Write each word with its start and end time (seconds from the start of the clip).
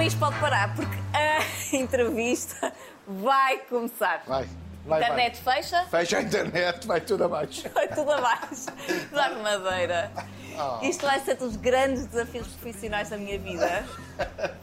país 0.00 0.14
pode 0.14 0.40
parar, 0.40 0.74
porque 0.74 0.96
a 1.12 1.42
entrevista 1.76 2.72
vai 3.06 3.58
começar. 3.58 4.22
Vai. 4.26 4.48
vai 4.86 5.02
internet 5.02 5.42
vai. 5.42 5.56
fecha? 5.56 5.84
Fecha 5.90 6.16
a 6.16 6.22
internet, 6.22 6.86
vai 6.86 7.02
tudo 7.02 7.24
abaixo. 7.24 7.68
Vai 7.68 7.86
tudo 7.88 8.10
abaixo. 8.10 8.64
Dar 9.12 9.36
madeira. 9.36 10.10
Oh. 10.58 10.82
Isto 10.82 11.04
vai 11.04 11.20
ser 11.20 11.34
dos 11.34 11.54
grandes 11.56 12.06
desafios 12.06 12.46
profissionais 12.46 13.10
da 13.10 13.18
minha 13.18 13.38
vida. 13.38 13.84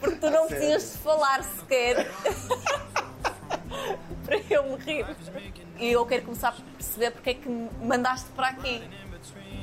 Porque 0.00 0.16
tu 0.16 0.28
não 0.28 0.48
precisas 0.48 0.94
de 0.94 0.98
falar 0.98 1.44
sequer. 1.44 1.98
para 4.26 4.40
eu 4.50 4.64
me 4.64 4.76
rir. 4.84 5.06
E 5.78 5.92
eu 5.92 6.04
quero 6.04 6.22
começar 6.22 6.48
a 6.48 6.54
perceber 6.76 7.12
porque 7.12 7.30
é 7.30 7.34
que 7.34 7.48
me 7.48 7.70
mandaste 7.80 8.28
para 8.30 8.48
aqui. 8.48 8.82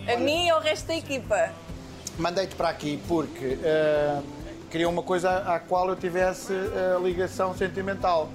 A 0.07 0.15
mim 0.15 0.45
e 0.45 0.49
ao 0.49 0.61
resto 0.61 0.87
da 0.87 0.95
equipa. 0.95 1.51
Mandei-te 2.17 2.55
para 2.55 2.69
aqui 2.69 2.97
porque 3.09 3.55
uh, 3.55 4.34
queria 4.75 4.89
uma 4.89 5.03
coisa 5.03 5.37
à 5.37 5.57
qual 5.57 5.87
eu 5.87 5.95
tivesse 5.95 6.51
uh, 6.51 7.01
ligação 7.01 7.55
sentimental. 7.55 8.29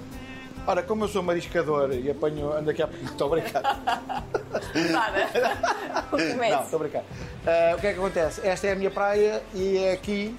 Ora, 0.65 0.81
como 0.81 1.03
eu 1.03 1.07
sou 1.07 1.21
mariscador 1.21 1.93
e 1.93 2.09
apanho. 2.09 2.51
ando 2.51 2.71
aqui 2.71 2.81
a. 2.81 2.89
Estou 3.05 3.27
a 3.27 3.29
brincar. 3.29 3.61
Nada. 4.89 5.29
Não, 6.11 6.63
estou 6.63 6.77
a 6.77 6.79
brincar. 6.79 7.01
Uh, 7.01 7.75
o 7.77 7.79
que 7.79 7.87
é 7.87 7.93
que 7.93 7.99
acontece? 7.99 8.47
Esta 8.47 8.67
é 8.67 8.71
a 8.71 8.75
minha 8.75 8.89
praia 8.89 9.43
e 9.53 9.77
é 9.77 9.91
aqui, 9.91 10.35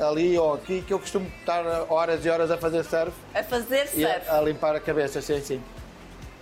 ali 0.00 0.36
ou 0.36 0.54
aqui, 0.54 0.82
que 0.82 0.92
eu 0.92 0.98
costumo 0.98 1.30
estar 1.38 1.64
horas 1.88 2.26
e 2.26 2.28
horas 2.28 2.50
a 2.50 2.58
fazer 2.58 2.82
surf. 2.84 3.12
A 3.32 3.44
fazer 3.44 3.86
surf? 3.86 4.28
A, 4.28 4.38
a, 4.38 4.40
limpar 4.40 4.74
a 4.74 4.80
cabeça, 4.80 5.22
sim, 5.22 5.40
sim. 5.40 5.62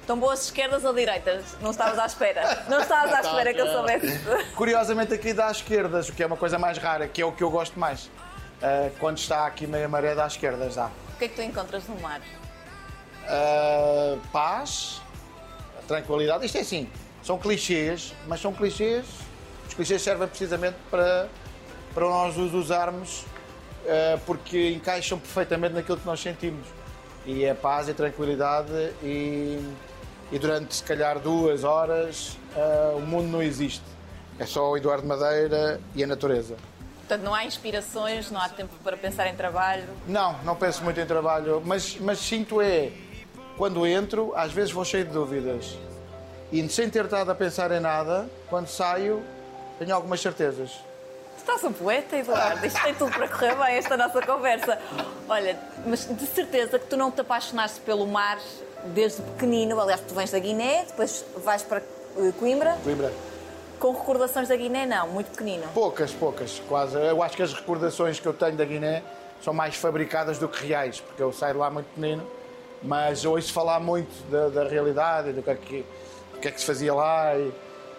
Estão 0.01 0.19
boas 0.19 0.45
esquerdas 0.45 0.85
ou 0.87 0.95
direitas? 0.95 1.45
Não 1.61 1.71
estavas 1.71 1.99
à 1.99 2.07
espera. 2.07 2.65
Não 2.67 2.81
estavas 2.81 3.13
à 3.13 3.21
espera 3.29 3.53
que 3.53 3.61
eu 3.61 3.67
soubesse. 3.67 4.21
Curiosamente, 4.55 5.13
aqui 5.13 5.35
dá 5.35 5.49
às 5.49 5.59
esquerdas, 5.59 6.09
o 6.09 6.15
que 6.15 6.23
é 6.23 6.27
uma 6.27 6.37
coisa 6.39 6.59
mais 6.59 6.79
rara, 6.79 7.07
que 7.07 7.21
é 7.21 7.27
o 7.27 7.33
que 7.33 7.45
eu 7.45 7.51
gosto 7.51 7.79
mais. 7.79 8.09
Uh, 8.63 8.91
quando 8.99 9.19
está 9.19 9.47
aqui 9.47 9.67
meia 9.67 9.89
maré, 9.89 10.15
dá 10.15 10.25
às 10.25 10.33
esquerdas, 10.33 10.77
dá. 10.77 10.91
O 11.15 11.19
que 11.19 11.25
é 11.25 11.29
que 11.29 11.35
tu 11.35 11.43
encontras 11.43 11.87
no 11.87 11.99
mar? 12.01 12.21
Uh, 12.21 14.21
paz, 14.33 15.01
tranquilidade. 15.87 16.47
Isto 16.47 16.59
é 16.59 16.61
assim, 16.61 16.89
são 17.23 17.39
clichês, 17.39 18.15
mas 18.27 18.41
são 18.41 18.53
clichês. 18.53 19.05
Os 19.69 19.75
clichês 19.75 20.01
servem 20.01 20.29
precisamente 20.29 20.77
para, 20.91 21.29
para 21.93 22.05
nós 22.05 22.39
os 22.39 22.55
usarmos 22.55 23.21
uh, 23.21 24.19
porque 24.25 24.71
encaixam 24.71 25.19
perfeitamente 25.19 25.75
naquilo 25.75 25.99
que 25.99 26.07
nós 26.07 26.21
sentimos. 26.21 26.67
E 27.27 27.45
é 27.45 27.55
paz 27.55 27.89
e 27.89 27.95
tranquilidade 27.95 28.71
e 29.03 29.61
e 30.31 30.39
durante 30.39 30.75
se 30.75 30.83
calhar 30.83 31.21
duas 31.21 31.63
horas 31.63 32.37
uh, 32.57 32.97
o 32.97 33.01
mundo 33.01 33.29
não 33.29 33.43
existe. 33.43 33.85
É 34.39 34.45
só 34.45 34.71
o 34.71 34.77
Eduardo 34.77 35.07
Madeira 35.07 35.81
e 35.95 36.03
a 36.03 36.07
natureza. 36.07 36.57
Portanto, 37.07 37.23
não 37.23 37.33
há 37.33 37.45
inspirações, 37.45 38.33
não 38.33 38.41
há 38.41 38.49
tempo 38.49 38.75
para 38.83 38.97
pensar 38.97 39.29
em 39.29 39.37
trabalho? 39.37 39.85
Não, 40.09 40.37
não 40.43 40.57
penso 40.57 40.83
muito 40.83 40.99
em 40.99 41.07
trabalho, 41.07 41.63
mas, 41.65 41.97
mas 42.01 42.19
sinto 42.19 42.61
é, 42.61 42.91
quando 43.57 43.87
entro, 43.87 44.33
às 44.35 44.51
vezes 44.51 44.73
vou 44.73 44.85
cheio 44.85 45.05
de 45.05 45.13
dúvidas. 45.13 45.79
E 46.51 46.69
sem 46.69 46.91
ter 46.91 47.05
estado 47.05 47.31
a 47.31 47.35
pensar 47.35 47.71
em 47.71 47.79
nada, 47.79 48.29
quando 48.51 48.67
saio, 48.67 49.23
tenho 49.79 49.95
algumas 49.95 50.21
certezas. 50.21 50.73
Tu 50.73 51.39
estás 51.39 51.63
um 51.63 51.73
poeta, 51.73 52.17
Eduardo. 52.17 52.67
Isto 52.67 52.83
tem 52.83 52.95
tudo 52.95 53.13
para 53.13 53.29
correr 53.29 53.55
bem, 53.55 53.77
esta 53.77 53.97
nossa 53.97 54.21
conversa. 54.23 54.77
Olha, 55.29 55.57
mas 55.87 56.09
de 56.09 56.27
certeza 56.27 56.77
que 56.77 56.87
tu 56.87 56.97
não 56.97 57.13
te 57.13 57.21
apaixonaste 57.21 57.79
pelo 57.83 58.05
mar 58.05 58.39
desde 58.87 59.23
pequenino, 59.23 59.81
aliás, 59.81 60.01
tu 60.01 60.13
vens 60.13 60.33
da 60.33 60.41
Guiné, 60.41 60.87
depois 60.87 61.25
vais 61.45 61.63
para 61.63 61.79
eh, 61.79 62.33
Coimbra. 62.37 62.77
Coimbra. 62.83 63.13
Com 63.79 63.93
recordações 63.93 64.49
da 64.49 64.57
Guiné, 64.57 64.87
não, 64.87 65.09
muito 65.09 65.31
pequenino. 65.31 65.65
Poucas, 65.75 66.13
poucas, 66.13 66.63
quase. 66.69 66.97
Eu 66.97 67.23
acho 67.23 67.37
que 67.37 67.43
as 67.43 67.53
recordações 67.53 68.19
que 68.19 68.27
eu 68.27 68.33
tenho 68.33 68.57
da 68.57 68.65
Guiné 68.65 69.03
são 69.43 69.53
mais 69.53 69.77
fabricadas 69.77 70.39
do 70.39 70.49
que 70.49 70.67
reais, 70.67 71.01
porque 71.01 71.23
eu 71.23 71.33
saio 71.33 71.55
de 71.55 71.61
lá 71.61 71.71
muito 71.71 71.87
pequenino, 71.87 72.27
mas 72.83 73.25
ouço 73.25 73.53
falar 73.53 73.81
muito 73.81 74.13
da, 74.31 74.49
da 74.49 74.69
realidade, 74.69 75.33
do 75.33 75.43
que, 75.43 75.51
é 75.51 75.55
que, 75.55 75.87
do 76.33 76.41
que 76.41 76.49
é 76.49 76.51
que 76.51 76.61
se 76.61 76.67
fazia 76.67 76.95
lá, 76.95 77.37
e, 77.37 77.53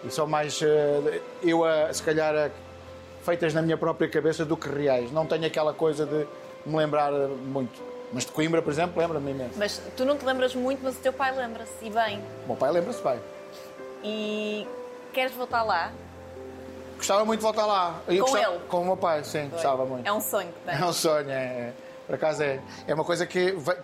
e 0.04 0.10
são 0.10 0.26
mais, 0.26 0.60
eh, 0.62 1.20
eu, 1.42 1.62
se 1.92 2.02
calhar, 2.02 2.50
feitas 3.22 3.54
na 3.54 3.62
minha 3.62 3.76
própria 3.76 4.08
cabeça 4.08 4.44
do 4.44 4.56
que 4.56 4.68
reais. 4.68 5.12
Não 5.12 5.26
tenho 5.26 5.46
aquela 5.46 5.72
coisa 5.72 6.04
de 6.06 6.26
me 6.66 6.76
lembrar 6.76 7.12
muito. 7.12 7.80
Mas 8.12 8.24
de 8.24 8.32
Coimbra, 8.32 8.62
por 8.62 8.72
exemplo, 8.72 9.00
lembra-me 9.00 9.30
imenso. 9.30 9.54
Mas 9.56 9.80
tu 9.96 10.04
não 10.04 10.16
te 10.16 10.24
lembras 10.24 10.54
muito, 10.54 10.80
mas 10.82 10.96
o 10.96 10.98
teu 10.98 11.12
pai 11.12 11.34
lembra-se, 11.36 11.72
e 11.82 11.90
bem. 11.90 12.22
O 12.44 12.48
meu 12.48 12.56
pai 12.56 12.70
lembra-se 12.72 13.02
bem. 13.02 13.20
E 14.02 14.66
queres 15.12 15.32
voltar 15.32 15.62
lá? 15.62 15.92
Gostava 16.96 17.24
muito 17.24 17.40
de 17.40 17.44
voltar 17.44 17.66
lá. 17.66 18.00
Eu 18.08 18.24
com 18.24 18.32
gostava, 18.32 18.54
ele? 18.54 18.64
Com 18.66 18.80
o 18.80 18.84
meu 18.84 18.96
pai, 18.96 19.24
sim, 19.24 19.40
Foi. 19.40 19.48
gostava 19.50 19.84
muito. 19.84 20.06
É 20.06 20.12
um 20.12 20.20
sonho 20.20 20.52
que 20.52 20.70
É 20.70 20.84
um 20.84 20.92
sonho, 20.92 21.30
é. 21.30 21.34
é. 21.34 21.72
Por 22.06 22.14
acaso 22.14 22.42
é. 22.42 22.60
É 22.86 22.94
uma 22.94 23.04
coisa 23.04 23.26
que 23.26 23.52
vai... 23.52 23.76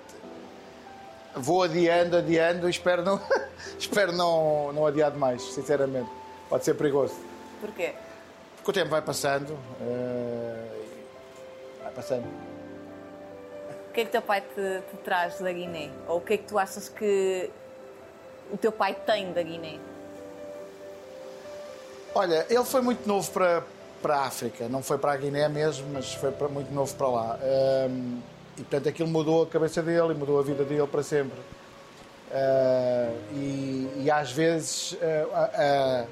vou 1.35 1.62
adiando, 1.62 2.17
adiando 2.17 2.67
e 2.67 2.71
espero 2.71 3.03
não, 3.03 3.21
espero 3.79 4.12
não, 4.12 4.73
não 4.73 4.87
adiar 4.87 5.11
demais, 5.11 5.43
sinceramente. 5.43 6.11
Pode 6.49 6.65
ser 6.65 6.75
perigoso. 6.75 7.15
Porquê? 7.61 7.95
Porque 8.56 8.71
o 8.71 8.75
tempo 8.75 8.91
vai 8.91 9.03
passando. 9.03 9.51
Uh... 9.81 10.85
Vai 11.83 11.93
passando 11.93 12.55
que 13.95 14.01
é 14.01 14.05
que 14.05 14.11
teu 14.11 14.23
pai 14.23 14.41
te, 14.41 14.83
te, 14.91 14.97
traz 15.05 15.39
da 15.39 15.53
Guiné? 15.53 15.91
Ou 16.09 16.19
o 16.19 16.21
que 16.21 16.35
é 16.35 16.37
que 16.37 16.45
tu 16.45 16.59
achas 16.59 16.89
que 16.89 17.49
o 18.53 18.56
teu 18.56 18.73
pai 18.73 18.95
tem 19.06 19.33
da 19.33 19.43
Guiné? 19.43 19.79
Olha, 22.16 22.47
ele 22.48 22.64
foi 22.64 22.80
muito 22.80 23.08
novo 23.08 23.28
para, 23.32 23.64
para 24.00 24.19
a 24.19 24.26
África, 24.26 24.69
não 24.69 24.82
foi 24.84 24.98
para 24.98 25.12
a 25.12 25.16
Guiné 25.16 25.48
mesmo, 25.48 25.88
mas 25.92 26.14
foi 26.14 26.30
para, 26.30 26.47
muito 26.48 26.72
novo 26.72 26.94
para 26.94 27.08
lá. 27.08 27.38
Um, 27.91 28.20
e 28.56 28.62
portanto 28.62 28.88
aquilo 28.88 29.08
mudou 29.08 29.42
a 29.42 29.47
cabeça 29.48 29.82
dele 29.82 30.12
e 30.12 30.14
mudou 30.14 30.38
a 30.38 30.42
vida 30.44 30.62
dele 30.62 30.86
para 30.86 31.02
sempre. 31.02 31.36
Uh, 32.30 33.19
e, 33.32 34.02
e, 34.04 34.10
às 34.10 34.30
vezes 34.30 34.92
uh, 34.92 34.97
a, 35.34 35.41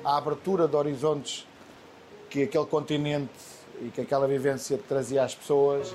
a, 0.07 0.13
a, 0.13 0.17
abertura 0.19 0.69
de 0.69 0.77
horizontes 0.77 1.47
que 2.31 2.45
aquele 2.45 2.67
continente 2.67 3.31
e 3.81 3.89
que 3.89 4.01
aquela 4.01 4.27
vivência 4.27 4.79
trazia 4.89 5.25
às 5.25 5.35
pessoas 5.35 5.93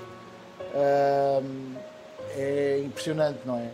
é 2.36 2.82
impressionante, 2.84 3.40
não 3.44 3.56
é? 3.56 3.70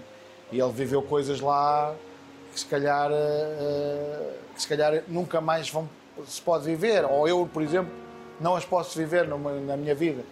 E 0.52 0.60
ele 0.60 0.72
viveu 0.72 1.02
coisas 1.02 1.40
lá 1.40 1.94
que 2.52 2.60
se 2.60 2.66
calhar, 2.66 3.10
uh, 3.10 4.32
que 4.54 4.62
se 4.62 4.68
calhar 4.68 5.02
nunca 5.08 5.40
mais 5.40 5.68
vão, 5.68 5.88
se 6.26 6.40
pode 6.40 6.64
viver, 6.64 7.04
ou 7.04 7.26
eu, 7.26 7.48
por 7.52 7.62
exemplo, 7.62 7.92
não 8.40 8.56
as 8.56 8.64
posso 8.64 8.98
viver 8.98 9.26
numa, 9.26 9.52
na 9.52 9.76
minha 9.76 9.94
vida. 9.94 10.22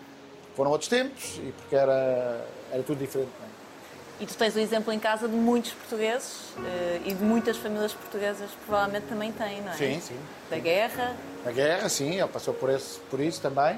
Foram 0.55 0.71
outros 0.71 0.89
tempos 0.89 1.39
e 1.39 1.53
porque 1.53 1.75
era, 1.75 2.45
era 2.71 2.83
tudo 2.83 2.99
diferente. 2.99 3.31
É? 3.43 4.23
E 4.23 4.27
tu 4.27 4.37
tens 4.37 4.55
o 4.55 4.59
exemplo 4.59 4.93
em 4.93 4.99
casa 4.99 5.27
de 5.27 5.35
muitos 5.35 5.73
portugueses 5.73 6.51
uh, 6.57 7.03
e 7.05 7.15
de 7.15 7.25
muitas 7.25 7.57
famílias 7.57 7.93
portuguesas 7.93 8.51
provavelmente 8.67 9.07
também 9.07 9.33
têm, 9.33 9.61
não 9.63 9.73
é? 9.73 9.77
Sim, 9.77 10.01
sim. 10.01 10.19
Da 10.49 10.59
guerra. 10.59 11.17
Da 11.45 11.51
guerra, 11.51 11.89
sim, 11.89 12.21
ele 12.21 12.29
passou 12.29 12.55
por, 12.55 12.71
esse, 12.71 13.01
por 13.11 13.19
isso 13.19 13.41
também. 13.41 13.77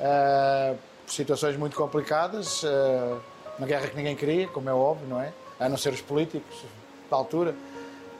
Uh, 0.00 0.76
situações 1.06 1.56
muito 1.56 1.76
complicadas, 1.76 2.62
uh, 2.62 3.20
uma 3.58 3.66
guerra 3.66 3.86
que 3.88 3.96
ninguém 3.96 4.16
queria, 4.16 4.48
como 4.48 4.68
é 4.68 4.72
óbvio, 4.72 5.06
não 5.06 5.20
é? 5.20 5.32
A 5.60 5.68
não 5.68 5.76
ser 5.76 5.92
os 5.92 6.00
políticos 6.00 6.64
da 7.10 7.16
altura. 7.16 7.54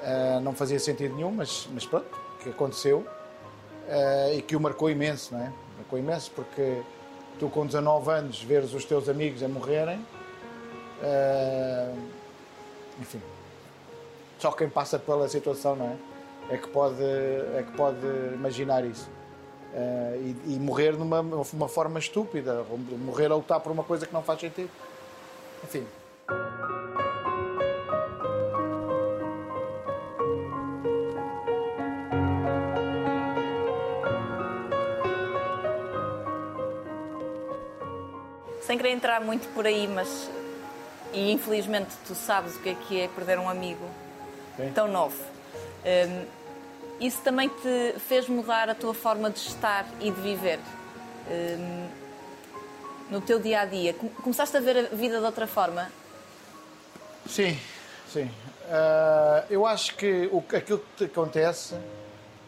Uh, 0.03 0.41
não 0.41 0.55
fazia 0.55 0.79
sentido 0.79 1.15
nenhum, 1.15 1.31
mas, 1.31 1.69
mas 1.73 1.85
pronto, 1.85 2.07
que 2.43 2.51
aconteceu 2.51 2.99
uh, 2.99 4.35
e 4.35 4.43
que 4.43 4.57
o 4.57 4.61
marcou 4.61 4.91
imenso, 4.91 5.35
não 5.35 5.43
é? 5.43 5.53
Marcou 5.79 5.99
imenso 5.99 6.31
porque 6.33 6.83
tu 7.39 7.49
com 7.49 7.67
19 7.67 8.11
anos 8.11 8.43
veres 8.43 8.75
os 8.75 8.85
teus 8.85 9.09
amigos 9.09 9.43
a 9.43 9.49
morrerem, 9.49 10.05
enfim, 13.01 13.23
só 14.39 14.53
quem 14.53 14.69
passa 14.69 14.99
pela 14.99 15.29
situação, 15.29 15.77
não 15.77 15.87
é? 15.87 16.55
É 16.55 16.57
que 16.57 16.69
pode, 16.69 17.03
é 17.03 17.65
que 17.65 17.77
pode 17.77 18.05
imaginar 18.35 18.85
isso. 18.85 19.09
Uh, 19.73 20.35
e, 20.47 20.55
e, 20.55 20.59
morrer 20.59 20.97
de 20.97 21.03
uma, 21.03 21.21
uma 21.21 21.69
forma 21.69 21.99
estúpida, 21.99 22.65
morrer 23.05 23.27
a 23.27 23.37
lutar 23.37 23.61
por 23.61 23.71
uma 23.71 23.85
coisa 23.85 24.05
que 24.05 24.13
não 24.13 24.23
faz 24.23 24.41
sentido. 24.41 24.71
Enfim. 25.63 25.87
Sem 38.71 38.79
querer 38.79 38.93
entrar 38.93 39.21
muito 39.21 39.53
por 39.53 39.67
aí, 39.67 39.89
mas. 39.89 40.31
E 41.13 41.33
infelizmente 41.33 41.89
tu 42.07 42.15
sabes 42.15 42.55
o 42.55 42.61
que 42.61 42.69
é 42.69 42.75
que 42.77 43.01
é 43.01 43.09
perder 43.09 43.37
um 43.37 43.49
amigo 43.49 43.85
Sim. 44.57 44.71
tão 44.73 44.87
novo. 44.87 45.21
Um, 45.85 46.25
isso 47.01 47.21
também 47.23 47.49
te 47.49 47.99
fez 47.99 48.29
mudar 48.29 48.71
a 48.71 48.75
tua 48.77 48.95
forma 48.95 49.29
de 49.29 49.41
estar 49.41 49.85
e 50.01 50.13
de 50.13 50.21
viver 50.21 50.61
um, 51.29 51.89
no 53.11 53.21
teu 53.21 53.41
dia 53.41 53.63
a 53.63 53.65
dia? 53.65 53.93
Começaste 53.93 54.57
a 54.57 54.61
ver 54.61 54.77
a 54.93 54.95
vida 54.95 55.19
de 55.19 55.25
outra 55.25 55.49
forma? 55.49 55.91
Sim, 57.27 57.59
sim. 58.07 58.27
Uh, 58.67 59.47
eu 59.51 59.67
acho 59.67 59.97
que 59.97 60.31
o, 60.31 60.45
aquilo 60.55 60.79
que 60.79 60.97
te 60.97 61.05
acontece 61.07 61.75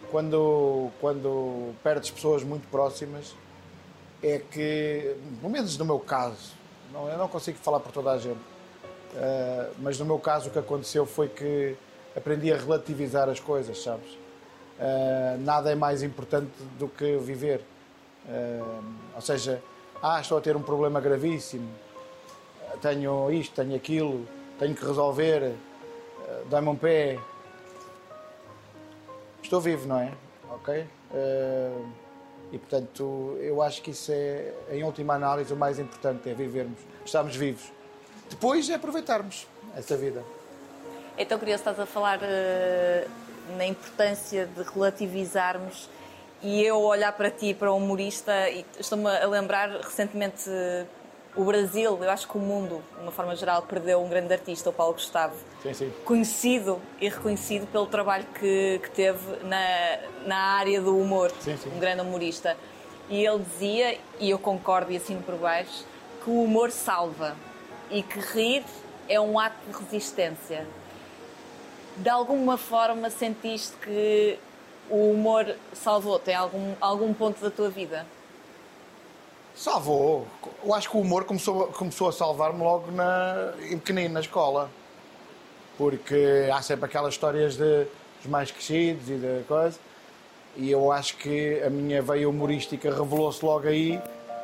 quando, 0.09 0.89
quando 1.01 1.75
perdes 1.83 2.13
pessoas 2.13 2.45
muito 2.45 2.69
próximas 2.69 3.35
é 4.23 4.39
que, 4.39 5.17
pelo 5.41 5.53
menos 5.53 5.77
no 5.77 5.85
meu 5.85 5.99
caso, 5.99 6.53
Não, 6.93 7.09
eu 7.09 7.17
não 7.17 7.27
consigo 7.27 7.59
falar 7.59 7.81
por 7.81 7.91
toda 7.91 8.13
a 8.13 8.19
gente. 8.19 8.39
Uh, 9.15 9.75
mas 9.79 9.99
no 9.99 10.05
meu 10.05 10.19
caso 10.19 10.49
o 10.49 10.53
que 10.53 10.59
aconteceu 10.59 11.05
foi 11.05 11.29
que 11.29 11.77
aprendi 12.17 12.53
a 12.53 12.57
relativizar 12.57 13.29
as 13.29 13.41
coisas, 13.41 13.83
sabes? 13.83 14.11
Uh, 14.13 15.39
nada 15.41 15.71
é 15.71 15.75
mais 15.75 16.03
importante 16.03 16.51
do 16.79 16.89
que 16.89 17.17
viver. 17.19 17.63
Uh, 18.27 18.85
ou 19.15 19.21
seja, 19.21 19.63
ah, 20.03 20.21
estou 20.21 20.39
a 20.39 20.41
ter 20.41 20.57
um 20.57 20.63
problema 20.63 21.01
gravíssimo, 21.01 21.69
tenho 22.81 23.31
isto, 23.33 23.55
tenho 23.55 23.75
aquilo, 23.75 24.27
tenho 24.59 24.75
que 24.75 24.85
resolver, 24.85 25.55
dá-me 26.51 26.69
um 26.69 26.77
pé. 26.77 27.19
Estou 29.43 29.61
vivo, 29.61 29.87
não 29.87 30.01
é? 30.01 30.13
Ok? 30.51 30.87
E 32.52 32.58
portanto, 32.58 33.38
eu 33.40 33.62
acho 33.62 33.81
que 33.81 33.93
isso 33.93 34.12
é, 34.12 34.52
em 34.70 34.84
última 34.84 35.14
análise, 35.14 35.52
o 35.52 35.56
mais 35.56 35.78
importante: 35.78 36.28
é 36.28 36.34
vivermos, 36.34 36.78
estarmos 37.04 37.34
vivos. 37.34 37.72
Depois 38.28 38.69
é 38.69 38.75
aproveitarmos 38.75 39.49
essa 39.75 39.96
vida. 39.96 40.22
Então, 41.16 41.38
queria 41.38 41.54
estás 41.54 41.81
a 41.81 41.87
falar 41.87 42.19
uh, 42.19 43.56
na 43.56 43.66
importância 43.66 44.46
de 44.46 44.62
relativizarmos 44.62 45.88
e 46.43 46.62
eu 46.62 46.78
olhar 46.81 47.12
para 47.12 47.31
ti, 47.31 47.54
para 47.54 47.72
um 47.72 47.76
humorista, 47.78 48.50
e 48.50 48.66
estou-me 48.78 49.08
a 49.08 49.26
lembrar 49.26 49.70
recentemente 49.70 50.50
o 51.34 51.44
Brasil, 51.44 51.99
eu 52.02 52.11
acho 52.11 52.29
que 52.29 52.37
o 52.37 52.40
mundo, 52.40 52.82
de 52.96 53.02
uma 53.02 53.12
forma 53.12 53.34
geral, 53.34 53.62
perdeu 53.62 54.02
um 54.02 54.08
grande 54.08 54.32
artista, 54.32 54.70
o 54.70 54.73
Paulo 54.73 54.94
Gustavo. 54.94 55.34
Sim, 55.62 55.73
sim. 55.73 55.93
Conhecido 56.05 56.81
e 57.00 57.08
reconhecido 57.08 57.67
pelo 57.67 57.87
trabalho 57.87 58.26
que, 58.38 58.81
que 58.82 58.90
teve 58.90 59.19
na, 59.44 59.99
na 60.26 60.37
área 60.37 60.81
do 60.81 60.96
humor. 60.96 61.32
Sim, 61.40 61.56
sim. 61.56 61.70
Um 61.75 61.79
grande 61.79 62.02
humorista. 62.02 62.56
E 63.08 63.25
ele 63.25 63.38
dizia, 63.38 63.99
e 64.20 64.31
eu 64.31 64.38
concordo 64.38 64.93
e 64.93 64.96
assino 64.96 65.23
por 65.23 65.37
baixo, 65.37 65.84
que 66.23 66.31
o 66.31 66.43
humor 66.43 66.70
salva 66.70 67.35
e 67.90 68.02
que 68.02 68.19
rir 68.19 68.64
é 69.08 69.20
um 69.20 69.38
ato 69.38 69.56
de 69.67 69.85
resistência 69.85 70.67
de 71.96 72.08
alguma 72.08 72.56
forma 72.56 73.11
sentiste 73.11 73.75
que 73.82 74.38
o 74.90 75.11
humor 75.11 75.55
salvou? 75.73 76.19
Tem 76.19 76.35
algum, 76.35 76.75
algum 76.81 77.12
ponto 77.12 77.40
da 77.40 77.50
tua 77.50 77.70
vida? 77.70 78.06
Salvou. 79.54 80.26
Eu 80.64 80.75
acho 80.75 80.90
que 80.90 80.96
o 80.96 81.00
humor 81.00 81.25
começou, 81.25 81.66
começou 81.69 82.08
a 82.08 82.12
salvar-me 82.12 82.62
logo 82.62 82.90
na, 82.90 83.52
em 83.70 83.78
pequenino, 83.78 84.14
na 84.14 84.20
escola. 84.20 84.70
Porque 85.76 86.49
há 86.52 86.60
sempre 86.62 86.87
aquelas 86.87 87.14
histórias 87.14 87.56
de, 87.56 87.87
dos 88.20 88.26
mais 88.26 88.50
crescidos 88.50 89.08
e 89.08 89.14
de 89.14 89.44
coisa. 89.46 89.78
E 90.56 90.70
eu 90.70 90.93
acho 90.93 91.16
que 91.16 91.62
a 91.62 91.70
minha 91.70 92.02
veia 92.02 92.28
humorística 92.28 92.90
revelou-se 92.90 93.44
logo 93.44 93.66
aí, 93.66 94.00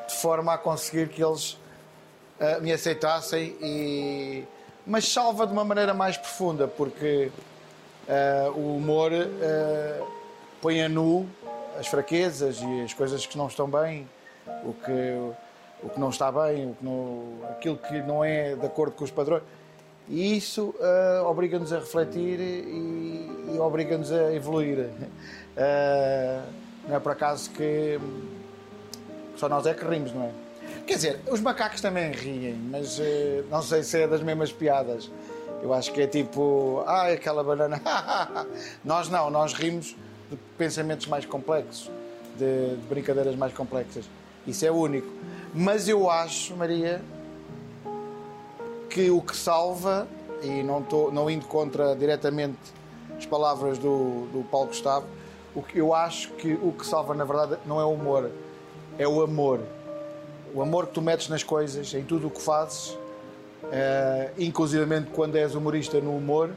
de 0.07 0.15
forma 0.15 0.55
a 0.55 0.59
conseguir 0.59 1.09
que 1.09 1.23
eles 1.23 1.53
uh, 1.53 2.63
me 2.63 2.73
aceitassem 2.73 3.57
e 3.61 4.45
mas 4.89 5.07
salva 5.07 5.47
de 5.47 5.53
uma 5.53 5.65
maneira 5.65 5.93
mais 5.93 6.17
profunda, 6.17 6.67
porque 6.67 7.31
uh, 8.09 8.51
o 8.59 8.77
humor 8.77 9.13
uh, 9.13 10.07
põe 10.63 10.83
a 10.83 10.89
nu 10.89 11.29
as 11.79 11.87
fraquezas 11.87 12.59
e 12.63 12.81
as 12.81 12.95
coisas 12.95 13.27
que 13.27 13.37
não 13.37 13.49
estão 13.49 13.69
bem, 13.69 14.09
o 14.65 14.73
que, 14.73 15.33
o 15.83 15.89
que 15.89 16.01
não 16.01 16.11
está 16.11 16.31
bem, 16.31 16.71
o 16.71 16.75
que 16.75 16.85
não, 16.85 17.25
aquilo 17.51 17.77
que 17.77 18.01
não 18.03 18.25
é 18.25 18.55
de 18.55 18.67
acordo 18.67 18.95
com 18.95 19.05
os 19.05 19.11
padrões. 19.11 19.43
E 20.09 20.37
isso 20.37 20.75
uh, 20.81 21.27
obriga-nos 21.27 21.73
a 21.73 21.79
refletir 21.79 22.41
e, 22.41 23.55
e 23.55 23.59
obriga-nos 23.59 24.11
a 24.11 24.33
evoluir. 24.33 24.89
não 26.89 26.97
é 26.97 27.01
por 27.01 27.13
acaso 27.13 27.51
que 27.51 28.01
só 29.37 29.49
nós 29.49 29.67
é 29.67 29.75
que 29.75 29.85
rimos, 29.85 30.13
não 30.13 30.25
é? 30.25 30.31
Quer 30.87 30.95
dizer, 30.95 31.21
os 31.31 31.41
macacos 31.41 31.81
também 31.81 32.11
riem, 32.11 32.55
mas 32.71 32.99
uh, 32.99 33.03
não 33.51 33.63
sei 33.63 33.83
se 33.83 34.01
é 34.01 34.09
das 34.09 34.23
mesmas 34.23 34.51
piadas. 34.51 35.11
Eu 35.63 35.75
acho 35.75 35.93
que 35.93 36.01
é 36.01 36.07
tipo, 36.07 36.83
ah, 36.87 37.09
aquela 37.09 37.43
banana. 37.43 37.81
nós 38.85 39.09
não, 39.09 39.29
nós 39.29 39.53
rimos 39.53 39.97
de 40.31 40.37
pensamentos 40.57 41.07
mais 41.07 41.27
complexos, 41.27 41.91
de, 42.37 42.77
de, 42.77 42.87
brincadeiras 42.89 43.35
mais 43.35 43.53
complexas. 43.53 44.05
Isso 44.49 44.65
é 44.65 44.71
único. 44.71 45.09
Mas 45.55 45.89
eu 45.89 46.11
acho, 46.11 46.57
Maria, 46.57 47.01
que 48.91 49.11
o 49.11 49.21
que 49.21 49.37
salva, 49.37 50.09
e 50.43 50.63
não, 50.63 50.83
tô, 50.83 51.11
não 51.11 51.31
indo 51.31 51.47
contra 51.47 51.95
diretamente 51.95 52.59
as 53.17 53.27
palavras 53.27 53.79
do, 53.79 54.27
do 54.33 54.45
Paulo 54.51 54.69
Gustavo, 54.69 55.07
o 55.55 55.63
que 55.63 55.79
eu 55.79 55.95
acho 55.95 56.31
que 56.33 56.53
o 56.55 56.73
que 56.73 56.87
salva, 56.87 57.15
na 57.15 57.25
verdade, 57.25 57.57
não 57.67 57.81
é 57.81 57.85
o 57.85 57.93
humor, 57.93 58.31
é 58.99 59.07
o 59.07 59.23
amor 59.23 59.61
o 60.55 60.63
amor 60.63 60.87
que 60.87 60.95
tu 60.95 61.03
metes 61.03 61.29
nas 61.29 61.43
coisas, 61.43 61.93
em 61.95 62.03
tudo 62.03 62.29
o 62.29 62.31
que 62.31 62.41
fazes, 62.41 62.91
uh, 62.91 62.99
inclusivamente 64.39 65.11
quando 65.13 65.37
és 65.37 65.55
humorista 65.55 66.01
no 66.01 66.17
humor, 66.17 66.51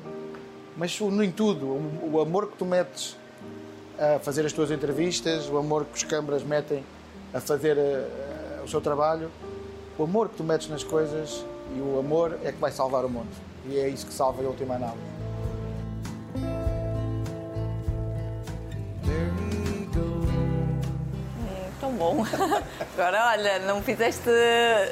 mas 0.78 1.00
em 1.00 1.32
tudo, 1.32 1.66
o, 1.66 2.12
o 2.14 2.22
amor 2.22 2.48
que 2.48 2.58
tu 2.58 2.66
metes 2.66 3.18
a 4.00 4.20
fazer 4.20 4.46
as 4.46 4.54
tuas 4.54 4.72
entrevistas, 4.72 5.50
o 5.50 5.58
amor 5.58 5.86
que 5.86 5.98
os 5.98 6.04
câmaras 6.04 6.44
metem 6.44 6.84
a 7.34 7.40
fazer 7.40 7.78
uh, 7.78 8.64
o 8.64 8.68
seu 8.68 8.82
trabalho, 8.82 9.32
o 9.98 10.04
amor 10.04 10.30
que 10.30 10.38
tu 10.38 10.44
metes 10.44 10.68
nas 10.68 10.84
coisas 10.84 11.46
e 11.76 11.80
o 11.80 12.00
amor 12.00 12.38
é 12.44 12.52
que 12.52 12.60
vai 12.60 12.72
salvar 12.72 13.06
o 13.06 13.10
mundo. 13.10 13.30
E 13.66 13.78
é 13.78 13.88
isso 13.88 14.06
que 14.06 14.14
salva 14.14 14.44
a 14.44 14.48
última 14.48 14.76
análise. 14.76 15.22
bom. 22.02 22.26
Agora, 22.98 23.28
olha, 23.28 23.60
não 23.60 23.84
fizeste. 23.84 24.30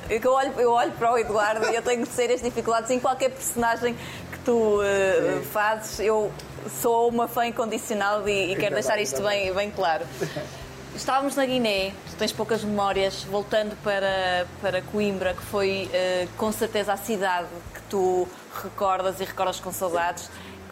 Eu 0.09 0.31
olho, 0.31 0.53
eu 0.57 0.71
olho 0.71 0.91
para 0.91 1.11
o 1.11 1.17
Eduardo 1.17 1.71
e 1.71 1.75
eu 1.75 1.81
tenho 1.81 2.05
sérias 2.05 2.41
dificuldades 2.41 2.91
em 2.91 2.99
qualquer 2.99 3.31
personagem 3.31 3.95
que 4.31 4.39
tu 4.45 4.79
uh, 4.79 5.43
fazes. 5.51 5.99
Eu 5.99 6.31
sou 6.81 7.09
uma 7.09 7.27
fã 7.27 7.47
incondicional 7.47 8.27
e, 8.29 8.53
e 8.53 8.55
quero 8.55 8.75
deixar 8.75 8.99
isto 8.99 9.21
bem, 9.23 9.51
bem 9.53 9.71
claro. 9.71 10.05
Estávamos 10.95 11.35
na 11.35 11.45
Guiné, 11.45 11.93
tens 12.17 12.33
poucas 12.33 12.63
memórias, 12.63 13.23
voltando 13.23 13.75
para, 13.83 14.45
para 14.61 14.81
Coimbra, 14.81 15.33
que 15.33 15.41
foi 15.43 15.89
uh, 15.89 16.27
com 16.37 16.51
certeza 16.51 16.93
a 16.93 16.97
cidade 16.97 17.47
que 17.73 17.81
tu 17.83 18.27
recordas 18.63 19.19
e 19.19 19.23
recordas 19.23 19.59
com 19.59 19.71
saudades 19.71 20.29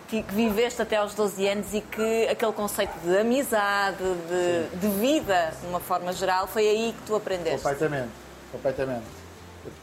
que, 0.08 0.24
que, 0.24 0.34
viveste 0.34 0.82
até 0.82 0.96
aos 0.96 1.14
12 1.14 1.48
anos 1.48 1.74
e 1.74 1.82
que 1.82 2.28
aquele 2.28 2.54
conceito 2.54 2.98
de 3.04 3.18
amizade, 3.18 3.98
de, 3.98 4.78
de, 4.80 4.88
vida, 5.00 5.54
de 5.62 5.68
uma 5.68 5.80
forma 5.80 6.12
geral, 6.14 6.48
foi 6.48 6.68
aí 6.68 6.96
que 6.98 7.06
tu 7.06 7.16
aprendeste. 7.16 7.62
Completamente, 7.62 8.12
completamente. 8.52 9.06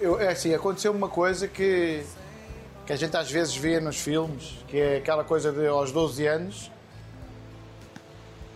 Eu, 0.01 0.19
é 0.19 0.29
assim, 0.29 0.55
aconteceu 0.55 0.93
uma 0.93 1.09
coisa 1.09 1.47
que, 1.47 2.05
que 2.87 2.93
a 2.93 2.97
gente 2.97 3.17
às 3.17 3.31
vezes 3.31 3.55
vê 3.55 3.79
nos 3.81 3.97
filmes, 3.97 4.59
que 4.67 4.79
é 4.79 4.97
aquela 4.97 5.25
coisa 5.25 5.53
de 5.53 5.67
aos 5.67 5.93
12 5.93 6.27
anos, 6.27 6.71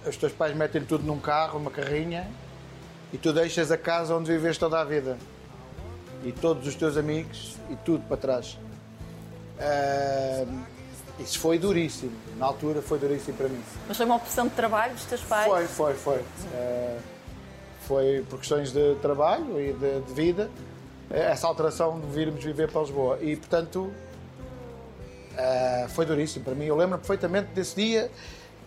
os 0.07 0.17
teus 0.17 0.33
pais 0.33 0.55
metem 0.57 0.83
tudo 0.83 1.05
num 1.05 1.19
carro, 1.19 1.59
uma 1.59 1.71
carrinha, 1.71 2.29
e 3.13 3.19
tu 3.19 3.33
deixas 3.33 3.71
a 3.71 3.79
casa 3.79 4.15
onde 4.15 4.31
viveste 4.31 4.61
toda 4.61 4.81
a 4.81 4.85
vida. 4.85 5.19
E 6.25 6.33
todos 6.33 6.67
os 6.67 6.75
teus 6.75 6.97
amigos 6.97 7.57
e 7.71 7.77
tudo 7.77 8.05
para 8.07 8.17
trás. 8.17 8.59
Uh, 9.59 10.65
isso 11.19 11.39
foi 11.39 11.59
duríssimo. 11.59 12.13
Na 12.37 12.47
altura 12.47 12.83
foi 12.83 12.99
duríssimo 12.99 13.37
para 13.37 13.49
mim. 13.49 13.63
Mas 13.87 13.97
foi 13.97 14.07
uma 14.07 14.17
opção 14.17 14.47
de 14.47 14.55
trabalho 14.55 14.95
dos 14.95 15.05
teus 15.05 15.23
pais? 15.23 15.47
Foi, 15.47 15.67
foi, 15.67 15.95
foi. 15.95 16.19
Uh, 16.19 17.01
foi 17.83 18.25
por 18.29 18.39
questões 18.39 18.73
de 18.73 18.97
trabalho 18.97 19.61
e 19.61 19.73
de, 19.73 20.01
de, 20.01 20.13
vida, 20.13 20.51
essa 21.11 21.47
alteração 21.47 21.99
de 21.99 22.07
virmos 22.09 22.45
viver 22.45 22.71
para 22.71 22.83
Lisboa. 22.83 23.19
E, 23.23 23.35
portanto, 23.35 23.91
uh, 25.33 25.89
foi 25.89 26.05
duríssimo 26.05 26.45
para 26.45 26.55
mim. 26.55 26.67
Eu 26.67 26.77
lembro 26.77 26.99
perfeitamente 26.99 27.49
desse 27.55 27.75
dia. 27.77 28.11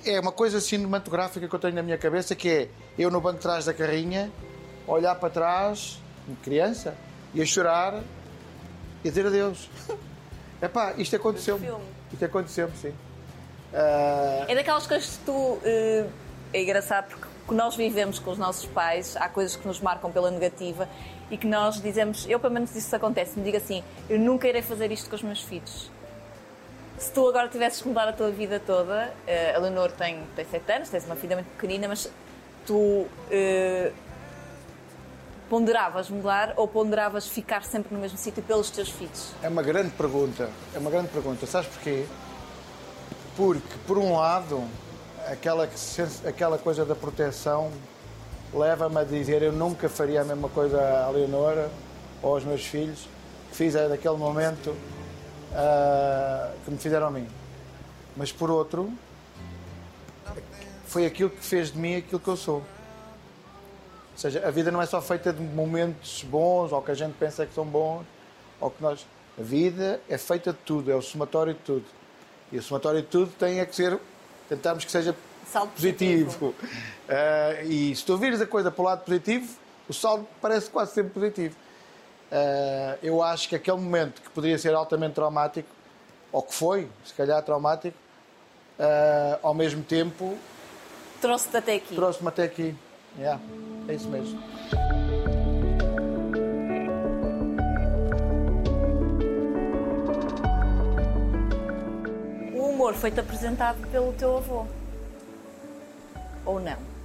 É 0.05 0.19
uma 0.19 0.31
coisa 0.31 0.59
cinematográfica 0.59 1.47
que 1.47 1.53
eu 1.53 1.59
tenho 1.59 1.75
na 1.75 1.83
minha 1.83 1.97
cabeça, 1.97 2.35
que 2.35 2.49
é 2.49 2.69
eu 2.97 3.11
no 3.11 3.21
banco 3.21 3.37
de 3.37 3.41
trás 3.41 3.65
da 3.65 3.73
carrinha, 3.73 4.31
olhar 4.87 5.15
para 5.15 5.29
trás, 5.29 5.99
criança, 6.43 6.95
e 7.33 7.41
a 7.41 7.45
chorar 7.45 8.01
e 9.03 9.09
dizer 9.09 9.25
adeus. 9.25 9.69
Epá, 10.61 10.93
isto 10.97 11.15
aconteceu-me. 11.15 11.67
Isto 12.11 12.25
aconteceu-me, 12.25 12.75
sim. 12.77 12.89
Uh... 12.89 14.45
É 14.47 14.55
daquelas 14.55 14.85
coisas 14.85 15.17
que 15.17 15.25
tu. 15.25 15.31
Uh, 15.31 16.09
é 16.53 16.61
engraçado 16.61 17.07
porque 17.09 17.55
nós 17.55 17.75
vivemos 17.75 18.19
com 18.19 18.31
os 18.31 18.37
nossos 18.37 18.65
pais, 18.65 19.15
há 19.17 19.29
coisas 19.29 19.55
que 19.55 19.67
nos 19.67 19.79
marcam 19.79 20.11
pela 20.11 20.29
negativa 20.29 20.87
e 21.29 21.37
que 21.37 21.47
nós 21.47 21.81
dizemos, 21.81 22.25
eu 22.29 22.39
pelo 22.39 22.53
menos 22.53 22.75
isso 22.75 22.93
acontece, 22.95 23.39
me 23.39 23.45
digo 23.45 23.57
assim, 23.57 23.83
eu 24.09 24.19
nunca 24.19 24.47
irei 24.47 24.61
fazer 24.61 24.91
isto 24.91 25.09
com 25.09 25.15
os 25.15 25.23
meus 25.23 25.41
filhos. 25.41 25.89
Se 27.01 27.11
tu 27.11 27.27
agora 27.27 27.47
tivesses 27.47 27.81
que 27.81 27.87
mudar 27.87 28.07
a 28.07 28.13
tua 28.13 28.29
vida 28.29 28.59
toda, 28.59 29.11
uh, 29.27 29.57
a 29.57 29.59
Leonor 29.59 29.91
tem, 29.91 30.21
tem 30.35 30.45
7 30.45 30.71
anos, 30.71 30.89
tens 30.89 31.03
uma 31.05 31.15
filha 31.15 31.35
muito 31.35 31.49
pequenina, 31.53 31.87
mas 31.87 32.07
tu 32.63 32.75
uh, 32.75 33.93
ponderavas 35.49 36.11
mudar 36.11 36.53
ou 36.57 36.67
ponderavas 36.67 37.27
ficar 37.27 37.63
sempre 37.63 37.91
no 37.91 37.99
mesmo 37.99 38.19
sítio 38.19 38.43
pelos 38.43 38.69
teus 38.69 38.89
filhos? 38.89 39.31
É 39.41 39.49
uma 39.49 39.63
grande 39.63 39.89
pergunta. 39.89 40.47
É 40.75 40.77
uma 40.77 40.91
grande 40.91 41.07
pergunta. 41.07 41.47
Sabes 41.47 41.69
porquê? 41.69 42.05
Porque, 43.35 43.77
por 43.87 43.97
um 43.97 44.15
lado, 44.15 44.63
aquela, 45.25 45.67
aquela 46.23 46.59
coisa 46.59 46.85
da 46.85 46.93
proteção 46.93 47.71
leva-me 48.53 48.99
a 48.99 49.03
dizer 49.03 49.41
eu 49.41 49.51
nunca 49.51 49.89
faria 49.89 50.21
a 50.21 50.23
mesma 50.23 50.49
coisa 50.49 50.79
à 50.79 51.09
Leonora 51.09 51.67
ou 52.21 52.35
aos 52.35 52.43
meus 52.43 52.63
filhos 52.63 53.09
que 53.49 53.57
fiz 53.57 53.73
é 53.73 53.89
daquele 53.89 54.17
momento 54.17 54.75
uh, 55.51 56.53
que 56.63 56.71
me 56.71 56.77
fizeram 56.77 57.07
a 57.07 57.11
mim. 57.11 57.27
Mas 58.15 58.31
por 58.31 58.49
outro, 58.49 58.91
foi 60.85 61.05
aquilo 61.05 61.29
que 61.29 61.43
fez 61.43 61.71
de 61.71 61.79
mim 61.79 61.95
aquilo 61.95 62.19
que 62.19 62.27
eu 62.27 62.37
sou. 62.37 62.57
Ou 62.57 64.17
seja, 64.17 64.45
a 64.45 64.51
vida 64.51 64.71
não 64.71 64.81
é 64.81 64.85
só 64.85 65.01
feita 65.01 65.31
de 65.31 65.41
momentos 65.41 66.23
bons 66.23 66.71
ou 66.71 66.81
que 66.81 66.91
a 66.91 66.93
gente 66.93 67.13
pensa 67.17 67.45
que 67.45 67.53
são 67.53 67.65
bons 67.65 68.03
ou 68.59 68.69
que 68.69 68.81
nós. 68.81 69.05
A 69.39 69.41
vida 69.41 70.01
é 70.09 70.17
feita 70.17 70.51
de 70.51 70.59
tudo, 70.59 70.91
é 70.91 70.95
o 70.95 71.01
somatório 71.01 71.53
de 71.53 71.59
tudo. 71.61 71.85
E 72.51 72.57
o 72.57 72.61
somatório 72.61 73.01
de 73.01 73.07
tudo 73.07 73.31
tem 73.39 73.59
é 73.59 73.65
que 73.65 73.73
ser, 73.73 73.97
tentarmos 74.49 74.83
que 74.83 74.91
seja 74.91 75.15
saldo 75.47 75.71
positivo. 75.71 76.25
positivo. 76.25 76.55
Uh, 77.07 77.65
e 77.65 77.95
se 77.95 78.05
tu 78.05 78.17
vires 78.17 78.41
a 78.41 78.45
coisa 78.45 78.69
para 78.69 78.81
o 78.81 78.85
lado 78.85 79.05
positivo, 79.05 79.47
o 79.87 79.93
saldo 79.93 80.27
parece 80.41 80.69
quase 80.69 80.93
sempre 80.93 81.11
positivo. 81.11 81.55
Uh, 82.31 82.97
eu 83.03 83.21
acho 83.21 83.49
que 83.49 83.55
aquele 83.57 83.77
momento 83.77 84.21
que 84.21 84.29
poderia 84.29 84.57
ser 84.57 84.73
altamente 84.73 85.15
traumático, 85.15 85.67
ou 86.31 86.41
que 86.41 86.53
foi, 86.53 86.87
se 87.03 87.13
calhar 87.13 87.43
traumático, 87.43 87.97
uh, 88.79 89.37
ao 89.43 89.53
mesmo 89.53 89.83
tempo. 89.83 90.37
Trouxe-te 91.19 91.57
até 91.57 91.75
aqui. 91.75 91.93
Trouxe-me 91.93 92.29
até 92.29 92.43
aqui. 92.43 92.73
Yeah, 93.17 93.41
é 93.89 93.93
isso 93.93 94.07
mesmo. 94.07 94.41
O 102.53 102.69
humor 102.69 102.93
foi-te 102.93 103.19
apresentado 103.19 103.85
pelo 103.89 104.13
teu 104.13 104.37
avô? 104.37 104.65
Ou 106.45 106.61
não? 106.61 107.00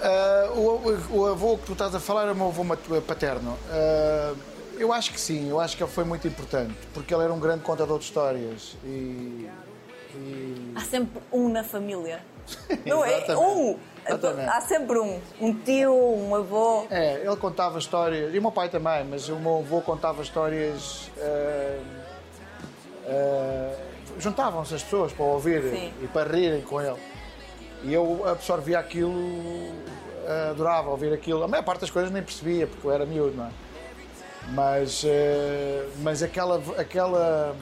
Uh, 0.00 0.58
o, 0.58 1.18
o, 1.18 1.26
avô 1.26 1.58
que 1.58 1.66
tu 1.66 1.72
estás 1.72 1.94
a 1.94 2.00
falar 2.00 2.26
é 2.28 2.32
o 2.32 2.34
meu 2.34 2.46
avô 2.46 2.64
paterno. 3.06 3.52
Uh, 3.68 4.36
eu 4.78 4.92
acho 4.92 5.12
que 5.12 5.20
sim, 5.20 5.50
eu 5.50 5.60
acho 5.60 5.76
que 5.76 5.82
ele 5.82 5.90
foi 5.90 6.04
muito 6.04 6.26
importante, 6.26 6.74
porque 6.94 7.12
ele 7.12 7.22
era 7.22 7.32
um 7.32 7.38
grande 7.38 7.62
contador 7.62 7.98
de 7.98 8.04
histórias 8.06 8.76
e 8.82 9.46
e... 10.14 10.72
Há 10.74 10.80
sempre 10.80 11.22
um 11.32 11.48
na 11.48 11.62
família. 11.62 12.20
Não 12.84 13.04
é? 13.04 13.24
Um! 13.36 13.78
Exatamente. 14.06 14.48
Há 14.48 14.60
sempre 14.62 14.98
um. 14.98 15.20
Um 15.40 15.54
tio, 15.54 15.94
um 15.94 16.34
avô. 16.34 16.86
É, 16.90 17.20
ele 17.24 17.36
contava 17.36 17.78
histórias, 17.78 18.34
e 18.34 18.38
o 18.38 18.42
meu 18.42 18.50
pai 18.50 18.68
também, 18.68 19.04
mas 19.04 19.28
o 19.28 19.36
meu 19.36 19.58
avô 19.58 19.80
contava 19.80 20.22
histórias. 20.22 21.10
Uh, 21.16 21.82
uh, 23.06 23.90
Juntavam-se 24.18 24.74
as 24.74 24.82
pessoas 24.82 25.12
para 25.12 25.24
ouvir 25.24 25.62
Sim. 25.62 25.92
e 26.02 26.08
para 26.08 26.30
rirem 26.30 26.62
com 26.62 26.80
ele. 26.80 26.98
E 27.82 27.92
eu 27.92 28.26
absorvia 28.28 28.78
aquilo, 28.78 29.14
adorava 30.50 30.90
ouvir 30.90 31.12
aquilo. 31.12 31.42
A 31.42 31.48
maior 31.48 31.62
parte 31.62 31.80
das 31.80 31.90
coisas 31.90 32.10
nem 32.10 32.22
percebia, 32.22 32.66
porque 32.66 32.86
eu 32.86 32.92
era 32.92 33.06
miúdo, 33.06 33.36
não 33.36 33.46
é? 33.46 33.50
Mas, 34.52 35.04
mas 36.02 36.22
aquela. 36.22 36.62
aquela 36.76 37.54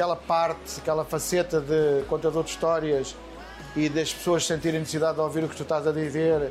aquela 0.00 0.16
parte, 0.16 0.80
aquela 0.80 1.04
faceta 1.04 1.60
de 1.60 2.04
contador 2.08 2.42
de 2.42 2.50
histórias 2.50 3.14
e 3.76 3.88
das 3.88 4.12
pessoas 4.12 4.46
sentirem 4.46 4.80
necessidade 4.80 5.16
de 5.16 5.20
ouvir 5.20 5.44
o 5.44 5.48
que 5.48 5.56
tu 5.56 5.62
estás 5.62 5.86
a 5.86 5.92
dizer 5.92 6.50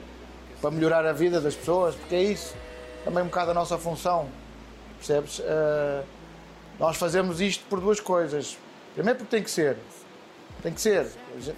para 0.62 0.69
melhorar 0.69 1.03
a 1.05 1.13
vida 1.13 1.41
das 1.41 1.55
pessoas, 1.55 1.95
porque 1.95 2.13
é 2.13 2.21
isso 2.21 2.53
também 3.03 3.24
um 3.24 3.27
bocado 3.27 3.51
a 3.51 3.53
nossa 3.53 3.77
função, 3.77 4.29
percebes? 4.98 5.39
Uh, 5.39 6.03
nós 6.79 6.98
fazemos 6.98 7.41
isto 7.41 7.65
por 7.69 7.79
duas 7.79 8.00
coisas. 8.00 8.57
Primeiro 8.93 9.17
porque 9.19 9.36
tem 9.36 9.43
que 9.43 9.50
ser, 9.50 9.77
tem 10.62 10.74
que 10.74 10.81
ser. 10.81 11.07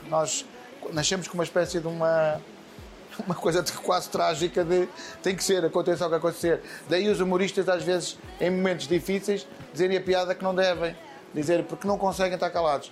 Nós 0.08 0.46
nascemos 0.94 1.28
com 1.28 1.36
uma 1.36 1.44
espécie 1.44 1.80
de 1.80 1.88
uma 1.88 2.42
uma 3.26 3.36
coisa 3.36 3.64
quase 3.84 4.10
trágica 4.10 4.64
de 4.64 4.88
tem 5.22 5.36
que 5.36 5.44
ser, 5.44 5.64
aconteça 5.66 6.06
o 6.06 6.10
que 6.10 6.16
acontecer. 6.16 6.62
Daí 6.90 7.10
os 7.10 7.20
humoristas 7.20 7.68
às 7.68 7.84
vezes 7.84 8.18
em 8.40 8.50
momentos 8.50 8.88
difíceis 8.88 9.46
dizerem 9.72 9.98
a 9.98 10.02
piada 10.02 10.34
que 10.34 10.44
não 10.44 10.56
devem 10.56 10.96
dizer 11.34 11.64
porque 11.66 11.88
não 11.88 11.98
conseguem 11.98 12.36
estar 12.36 12.50
calados. 12.50 12.92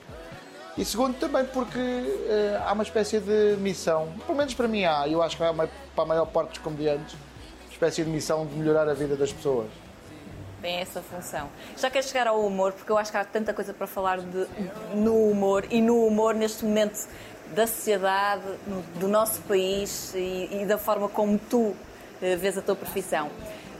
E 0.78 0.86
segundo, 0.86 1.18
também 1.18 1.44
porque 1.46 1.78
uh, 1.80 2.64
há 2.66 2.72
uma 2.72 2.84
espécie 2.84 3.20
de 3.20 3.58
missão, 3.60 4.14
pelo 4.26 4.38
menos 4.38 4.54
para 4.54 4.68
mim 4.68 4.86
há, 4.86 5.08
eu 5.08 5.22
acho 5.22 5.36
que 5.36 5.44
há 5.44 5.52
uma, 5.52 5.68
para 5.94 6.04
a 6.04 6.08
maior 6.08 6.26
parte 6.26 6.50
dos 6.50 6.58
comediantes, 6.60 7.16
espécie 7.70 8.04
de 8.04 8.10
missão 8.10 8.46
de 8.46 8.56
melhorar 8.56 8.88
a 8.88 8.94
vida 8.94 9.16
das 9.16 9.34
pessoas. 9.34 9.68
Tem 10.62 10.76
essa 10.76 11.02
função. 11.02 11.50
Já 11.78 11.90
queres 11.90 12.08
chegar 12.08 12.28
ao 12.28 12.46
humor, 12.46 12.74
porque 12.74 12.92
eu 12.92 12.98
acho 12.98 13.12
que 13.12 13.18
há 13.18 13.24
tanta 13.24 13.54
coisa 13.54 13.74
para 13.74 13.88
falar 13.88 14.20
de, 14.20 14.48
no 14.94 15.16
humor 15.30 15.66
e 15.70 15.82
no 15.82 16.06
humor 16.06 16.34
neste 16.34 16.66
momento 16.66 17.08
da 17.54 17.68
sociedade, 17.68 18.44
do 18.96 19.08
nosso 19.08 19.42
país 19.42 20.14
e, 20.16 20.62
e 20.62 20.66
da 20.66 20.78
forma 20.78 21.10
como 21.10 21.38
tu 21.38 21.58
uh, 21.58 21.76
vês 22.38 22.58
a 22.58 22.62
tua 22.62 22.76
profissão 22.76 23.30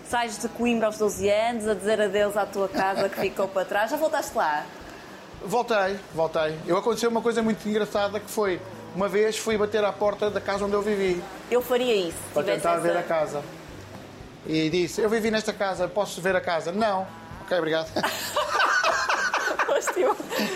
sais 0.10 0.40
de 0.40 0.50
Coimbra 0.50 0.88
aos 0.88 0.98
12 0.98 1.30
anos 1.30 1.68
a 1.68 1.76
dizer 1.76 2.02
adeus 2.02 2.36
à 2.36 2.44
tua 2.44 2.68
casa 2.68 3.08
que 3.08 3.20
ficou 3.20 3.48
para 3.48 3.64
trás. 3.64 3.92
Já 3.92 3.98
voltaste 3.98 4.36
lá? 4.36 4.66
Voltei, 5.46 6.00
voltei. 6.16 6.58
Eu 6.66 6.76
aconteceu 6.78 7.12
uma 7.12 7.22
coisa 7.22 7.44
muito 7.44 7.68
engraçada 7.70 8.20
que 8.20 8.30
foi 8.30 8.60
uma 8.96 9.08
vez 9.08 9.38
fui 9.38 9.56
bater 9.56 9.84
à 9.84 9.94
porta 9.94 10.32
da 10.32 10.42
casa 10.42 10.66
onde 10.66 10.74
eu 10.74 10.82
vivi. 10.82 11.22
Eu 11.52 11.62
faria 11.62 11.94
isso. 11.94 12.18
Para 12.34 12.44
tentar 12.44 12.74
essa... 12.74 12.82
ver 12.82 12.98
a 12.98 13.04
casa. 13.04 13.44
E 14.48 14.70
disse: 14.70 15.00
Eu 15.00 15.10
vivi 15.10 15.30
nesta 15.30 15.54
casa, 15.54 15.88
posso 15.88 16.20
ver 16.22 16.36
a 16.36 16.42
casa? 16.42 16.72
Não. 16.72 17.06
Ok, 17.42 17.56
obrigado. 17.58 17.90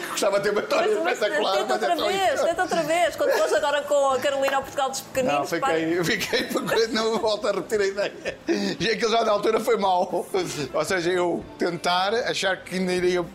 Gostava 0.09 0.37
de 0.39 0.43
ter 0.43 0.51
uma 0.51 0.61
história 0.61 0.99
mas, 1.03 1.13
espetacular. 1.13 1.57
Tenta 1.57 1.73
outra 1.73 1.93
é 1.93 1.95
vez, 1.95 2.41
tenta 2.41 2.61
outra 2.61 2.83
vez. 2.83 3.15
Quando 3.15 3.31
foste 3.31 3.55
agora 3.55 3.81
com 3.83 4.09
a 4.11 4.19
Carolina 4.19 4.57
ao 4.57 4.61
Portugal 4.61 4.89
dos 4.89 5.01
Pequeninos. 5.01 5.39
Não, 5.39 5.45
fiquei, 5.45 6.03
fiquei 6.03 6.43
porque 6.45 6.87
não 6.87 7.19
volto 7.19 7.47
a 7.47 7.51
repetir 7.51 7.81
a 7.81 7.85
ideia. 7.85 8.37
E 8.79 8.89
aquilo 8.89 9.11
já 9.11 9.23
na 9.23 9.31
altura 9.31 9.59
foi 9.59 9.77
mau. 9.77 10.25
Ou 10.73 10.85
seja, 10.85 11.09
eu 11.11 11.43
tentar, 11.57 12.13
achar 12.13 12.57
que 12.63 12.75
ainda 12.75 12.93
iria 12.93 13.25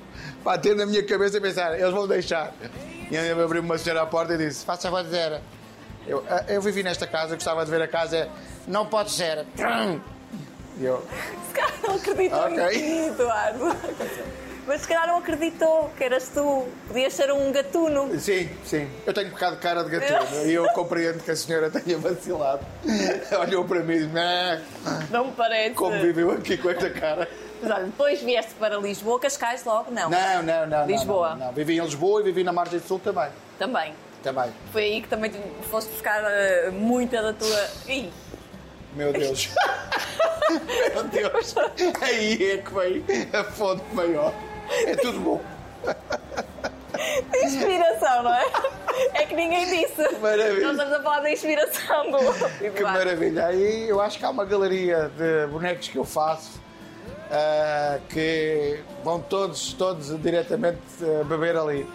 bater 0.43 0.75
na 0.75 0.87
minha 0.87 1.05
cabeça 1.05 1.38
e 1.38 1.41
pensar, 1.41 1.79
eles 1.79 1.93
vão 1.93 2.07
deixar. 2.07 2.53
E 3.11 3.17
eu 3.17 3.45
abri 3.45 3.59
uma 3.59 3.79
senhora 3.79 4.03
à 4.03 4.07
porta 4.07 4.35
e 4.35 4.38
disse: 4.38 4.65
Faça 4.65 4.97
a 4.97 5.03
dizer. 5.03 5.41
Eu, 6.07 6.25
eu 6.49 6.62
vivi 6.62 6.83
nesta 6.83 7.07
casa, 7.07 7.35
gostava 7.35 7.65
de 7.65 7.71
ver 7.71 7.83
a 7.83 7.88
casa, 7.88 8.31
não 8.67 8.87
pode 8.87 9.11
ser. 9.11 9.45
E 10.79 10.85
eu. 10.85 11.05
Se 11.49 11.55
calhar 11.55 11.75
não 11.83 11.97
acredito 11.97 12.35
okay. 12.35 12.81
em 12.81 13.09
Eduardo. 13.09 13.77
Mas 14.69 14.83
se 14.83 14.89
calhar 14.89 15.07
não 15.07 15.17
acreditou 15.17 15.91
que 15.97 16.05
eras 16.05 16.29
tu. 16.29 16.69
Podias 16.87 17.15
ser 17.15 17.33
um 17.33 17.51
gatuno. 17.51 18.21
Sim, 18.21 18.51
sim. 18.67 18.87
Eu 19.07 19.15
tenho 19.15 19.29
um 19.29 19.31
bocado 19.31 19.57
de 19.57 19.63
cara 19.63 19.83
de 19.83 19.89
gatuno 19.89 20.45
e 20.45 20.53
eu 20.53 20.69
compreendo 20.75 21.25
que 21.25 21.31
a 21.31 21.37
senhora 21.37 21.71
tenha 21.71 21.97
vacilado. 21.97 22.61
Olhou 23.41 23.65
para 23.65 23.81
mim 23.83 23.95
e 23.95 24.07
disse: 24.07 25.11
Não 25.11 25.25
me 25.25 25.33
parece. 25.33 25.75
Como 25.75 25.99
viveu 25.99 26.33
aqui 26.33 26.59
com 26.59 26.69
esta 26.69 26.91
cara. 26.91 27.27
Mas 27.63 27.71
olha, 27.71 27.85
depois 27.85 28.21
vieste 28.21 28.53
para 28.61 28.77
Lisboa, 28.77 29.19
Cascais 29.19 29.65
logo? 29.65 29.91
Não. 29.91 30.11
Não, 30.11 30.43
não, 30.43 30.67
não. 30.67 30.87
Lisboa. 30.87 31.31
Não, 31.31 31.39
não, 31.39 31.47
não. 31.47 31.53
Vivi 31.55 31.79
em 31.79 31.81
Lisboa 31.81 32.21
e 32.21 32.25
vivi 32.25 32.45
na 32.45 32.53
Margem 32.53 32.79
Sul 32.79 32.99
também. 32.99 33.31
Também. 33.59 33.95
Também. 34.23 34.53
Foi 34.71 34.83
aí 34.83 35.01
que 35.01 35.09
também 35.09 35.33
foste 35.71 35.91
buscar 35.93 36.23
uh, 36.23 36.73
muita 36.73 37.23
da 37.23 37.33
tua. 37.33 37.69
Ih. 37.89 38.13
Meu 38.95 39.15
Deus. 39.15 39.49
Meu 40.95 41.05
Deus. 41.05 41.55
Aí 42.03 42.51
é 42.51 42.59
que 42.59 42.75
vem 42.75 43.05
a 43.33 43.45
fonte 43.45 43.83
maior. 43.95 44.35
É 44.87 44.97
tudo 44.97 45.21
bom. 45.21 45.41
Inspiração, 47.43 48.23
não 48.23 48.35
é? 48.35 48.45
É 49.15 49.27
que 49.27 49.35
ninguém 49.35 49.65
disse. 49.67 50.03
Maravilha. 50.19 50.67
Nós 50.67 50.73
estamos 50.73 50.93
a 50.93 51.03
falar 51.03 51.21
da 51.21 51.31
inspiração 51.31 52.11
do. 52.11 52.19
Que 52.73 52.83
maravilha. 52.83 53.47
Aí 53.47 53.89
eu 53.89 54.01
acho 54.01 54.19
que 54.19 54.25
há 54.25 54.31
uma 54.31 54.45
galeria 54.45 55.11
de 55.17 55.47
bonecos 55.51 55.89
que 55.89 55.97
eu 55.97 56.05
faço 56.05 56.61
uh, 57.29 58.01
que 58.09 58.81
vão 59.05 59.21
todos, 59.21 59.73
todos 59.75 60.21
diretamente 60.21 60.79
uh, 61.01 61.25
beber 61.25 61.57
ali. 61.57 61.87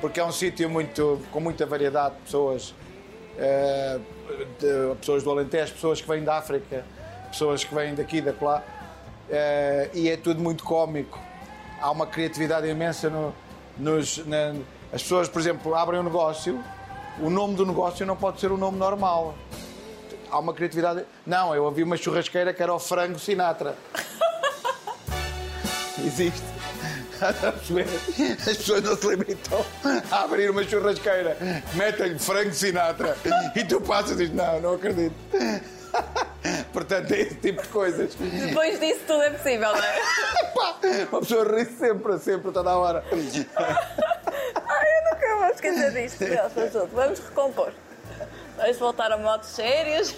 Porque 0.00 0.20
é 0.20 0.24
um 0.24 0.32
sítio 0.32 0.68
muito, 0.68 1.20
com 1.30 1.40
muita 1.40 1.66
variedade 1.66 2.16
de 2.16 2.22
pessoas. 2.22 2.74
Uh, 3.36 4.00
de, 4.58 4.94
pessoas 4.96 5.22
do 5.22 5.30
Alentejo, 5.30 5.72
pessoas 5.74 6.00
que 6.00 6.08
vêm 6.08 6.22
da 6.22 6.38
África, 6.38 6.84
pessoas 7.30 7.64
que 7.64 7.74
vêm 7.74 7.94
daqui, 7.94 8.20
da 8.20 8.32
lá. 8.40 8.62
e 9.92 10.08
é 10.08 10.16
tudo 10.16 10.40
muito 10.40 10.64
cómico 10.64 11.18
há 11.82 11.90
uma 11.90 12.06
criatividade 12.06 12.66
imensa 12.68 13.10
no, 13.10 13.34
nos. 13.76 14.24
Na, 14.24 14.54
as 14.92 15.02
pessoas, 15.02 15.28
por 15.28 15.40
exemplo, 15.40 15.74
abrem 15.74 16.00
um 16.00 16.04
negócio, 16.04 16.62
o 17.18 17.28
nome 17.28 17.56
do 17.56 17.66
negócio 17.66 18.06
não 18.06 18.16
pode 18.16 18.40
ser 18.40 18.52
um 18.52 18.56
nome 18.56 18.78
normal. 18.78 19.34
Há 20.30 20.38
uma 20.38 20.54
criatividade. 20.54 21.04
Não, 21.26 21.54
eu 21.54 21.64
ouvi 21.64 21.82
uma 21.82 21.96
churrasqueira 21.96 22.54
que 22.54 22.62
era 22.62 22.72
o 22.72 22.78
frango 22.78 23.18
Sinatra. 23.18 23.76
Existe. 25.98 26.52
As 27.22 28.56
pessoas 28.56 28.82
não 28.82 28.96
se 28.96 29.06
limitam 29.06 29.64
a 30.10 30.24
abrir 30.24 30.50
uma 30.50 30.64
churrasqueira, 30.64 31.36
metem 31.74 32.18
frango 32.18 32.52
Sinatra 32.52 33.16
e 33.54 33.64
tu 33.64 33.80
passas 33.80 34.12
e 34.12 34.26
dizes: 34.26 34.34
Não, 34.34 34.60
não 34.60 34.74
acredito. 34.74 35.14
Portanto, 36.72 37.12
é 37.12 37.20
esse 37.20 37.34
tipo 37.34 37.62
de 37.62 37.68
coisas. 37.68 38.14
Depois 38.14 38.80
disso, 38.80 39.00
tudo 39.06 39.22
é 39.22 39.30
possível, 39.30 39.72
não 39.72 39.84
é? 39.84 40.00
Pá, 40.54 40.76
uma 41.10 41.20
pessoa 41.20 41.44
ri 41.44 41.64
sempre, 41.66 42.18
sempre, 42.18 42.50
toda 42.50 42.70
a 42.70 42.76
hora. 42.76 43.04
Ai, 43.12 44.86
eu 44.98 45.12
nunca 45.12 45.36
vou 45.36 45.48
esquecer 45.48 45.92
disto. 45.92 46.24
Vamos 46.92 47.18
recompor. 47.18 47.72
Vamos 48.56 48.78
voltar 48.78 49.10
a 49.12 49.18
motos 49.18 49.50
sérias. 49.50 50.14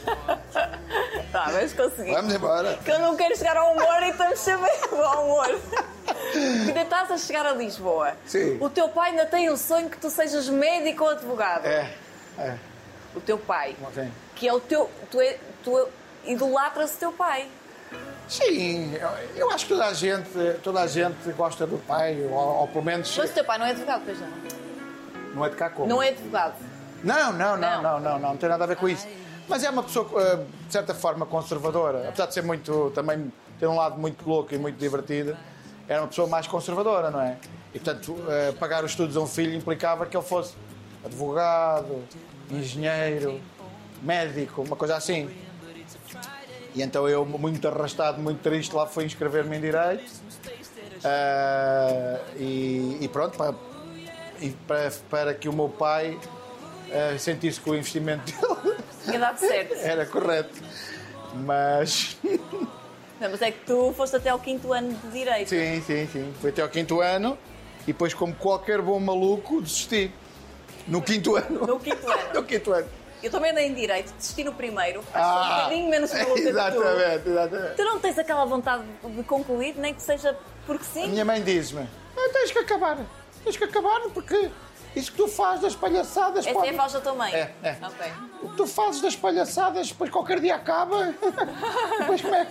tá, 1.33 1.45
vamos 1.51 1.73
conseguir. 1.73 2.13
Vamos 2.13 2.35
embora. 2.35 2.79
Que 2.85 2.91
eu 2.91 2.99
não 2.99 3.17
quero 3.17 3.37
chegar 3.37 3.57
ao 3.57 3.73
humor 3.73 4.03
e 4.03 4.11
estamos 4.11 4.39
sempre 4.39 4.71
ao 4.93 5.25
humor. 5.25 5.61
Ainda 6.35 6.83
estás 6.83 7.11
a 7.11 7.19
chegar 7.19 7.47
a 7.47 7.53
Lisboa. 7.53 8.13
Sim. 8.27 8.59
O 8.61 8.69
teu 8.69 8.89
pai 8.89 9.11
ainda 9.11 9.27
tem 9.27 9.49
o 9.49 9.57
sonho 9.57 9.89
que 9.89 9.97
tu 9.97 10.11
sejas 10.11 10.49
médico 10.49 11.05
ou 11.05 11.11
advogado. 11.11 11.67
É, 11.67 11.91
é. 12.39 12.59
O 13.15 13.21
teu 13.21 13.39
pai. 13.39 13.77
Que 14.35 14.49
é 14.49 14.53
o 14.53 14.61
teu. 14.61 14.91
Tu, 15.11 15.21
é, 15.21 15.39
tu 15.63 15.89
idolatras 15.89 16.04
o 16.27 16.99
teu 16.99 17.13
pai. 17.13 17.49
Sim, 18.29 18.95
eu, 18.95 19.09
eu 19.37 19.51
acho 19.51 19.67
que 19.67 19.73
toda 19.75 19.87
a 19.87 19.93
gente, 19.93 20.31
toda 20.63 20.81
a 20.81 20.87
gente 20.87 21.31
gosta 21.33 21.67
do 21.67 21.77
pai, 21.79 22.21
ou, 22.23 22.33
ou 22.33 22.69
pelo 22.69 22.85
menos. 22.85 23.15
Mas 23.17 23.31
o 23.31 23.35
teu 23.35 23.45
pai 23.45 23.59
não 23.59 23.67
é 23.67 23.71
advogado, 23.71 24.03
pois 24.05 24.19
não? 24.19 24.29
Não 25.35 25.45
é 25.45 25.49
de 25.51 25.57
cá 25.57 25.69
como? 25.69 25.89
Não 25.89 26.03
é 26.03 26.09
advogado. 26.09 26.55
Não, 27.03 27.33
não, 27.33 27.57
não, 27.57 27.59
Não. 27.59 27.83
não, 27.83 28.01
não, 28.01 28.01
não, 28.01 28.19
não 28.31 28.37
tem 28.37 28.49
nada 28.49 28.65
a 28.65 28.67
ver 28.67 28.77
com 28.77 28.89
isso. 28.89 29.07
Mas 29.47 29.63
é 29.63 29.69
uma 29.69 29.83
pessoa, 29.83 30.09
eh, 30.23 30.37
de 30.67 30.73
certa 30.73 30.95
forma, 30.95 31.27
conservadora. 31.27 32.09
Apesar 32.09 32.27
de 32.27 32.35
ser 32.35 32.43
muito, 32.43 32.91
também 32.95 33.31
ter 33.61 33.67
um 33.67 33.77
lado 33.77 33.99
muito 33.99 34.27
louco 34.27 34.55
e 34.55 34.59
muito 34.59 34.79
divertido, 34.79 35.37
era 35.87 36.01
uma 36.01 36.09
pessoa 36.09 36.27
mais 36.27 36.47
conservadora, 36.47 37.11
não 37.11 37.21
é? 37.21 37.37
E, 37.75 37.79
portanto, 37.79 38.17
eh, 38.27 38.53
pagar 38.59 38.83
os 38.85 38.93
estudos 38.93 39.19
a 39.19 39.21
um 39.21 39.27
filho 39.27 39.55
implicava 39.55 40.07
que 40.07 40.17
ele 40.17 40.25
fosse 40.25 40.55
advogado, 41.05 42.03
engenheiro, 42.51 43.39
médico, 44.03 44.63
uma 44.63 44.77
coisa 44.77 44.97
assim. 44.97 45.29
E 46.75 46.83
então 46.83 47.09
eu, 47.09 47.25
muito 47.25 47.67
arrastado, 47.69 48.21
muito 48.21 48.43
triste, 48.43 48.75
lá 48.75 48.87
fui 48.87 49.05
inscrever-me 49.05 49.57
em 49.57 49.61
Direito. 49.61 50.05
Ah, 51.05 52.19
e, 52.37 52.99
e 53.01 53.09
pronto, 53.09 53.37
para, 53.37 53.55
e 54.41 54.51
para, 54.67 54.93
para 55.09 55.35
que 55.35 55.49
o 55.49 55.53
meu 55.53 55.69
pai 55.69 56.19
ah, 56.91 57.17
sentisse 57.19 57.61
que 57.61 57.71
o 57.71 57.75
investimento 57.75 58.25
dele 58.33 58.77
Tinha 59.05 59.19
dado 59.19 59.39
certo. 59.39 59.75
era 59.79 60.05
correto. 60.07 60.63
Mas, 61.35 62.17
Não, 63.21 63.31
mas 63.31 63.43
é 63.43 63.51
que 63.53 63.65
tu 63.65 63.93
foste 63.97 64.17
até 64.17 64.31
ao 64.31 64.39
quinto 64.39 64.73
ano 64.73 64.93
de 64.93 65.11
Direito. 65.11 65.49
sim, 65.49 65.81
sim, 65.83 66.09
sim. 66.13 66.35
Foi 66.41 66.51
até 66.51 66.63
ao 66.63 66.69
quinto 66.69 67.01
ano 67.01 67.39
e 67.83 67.87
depois, 67.87 68.13
como 68.13 68.35
qualquer 68.35 68.83
bom 68.83 68.99
maluco, 68.99 69.61
desisti. 69.63 70.11
No 70.89 71.01
quinto 71.01 71.37
ano. 71.37 71.67
No 71.67 71.79
quinto 71.79 72.11
ano. 72.11 72.23
no 72.35 72.43
quinto 72.45 72.73
ano. 72.73 72.89
Eu 73.25 73.31
também 73.31 73.51
andei 73.53 73.67
em 73.67 73.75
Direito, 73.75 74.13
desisti 74.13 74.45
no 74.45 74.53
primeiro. 74.53 75.03
Acho 75.15 75.29
sou 75.29 75.43
um 75.43 75.49
bocadinho 75.57 75.91
menos 75.91 76.13
maluca 76.13 76.35
que 76.35 76.43
tu. 76.43 76.49
exatamente, 76.49 77.29
exatamente. 77.29 77.75
Tu 77.77 77.85
não 77.85 77.99
tens 77.99 78.19
aquela 78.19 78.45
vontade 78.45 78.83
de 79.03 79.23
concluir, 79.23 79.75
nem 79.79 79.95
que 79.95 80.03
seja 80.03 80.37
porque 80.67 80.85
A 80.85 80.87
sim? 80.93 81.09
minha 81.09 81.25
mãe 81.25 81.43
diz-me: 81.43 81.89
"Ah, 82.17 82.31
tens 82.33 82.53
que 82.53 82.59
acabar, 82.59 82.99
tens 83.45 83.57
que 83.57 83.65
acabar 83.65 84.01
porque 84.13 84.51
isso 84.97 85.11
que 85.11 85.17
tu 85.19 85.27
fazes 85.29 85.61
das 85.63 85.75
palhaçadas. 85.75 86.47
Essa 86.47 86.55
pode- 86.55 86.69
é 86.69 86.73
a 86.73 86.77
voz 86.81 86.93
da 86.93 87.01
tua 87.01 87.15
mãe? 87.15 87.35
É, 87.35 87.53
é. 87.63 87.77
Ok. 87.83 88.13
O 88.43 88.49
que 88.51 88.57
tu 88.57 88.67
fazes 88.67 89.01
das 89.01 89.17
palhaçadas, 89.17 89.89
depois 89.89 90.09
qualquer 90.11 90.39
dia 90.41 90.55
acaba. 90.55 91.13
depois 91.99 92.21
como 92.23 92.35
é? 92.35 92.47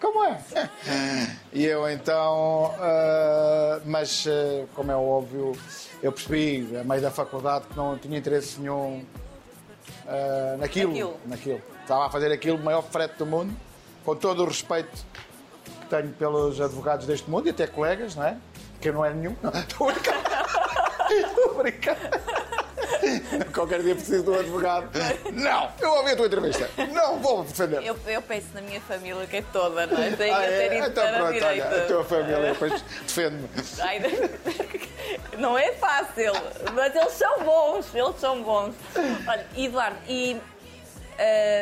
Como 0.00 0.24
é? 0.24 0.38
E 1.52 1.64
eu 1.64 1.88
então. 1.90 2.74
ah, 2.80 3.80
mas, 3.84 4.26
ah, 4.26 4.66
como 4.74 4.90
é 4.90 4.96
óbvio, 4.96 5.52
eu 6.02 6.10
percebi, 6.12 6.76
a 6.76 6.84
meio 6.84 7.02
da 7.02 7.10
faculdade, 7.10 7.66
que 7.66 7.76
não 7.76 7.98
tinha 7.98 8.18
interesse 8.18 8.58
nenhum 8.60 9.04
ah, 10.06 10.56
naquilo, 10.58 10.90
Naquilo. 10.90 11.16
naquilo. 11.26 11.62
Estava 11.82 12.06
a 12.06 12.10
fazer 12.10 12.32
aquilo, 12.32 12.56
o 12.58 12.62
maior 12.64 12.82
frete 12.82 13.16
do 13.18 13.26
mundo, 13.26 13.54
com 14.04 14.14
todo 14.16 14.42
o 14.42 14.46
respeito 14.46 15.04
que 15.80 15.86
tenho 15.88 16.10
pelos 16.12 16.60
advogados 16.60 17.06
deste 17.06 17.28
mundo 17.30 17.46
e 17.46 17.50
até 17.50 17.66
colegas, 17.66 18.14
não 18.14 18.24
é? 18.24 18.36
Que 18.80 18.92
não 18.92 19.04
é 19.04 19.12
nenhum. 19.12 19.36
Estou 19.68 19.88
a 19.88 19.92
brincar. 19.92 20.46
Estou 21.10 21.50
a 21.58 21.62
brincar. 21.62 21.96
Qualquer 23.54 23.82
dia 23.82 23.94
preciso 23.94 24.22
de 24.24 24.30
um 24.30 24.38
advogado. 24.38 24.90
Não! 25.32 25.70
Eu 25.80 25.90
ouvi 25.94 26.10
a 26.12 26.16
tua 26.16 26.26
entrevista. 26.26 26.70
Não 26.92 27.18
vou 27.18 27.44
defender. 27.44 27.84
Eu, 27.84 27.96
eu 28.06 28.22
penso 28.22 28.48
na 28.54 28.60
minha 28.60 28.80
família 28.80 29.26
que 29.26 29.36
é 29.38 29.42
toda, 29.52 29.86
não 29.86 30.02
é? 30.02 30.10
Tenho 30.10 30.34
Ah, 30.34 30.40
ter 30.40 30.72
é? 30.72 30.76
ido 30.78 30.86
Então 30.88 31.12
pronto, 31.14 31.44
olha, 31.44 31.64
a 31.64 31.86
tua 31.86 32.04
família 32.04 32.52
depois 32.52 32.84
defende-me. 33.06 33.48
Não 35.38 35.56
é 35.56 35.72
fácil, 35.72 36.32
mas 36.74 36.94
eles 36.94 37.12
são 37.12 37.42
bons, 37.44 37.94
eles 37.94 38.16
são 38.18 38.42
bons. 38.42 38.74
Olha, 39.26 39.46
Eduardo, 39.56 39.96
e 40.08 40.36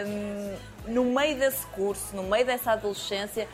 hum, 0.07 0.57
no 0.87 1.05
meio 1.05 1.38
desse 1.38 1.64
curso, 1.69 2.17
no 2.17 2.23
meio 2.25 2.45
dessa 2.45 2.73
adolescência, 2.73 3.47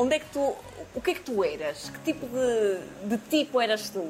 onde 0.00 0.14
é 0.14 0.18
que 0.18 0.26
tu, 0.32 0.54
o 0.94 1.00
que 1.00 1.10
é 1.10 1.14
que 1.14 1.20
tu 1.20 1.42
eras? 1.44 1.90
Que 1.90 1.98
tipo 2.00 2.26
de, 2.26 3.08
de 3.08 3.18
tipo 3.28 3.60
eras 3.60 3.90
tu? 3.90 4.04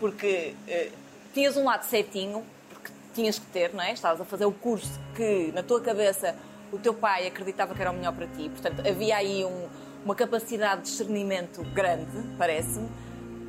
Porque 0.00 0.54
eh, 0.68 0.90
tinhas 1.32 1.56
um 1.56 1.64
lado 1.64 1.84
certinho, 1.84 2.42
porque 2.68 2.90
tinhas 3.14 3.38
que 3.38 3.46
ter, 3.46 3.72
não 3.72 3.82
é? 3.82 3.92
Estavas 3.92 4.20
a 4.20 4.24
fazer 4.24 4.44
o 4.44 4.52
curso 4.52 4.98
que 5.14 5.52
na 5.54 5.62
tua 5.62 5.80
cabeça 5.80 6.34
o 6.72 6.78
teu 6.78 6.92
pai 6.94 7.26
acreditava 7.26 7.74
que 7.74 7.80
era 7.80 7.90
o 7.90 7.94
melhor 7.94 8.12
para 8.14 8.26
ti, 8.26 8.48
portanto 8.48 8.80
havia 8.86 9.16
aí 9.16 9.44
um- 9.44 9.68
uma 10.04 10.14
capacidade 10.14 10.82
de 10.82 10.88
discernimento 10.90 11.62
grande, 11.72 12.10
parece-me, 12.36 12.88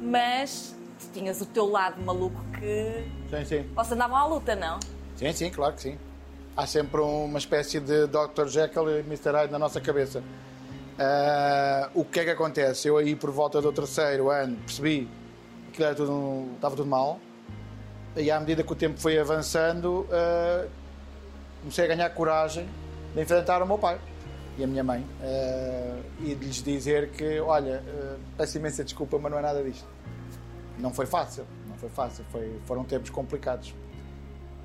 mas 0.02 0.76
tinhas 1.14 1.42
o 1.42 1.46
teu 1.46 1.66
lado 1.66 2.02
maluco 2.02 2.40
que. 2.60 3.06
Sim, 3.30 3.46
sim. 3.46 3.70
Vocês 3.74 3.92
andavam 3.94 4.18
à 4.18 4.26
luta, 4.26 4.56
não? 4.56 4.80
Sim, 5.16 5.32
sim, 5.34 5.50
claro 5.50 5.74
que 5.74 5.82
sim. 5.82 5.98
Há 6.56 6.68
sempre 6.68 7.02
uma 7.02 7.40
espécie 7.40 7.80
de 7.80 8.06
Dr. 8.08 8.48
Jekyll 8.48 8.90
e 8.98 9.00
Mr. 9.00 9.32
Hyde 9.32 9.52
na 9.52 9.58
nossa 9.60 9.82
cabeça. 9.82 10.22
Ah, 11.00 11.90
o 11.94 12.06
que 12.06 12.20
é 12.20 12.24
que 12.26 12.30
acontece? 12.30 12.88
Eu 12.88 12.98
aí 12.98 13.16
por 13.16 13.32
volta 13.32 13.62
do 13.62 13.72
terceiro 13.72 14.30
ano 14.30 14.58
percebi 14.58 15.10
que 15.72 15.84
era 15.84 15.96
tudo, 15.96 16.52
estava 16.56 16.76
tudo 16.76 16.88
mal. 16.88 17.20
E 18.16 18.30
à 18.30 18.40
medida 18.40 18.62
que 18.62 18.72
o 18.72 18.76
tempo 18.76 19.00
foi 19.00 19.18
avançando, 19.18 20.08
ah, 20.12 20.68
comecei 21.62 21.86
a 21.86 21.88
ganhar 21.88 22.10
coragem 22.12 22.68
de 23.14 23.22
enfrentar 23.22 23.62
o 23.62 23.66
meu 23.66 23.78
pai 23.78 24.00
e 24.56 24.64
a 24.64 24.68
minha 24.68 24.84
mãe 24.84 25.04
ah, 25.22 26.00
e 26.20 26.36
de 26.36 26.46
lhes 26.46 26.62
dizer 26.62 27.10
que, 27.10 27.40
olha, 27.40 27.84
peço 28.38 28.58
imensa 28.58 28.84
desculpa, 28.84 29.18
mas 29.18 29.32
não 29.32 29.40
é 29.40 29.42
nada 29.42 29.64
disto. 29.64 29.88
Não 30.78 30.94
foi 30.94 31.06
fácil, 31.06 31.46
não 31.68 31.76
foi 31.76 31.90
fácil, 31.90 32.24
foi, 32.32 32.60
foram 32.66 32.84
tempos 32.84 33.10
complicados. 33.10 33.74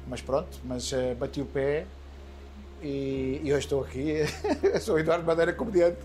Mas 0.07 0.23
pronto, 0.23 0.59
mas 0.65 0.91
bati 1.19 1.43
o 1.43 1.47
pé 1.47 1.87
e, 2.83 3.41
e 3.43 3.53
hoje 3.53 3.67
estou 3.67 3.83
aqui. 3.83 4.25
Sou 4.81 4.97
o 4.97 4.99
Eduardo 4.99 5.25
Madeira, 5.25 5.53
comediante, 5.53 5.99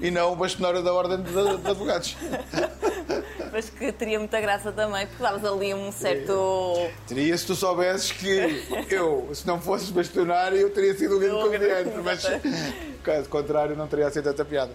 e 0.00 0.10
não 0.10 0.32
o 0.32 0.36
bastonário 0.36 0.82
da 0.82 0.92
Ordem 0.92 1.22
de, 1.22 1.32
de 1.32 1.68
Advogados. 1.68 2.16
Mas 3.52 3.68
que 3.68 3.90
teria 3.90 4.18
muita 4.18 4.40
graça 4.40 4.70
também, 4.70 5.06
porque 5.08 5.22
davas 5.22 5.44
ali 5.44 5.74
um 5.74 5.90
certo. 5.90 6.88
Teria 7.08 7.36
se 7.36 7.46
tu 7.46 7.56
soubesses 7.56 8.12
que 8.12 8.64
eu, 8.88 9.28
se 9.34 9.44
não 9.46 9.60
fosses 9.60 9.90
bastonário, 9.90 10.56
eu 10.56 10.70
teria 10.70 10.94
sido 10.94 11.16
um 11.16 11.18
grande 11.18 11.42
comediante, 11.42 11.98
mas 12.04 12.22
caso 13.02 13.28
contrário, 13.28 13.74
não 13.74 13.88
teria 13.88 14.08
sido 14.10 14.24
tanta 14.24 14.44
piada. 14.44 14.72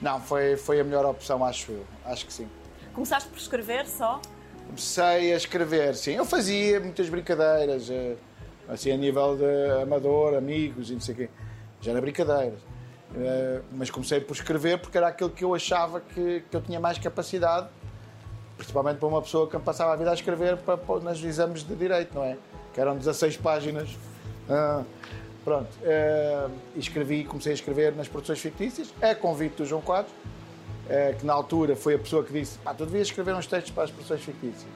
Não, 0.00 0.20
foi, 0.20 0.56
foi 0.56 0.80
a 0.80 0.84
melhor 0.84 1.04
opção, 1.04 1.44
acho 1.44 1.72
eu. 1.72 1.84
Acho 2.04 2.26
que 2.26 2.32
sim. 2.32 2.48
Começaste 2.92 3.28
por 3.28 3.38
escrever 3.38 3.86
só? 3.86 4.20
Comecei 4.66 5.32
a 5.32 5.36
escrever, 5.36 5.94
sim. 5.96 6.12
Eu 6.12 6.24
fazia 6.24 6.78
muitas 6.80 7.08
brincadeiras, 7.08 7.90
eh, 7.90 8.14
assim 8.68 8.90
a 8.92 8.96
nível 8.96 9.36
de 9.36 9.82
amador, 9.82 10.34
amigos 10.34 10.90
e 10.90 10.94
não 10.94 11.00
sei 11.00 11.14
o 11.14 11.18
quê. 11.18 11.28
Já 11.80 11.92
era 11.92 12.00
brincadeiras. 12.00 12.60
Eh, 13.14 13.60
Mas 13.72 13.90
comecei 13.90 14.20
por 14.20 14.34
escrever 14.34 14.78
porque 14.78 14.96
era 14.96 15.08
aquilo 15.08 15.30
que 15.30 15.44
eu 15.44 15.54
achava 15.54 16.00
que, 16.00 16.42
que 16.50 16.56
eu 16.56 16.60
tinha 16.62 16.80
mais 16.80 16.98
capacidade, 16.98 17.68
principalmente 18.56 18.98
para 18.98 19.08
uma 19.08 19.20
pessoa 19.20 19.48
que 19.48 19.58
passava 19.58 19.92
a 19.92 19.96
vida 19.96 20.10
a 20.10 20.14
escrever 20.14 20.56
para, 20.58 20.76
para, 20.76 21.00
nos 21.00 21.22
exames 21.22 21.62
de 21.62 21.74
direito, 21.74 22.14
não 22.14 22.24
é? 22.24 22.36
Que 22.72 22.80
eram 22.80 22.96
16 22.96 23.36
páginas. 23.36 23.88
Ah, 24.48 24.82
pronto. 25.44 25.68
Eh, 25.82 26.48
E 26.76 26.78
escrevi, 26.80 27.24
comecei 27.24 27.52
a 27.52 27.54
escrever 27.54 27.94
nas 27.94 28.08
produções 28.08 28.40
fictícias, 28.40 28.92
a 29.02 29.14
convite 29.14 29.56
do 29.56 29.66
João 29.66 29.82
Quadros 29.82 30.12
eh, 30.88 31.14
que 31.18 31.24
na 31.26 31.32
altura 31.32 31.76
foi 31.76 31.94
a 31.94 31.98
pessoa 31.98 32.24
que 32.24 32.32
disse 32.32 32.58
pá, 32.58 32.74
tu 32.74 32.84
devias 32.84 33.08
escrever 33.08 33.34
uns 33.34 33.46
textos 33.46 33.72
para 33.72 33.84
as 33.84 33.90
produções 33.90 34.20
fictícias. 34.22 34.66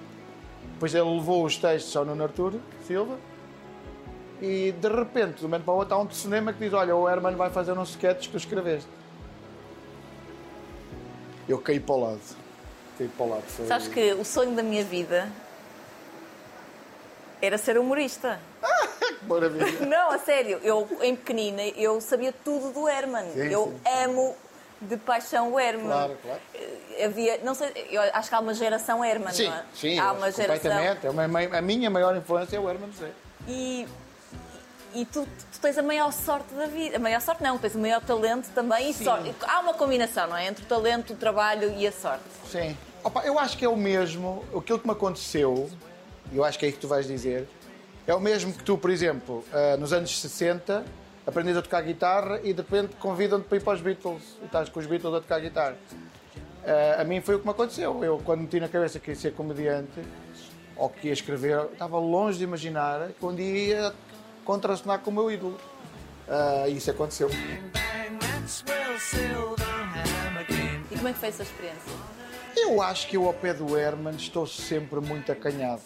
Depois 0.75 0.95
ele 0.95 1.09
levou 1.09 1.45
os 1.45 1.57
textos 1.57 1.97
ao 1.97 2.05
Nuno 2.05 2.23
Arturo 2.23 2.61
Silva 2.87 3.17
e 4.41 4.73
de 4.73 4.89
repente, 4.89 5.39
de 5.39 5.47
um 5.47 5.49
momento 5.49 5.65
para 5.65 5.75
o 5.75 5.77
outro, 5.79 5.95
há 5.95 5.99
um 5.99 6.11
cinema 6.11 6.53
que 6.53 6.59
diz 6.59 6.73
olha, 6.73 6.95
o 6.95 7.09
Herman 7.09 7.35
vai 7.37 7.51
fazer 7.51 7.73
uns 7.73 7.91
sketches 7.91 8.27
que 8.27 8.33
tu 8.33 8.37
escreveste. 8.37 8.89
Eu 11.49 11.59
caí 11.59 11.79
para 11.81 11.95
o 11.95 12.01
lado. 12.01 12.21
Caí 12.99 13.09
para 13.09 13.27
o 13.27 13.29
lado. 13.31 13.43
Foi... 13.43 13.67
Sabes 13.67 13.89
que 13.89 14.13
o 14.15 14.25
sonho 14.25 14.55
da 14.55 14.63
minha 14.63 14.85
vida 14.85 15.29
era 17.41 17.59
ser 17.59 17.79
humorista. 17.79 18.39
Que 19.21 19.25
maravilha. 19.27 19.81
Não, 19.87 20.11
a 20.11 20.19
sério, 20.19 20.59
eu 20.63 20.89
em 21.01 21.15
pequenina 21.15 21.63
eu 21.63 22.01
sabia 22.01 22.33
tudo 22.33 22.73
do 22.73 22.89
Herman. 22.89 23.31
Sim, 23.33 23.41
eu 23.49 23.67
sim. 23.67 24.05
amo 24.05 24.37
de 24.81 24.97
paixão 24.97 25.53
o 25.53 25.61
Herman. 25.61 25.87
Claro, 25.87 26.19
claro. 26.23 26.41
Eh, 26.55 27.05
Havia, 27.05 27.39
não 27.43 27.55
sei, 27.55 27.73
eu 27.91 28.01
acho 28.01 28.29
que 28.29 28.35
há 28.35 28.41
uma 28.41 28.55
geração 28.55 29.05
Herman, 29.05 29.33
Sim, 29.33 29.49
não 29.49 29.55
é? 29.57 29.65
sim, 29.75 29.99
há 29.99 30.13
uma 30.13 30.31
geração. 30.31 30.71
completamente. 30.71 31.55
É 31.55 31.59
A 31.59 31.63
minha 31.63 31.91
maior 31.91 32.17
influência 32.17 32.57
é 32.57 32.61
o 32.61 32.69
Herman 32.69 32.91
José. 32.93 33.11
E, 33.47 33.87
e 34.97 35.05
tu, 35.05 35.27
tu 35.53 35.61
tens 35.61 35.77
a 35.77 35.83
maior 35.83 36.11
sorte 36.11 36.55
da 36.55 36.67
vida. 36.67 36.97
A 36.97 36.99
maior 36.99 37.21
sorte 37.21 37.43
não, 37.43 37.59
tens 37.59 37.75
o 37.75 37.79
maior 37.79 38.01
talento 38.01 38.49
também 38.55 38.91
e 38.91 38.95
sorte. 38.95 39.35
Há 39.43 39.61
uma 39.61 39.75
combinação, 39.75 40.27
não 40.27 40.37
é? 40.37 40.47
Entre 40.47 40.65
o 40.65 40.67
talento, 40.67 41.13
o 41.13 41.17
trabalho 41.17 41.75
e 41.77 41.87
a 41.87 41.93
sorte. 41.93 42.25
Sim. 42.51 42.77
Opa, 43.05 43.23
eu 43.25 43.39
acho 43.39 43.59
que 43.59 43.65
é 43.65 43.69
o 43.69 43.77
mesmo, 43.77 44.43
aquilo 44.57 44.79
que 44.79 44.87
me 44.87 44.93
aconteceu, 44.93 45.71
e 46.33 46.37
eu 46.37 46.45
acho 46.45 46.59
que 46.59 46.65
é 46.65 46.69
isso 46.69 46.79
que 46.79 46.81
tu 46.81 46.89
vais 46.89 47.07
dizer, 47.07 47.47
É 48.07 48.15
o 48.15 48.21
mesmo 48.21 48.53
que 48.53 48.65
tu, 48.65 48.79
por 48.79 48.91
exemplo, 48.91 49.45
uh, 49.53 49.77
nos 49.79 49.93
anos 49.93 50.19
60, 50.19 50.85
aprendes 51.27 51.57
a 51.57 51.63
tocar 51.63 51.83
guitarra 51.83 52.41
e 52.43 52.53
de 52.53 52.63
repente 52.63 52.95
convidam-te 52.97 53.47
para 53.47 53.59
ir 53.59 53.61
para 53.61 53.75
os 53.75 53.81
Beatles 53.81 54.23
e 54.41 54.47
estás 54.47 54.69
com 54.69 54.81
os 54.81 54.87
Beatles 54.87 55.13
a 55.13 55.21
tocar 55.21 55.41
guitarra. 55.41 55.77
Uh, 56.65 57.01
a 57.01 57.05
mim 57.05 57.21
foi 57.21 57.35
o 57.35 57.41
que 57.41 57.45
me 57.45 57.51
aconteceu. 57.51 58.03
Eu, 58.03 58.21
quando 58.25 58.41
meti 58.41 58.61
na 58.61 58.69
cabeça 58.69 58.99
que 58.99 59.11
ia 59.11 59.17
ser 59.17 59.35
comediante 59.35 60.01
ou 60.77 60.89
que 60.89 61.09
ia 61.09 61.13
escrever, 61.13 61.67
estava 61.73 61.99
longe 61.99 62.39
de 62.39 62.45
imaginar 62.45 63.09
que 63.09 63.27
um 63.27 63.35
dia 63.35 63.59
ia 63.59 63.95
contracenar 64.47 65.01
com 65.01 65.11
o 65.11 65.15
meu 65.15 65.31
ídolo. 65.31 65.59
Uh, 66.27 66.69
e 66.69 66.77
isso 66.77 66.91
aconteceu. 66.91 67.29
E 70.91 70.97
como 70.97 71.09
é 71.09 71.13
que 71.13 71.19
foi 71.19 71.29
essa 71.29 71.43
experiência? 71.43 71.93
Eu 72.57 72.81
acho 72.81 73.09
que 73.09 73.17
eu, 73.17 73.27
ao 73.27 73.35
pé 73.35 73.53
do 73.53 73.77
Herman, 73.77 74.15
estou 74.17 74.47
sempre 74.47 75.01
muito 75.01 75.31
acanhado. 75.31 75.83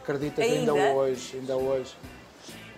Acreditas 0.00 0.44
ainda, 0.44 0.72
ainda 0.72 0.94
hoje, 0.94 1.36
ainda 1.36 1.56
hoje. 1.56 1.94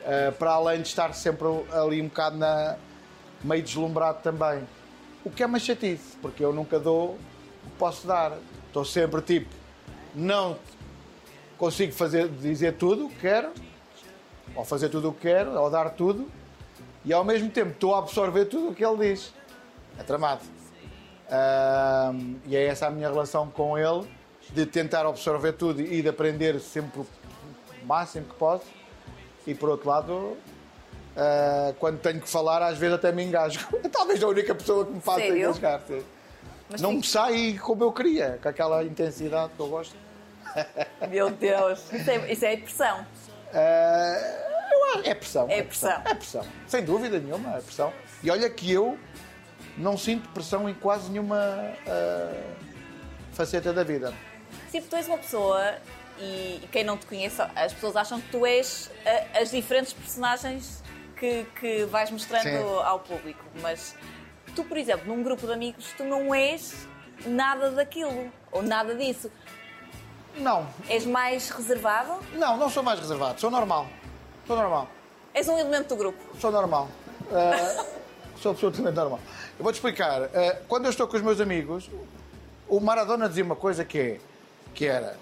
Uh, 0.00 0.32
para 0.32 0.50
além 0.50 0.82
de 0.82 0.88
estar 0.88 1.14
sempre 1.14 1.46
ali 1.72 2.02
um 2.02 2.08
bocado 2.08 2.36
na, 2.36 2.76
meio 3.42 3.62
deslumbrado 3.62 4.20
também. 4.22 4.66
O 5.24 5.30
que 5.30 5.42
é 5.42 5.46
uma 5.46 5.58
chatice, 5.58 6.16
porque 6.20 6.44
eu 6.44 6.52
nunca 6.52 6.78
dou 6.78 7.12
o 7.12 7.70
que 7.70 7.76
posso 7.78 8.06
dar. 8.06 8.36
Estou 8.66 8.84
sempre 8.84 9.22
tipo, 9.22 9.48
não 10.14 10.58
consigo 11.56 11.92
fazer, 11.92 12.28
dizer 12.28 12.74
tudo 12.74 13.06
o 13.06 13.08
que 13.08 13.20
quero, 13.20 13.52
ou 14.54 14.64
fazer 14.64 14.88
tudo 14.88 15.10
o 15.10 15.12
que 15.12 15.22
quero, 15.22 15.52
ou 15.52 15.70
dar 15.70 15.90
tudo, 15.90 16.30
e 17.04 17.12
ao 17.12 17.24
mesmo 17.24 17.50
tempo 17.50 17.70
estou 17.70 17.94
a 17.94 17.98
absorver 17.98 18.46
tudo 18.46 18.68
o 18.68 18.74
que 18.74 18.84
ele 18.84 19.08
diz. 19.08 19.32
É 19.98 20.02
tramado. 20.02 20.42
Uh, 21.26 22.36
e 22.46 22.56
é 22.56 22.66
essa 22.66 22.86
a 22.86 22.90
minha 22.90 23.08
relação 23.08 23.48
com 23.48 23.76
ele, 23.78 24.08
de 24.50 24.66
tentar 24.66 25.06
absorver 25.06 25.52
tudo 25.52 25.80
e 25.80 26.02
de 26.02 26.08
aprender 26.08 26.58
sempre 26.60 27.00
o 27.00 27.06
máximo 27.84 28.26
que 28.26 28.34
posso. 28.34 28.66
E 29.46 29.54
por 29.54 29.68
outro 29.68 29.88
lado, 29.88 30.12
uh, 30.12 31.74
quando 31.78 31.98
tenho 32.00 32.20
que 32.20 32.28
falar, 32.28 32.62
às 32.62 32.78
vezes 32.78 32.94
até 32.94 33.12
me 33.12 33.24
engasgo. 33.24 33.78
Talvez 33.90 34.22
a 34.22 34.28
única 34.28 34.54
pessoa 34.54 34.84
que 34.84 34.92
me 34.92 35.00
faça 35.00 35.26
engasgar. 35.26 35.82
Não 36.80 36.94
me 36.94 37.06
sai 37.06 37.58
como 37.62 37.84
eu 37.84 37.92
queria, 37.92 38.38
com 38.42 38.48
aquela 38.48 38.82
intensidade 38.82 39.52
que 39.54 39.60
eu 39.60 39.68
gosto. 39.68 39.94
Meu 41.10 41.30
Deus, 41.30 41.92
isso 41.92 42.10
é, 42.10 42.32
isso 42.32 42.44
é 42.44 42.56
pressão. 42.56 43.06
Uh, 43.54 44.44
é 45.04 45.14
pressão. 45.14 45.46
É 45.48 45.62
pressão. 45.62 46.02
É 46.04 46.14
pressão. 46.14 46.44
Sem 46.66 46.84
dúvida 46.84 47.18
nenhuma, 47.18 47.56
é 47.56 47.60
pressão. 47.60 47.92
E 48.22 48.30
olha 48.30 48.48
que 48.50 48.70
eu 48.70 48.98
não 49.76 49.96
sinto 49.96 50.28
pressão 50.30 50.68
em 50.68 50.74
quase 50.74 51.10
nenhuma 51.10 51.38
uh, 51.86 52.54
faceta 53.32 53.72
da 53.72 53.84
vida. 53.84 54.12
Sim, 54.70 54.82
tu 54.82 54.96
és 54.96 55.06
uma 55.06 55.18
pessoa 55.18 55.76
e 56.18 56.60
quem 56.70 56.84
não 56.84 56.96
te 56.96 57.06
conhece, 57.06 57.40
as 57.54 57.72
pessoas 57.72 57.96
acham 57.96 58.20
que 58.20 58.28
tu 58.30 58.46
és 58.46 58.90
uh, 59.04 59.40
as 59.40 59.50
diferentes 59.50 59.92
personagens 59.92 60.82
que, 61.16 61.44
que 61.58 61.84
vais 61.84 62.10
mostrando 62.10 62.44
Sim. 62.44 62.82
ao 62.84 63.00
público. 63.00 63.44
Mas 63.60 63.94
tu, 64.54 64.64
por 64.64 64.76
exemplo, 64.76 65.06
num 65.06 65.22
grupo 65.22 65.46
de 65.46 65.52
amigos, 65.52 65.92
tu 65.96 66.04
não 66.04 66.34
és 66.34 66.86
nada 67.26 67.70
daquilo 67.70 68.32
ou 68.50 68.62
nada 68.62 68.94
disso. 68.94 69.30
Não. 70.36 70.66
És 70.88 71.06
mais 71.06 71.48
reservado? 71.50 72.12
Não, 72.32 72.56
não 72.56 72.68
sou 72.68 72.82
mais 72.82 72.98
reservado, 72.98 73.40
sou 73.40 73.50
normal. 73.50 73.86
Sou 74.46 74.56
normal. 74.56 74.88
És 75.32 75.48
um 75.48 75.58
elemento 75.58 75.88
do 75.88 75.96
grupo? 75.96 76.18
Sou 76.40 76.50
normal. 76.50 76.88
Uh, 77.22 77.84
sou 78.40 78.52
absolutamente 78.52 78.94
normal. 78.94 79.20
Eu 79.58 79.62
vou-te 79.62 79.76
explicar. 79.76 80.22
Uh, 80.22 80.28
quando 80.68 80.84
eu 80.84 80.90
estou 80.90 81.06
com 81.06 81.16
os 81.16 81.22
meus 81.22 81.40
amigos, 81.40 81.90
o 82.68 82.80
Maradona 82.80 83.28
dizia 83.28 83.44
uma 83.44 83.56
coisa 83.56 83.84
que, 83.84 83.98
é, 83.98 84.20
que 84.74 84.86
era: 84.86 85.16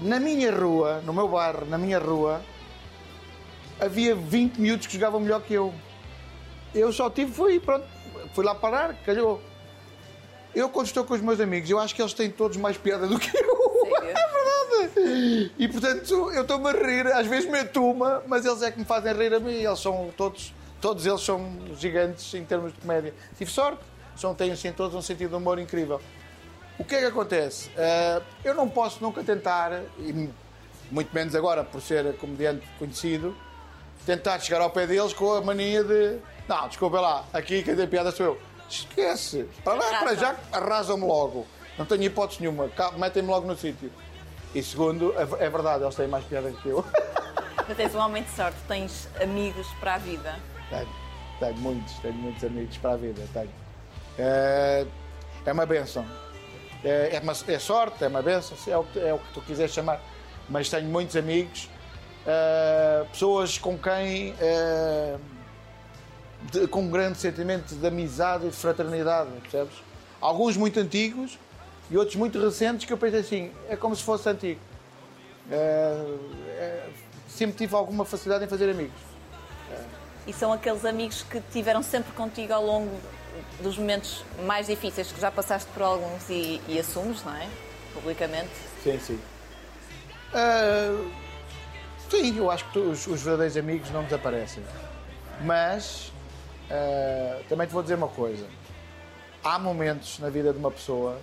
na 0.00 0.18
minha 0.18 0.54
rua, 0.54 1.00
no 1.04 1.12
meu 1.12 1.28
bairro, 1.28 1.66
na 1.66 1.78
minha 1.78 1.98
rua, 1.98 2.42
havia 3.80 4.14
20 4.14 4.58
miúdos 4.58 4.86
que 4.86 4.94
jogavam 4.94 5.20
melhor 5.20 5.40
que 5.42 5.54
eu. 5.54 5.72
Eu 6.74 6.92
só 6.92 7.08
tive, 7.08 7.32
fui, 7.32 7.60
pronto, 7.60 7.86
fui 8.34 8.44
lá 8.44 8.54
parar, 8.54 8.94
calhou. 9.04 9.40
Eu, 10.54 10.68
quando 10.68 10.86
estou 10.86 11.04
com 11.04 11.14
os 11.14 11.20
meus 11.20 11.40
amigos, 11.40 11.68
eu 11.68 11.78
acho 11.78 11.94
que 11.94 12.02
eles 12.02 12.14
têm 12.14 12.30
todos 12.30 12.56
mais 12.56 12.76
piada 12.76 13.06
do 13.06 13.18
que 13.18 13.36
eu. 13.36 13.53
É 13.86 14.90
verdade. 14.90 15.52
E, 15.58 15.68
portanto, 15.68 16.30
eu 16.32 16.42
estou-me 16.42 16.68
a 16.68 16.72
rir. 16.72 17.06
Às 17.08 17.26
vezes 17.26 17.48
meto 17.48 17.84
uma, 17.84 18.22
mas 18.26 18.44
eles 18.44 18.62
é 18.62 18.70
que 18.70 18.78
me 18.78 18.84
fazem 18.84 19.12
rir 19.12 19.34
a 19.34 19.40
mim. 19.40 19.54
Eles 19.54 19.80
são 19.80 20.10
todos 20.16 20.52
Todos 20.84 21.06
eles 21.06 21.22
são 21.22 21.50
gigantes 21.78 22.34
em 22.34 22.44
termos 22.44 22.70
de 22.74 22.78
comédia. 22.78 23.14
Tive 23.38 23.50
sorte, 23.50 23.82
são, 24.14 24.34
têm 24.34 24.52
assim, 24.52 24.70
todos 24.70 24.94
um 24.94 25.00
sentido 25.00 25.30
de 25.30 25.36
humor 25.36 25.58
incrível. 25.58 25.98
O 26.78 26.84
que 26.84 26.94
é 26.94 26.98
que 26.98 27.06
acontece? 27.06 27.70
Uh, 27.70 28.22
eu 28.44 28.54
não 28.54 28.68
posso 28.68 29.02
nunca 29.02 29.24
tentar, 29.24 29.80
e 29.98 30.28
muito 30.90 31.14
menos 31.14 31.34
agora 31.34 31.64
por 31.64 31.80
ser 31.80 32.14
comediante 32.18 32.68
conhecido, 32.78 33.34
tentar 34.04 34.38
chegar 34.40 34.60
ao 34.60 34.68
pé 34.68 34.86
deles 34.86 35.14
com 35.14 35.32
a 35.32 35.40
mania 35.40 35.82
de. 35.82 36.18
Não, 36.46 36.68
desculpa 36.68 37.00
lá, 37.00 37.24
aqui 37.32 37.62
quem 37.62 37.74
tem 37.74 37.88
piada 37.88 38.10
sou 38.12 38.26
eu. 38.26 38.40
Esquece. 38.68 39.48
Para 39.64 39.72
lá, 39.76 40.00
para 40.00 40.14
já, 40.16 40.36
arrasam-me 40.52 41.06
logo. 41.06 41.46
Não 41.78 41.84
tenho 41.84 42.02
hipótese 42.02 42.40
nenhuma. 42.40 42.70
Metem-me 42.96 43.28
logo 43.28 43.46
no 43.46 43.56
sítio. 43.56 43.90
E 44.54 44.62
segundo, 44.62 45.12
é, 45.18 45.46
é 45.46 45.50
verdade, 45.50 45.82
eles 45.82 45.94
têm 45.94 46.06
mais 46.06 46.24
piada 46.24 46.50
que 46.50 46.68
eu. 46.68 46.84
Mas 47.66 47.76
tens 47.76 47.94
um 47.94 47.98
homem 47.98 48.22
de 48.22 48.30
sorte, 48.30 48.58
tens 48.68 49.08
amigos 49.20 49.66
para 49.80 49.94
a 49.94 49.98
vida. 49.98 50.38
Tenho, 50.68 50.88
tenho 51.40 51.56
muitos, 51.56 51.94
tenho 51.98 52.14
muitos 52.14 52.44
amigos 52.44 52.76
para 52.76 52.92
a 52.92 52.96
vida, 52.96 53.22
tenho. 53.32 53.50
É, 54.18 54.86
é 55.44 55.52
uma 55.52 55.66
benção. 55.66 56.06
É, 56.84 57.16
é, 57.16 57.20
uma, 57.20 57.32
é 57.32 57.58
sorte, 57.58 58.04
é 58.04 58.08
uma 58.08 58.22
benção, 58.22 58.56
é 58.66 58.76
o, 58.76 58.84
que, 58.84 59.00
é 59.00 59.14
o 59.14 59.18
que 59.18 59.32
tu 59.32 59.40
quiseres 59.40 59.72
chamar. 59.72 60.00
Mas 60.48 60.68
tenho 60.68 60.86
muitos 60.88 61.16
amigos, 61.16 61.68
é, 62.26 63.04
pessoas 63.10 63.58
com 63.58 63.76
quem. 63.78 64.34
É, 64.38 65.16
de, 66.52 66.68
com 66.68 66.82
um 66.82 66.90
grande 66.90 67.18
sentimento 67.18 67.74
de 67.74 67.86
amizade 67.86 68.46
e 68.46 68.50
de 68.50 68.56
fraternidade, 68.56 69.30
percebes? 69.40 69.74
Alguns 70.20 70.56
muito 70.56 70.78
antigos 70.78 71.38
e 71.90 71.96
outros 71.96 72.16
muito 72.16 72.40
recentes 72.40 72.86
que 72.86 72.92
eu 72.92 72.98
pensei 72.98 73.20
assim, 73.20 73.50
é 73.68 73.76
como 73.76 73.94
se 73.94 74.02
fosse 74.02 74.28
antigo. 74.28 74.60
É, 75.50 76.16
é, 76.48 76.88
sempre 77.28 77.56
tive 77.56 77.74
alguma 77.74 78.04
facilidade 78.04 78.44
em 78.44 78.48
fazer 78.48 78.70
amigos 78.70 79.14
e 80.26 80.32
são 80.32 80.52
aqueles 80.52 80.84
amigos 80.84 81.22
que 81.22 81.40
tiveram 81.52 81.82
sempre 81.82 82.12
contigo 82.12 82.52
ao 82.52 82.64
longo 82.64 82.90
dos 83.60 83.76
momentos 83.76 84.24
mais 84.44 84.66
difíceis, 84.66 85.10
que 85.12 85.20
já 85.20 85.30
passaste 85.30 85.70
por 85.72 85.82
alguns 85.82 86.28
e, 86.30 86.60
e 86.68 86.78
assumes, 86.78 87.22
não 87.24 87.34
é? 87.34 87.48
Publicamente. 87.92 88.50
Sim, 88.82 88.98
sim. 88.98 89.20
Uh, 90.32 91.10
sim, 92.10 92.36
eu 92.36 92.50
acho 92.50 92.64
que 92.70 92.78
os, 92.78 93.06
os, 93.06 93.22
verdadeiros 93.22 93.56
amigos 93.56 93.90
não 93.90 94.02
desaparecem. 94.04 94.62
Mas 95.42 96.12
uh, 96.70 97.44
também 97.48 97.66
te 97.66 97.72
vou 97.72 97.82
dizer 97.82 97.96
uma 97.96 98.08
coisa. 98.08 98.46
Há 99.44 99.58
momentos 99.58 100.18
na 100.20 100.30
vida 100.30 100.54
de 100.54 100.58
uma 100.58 100.70
pessoa 100.70 101.18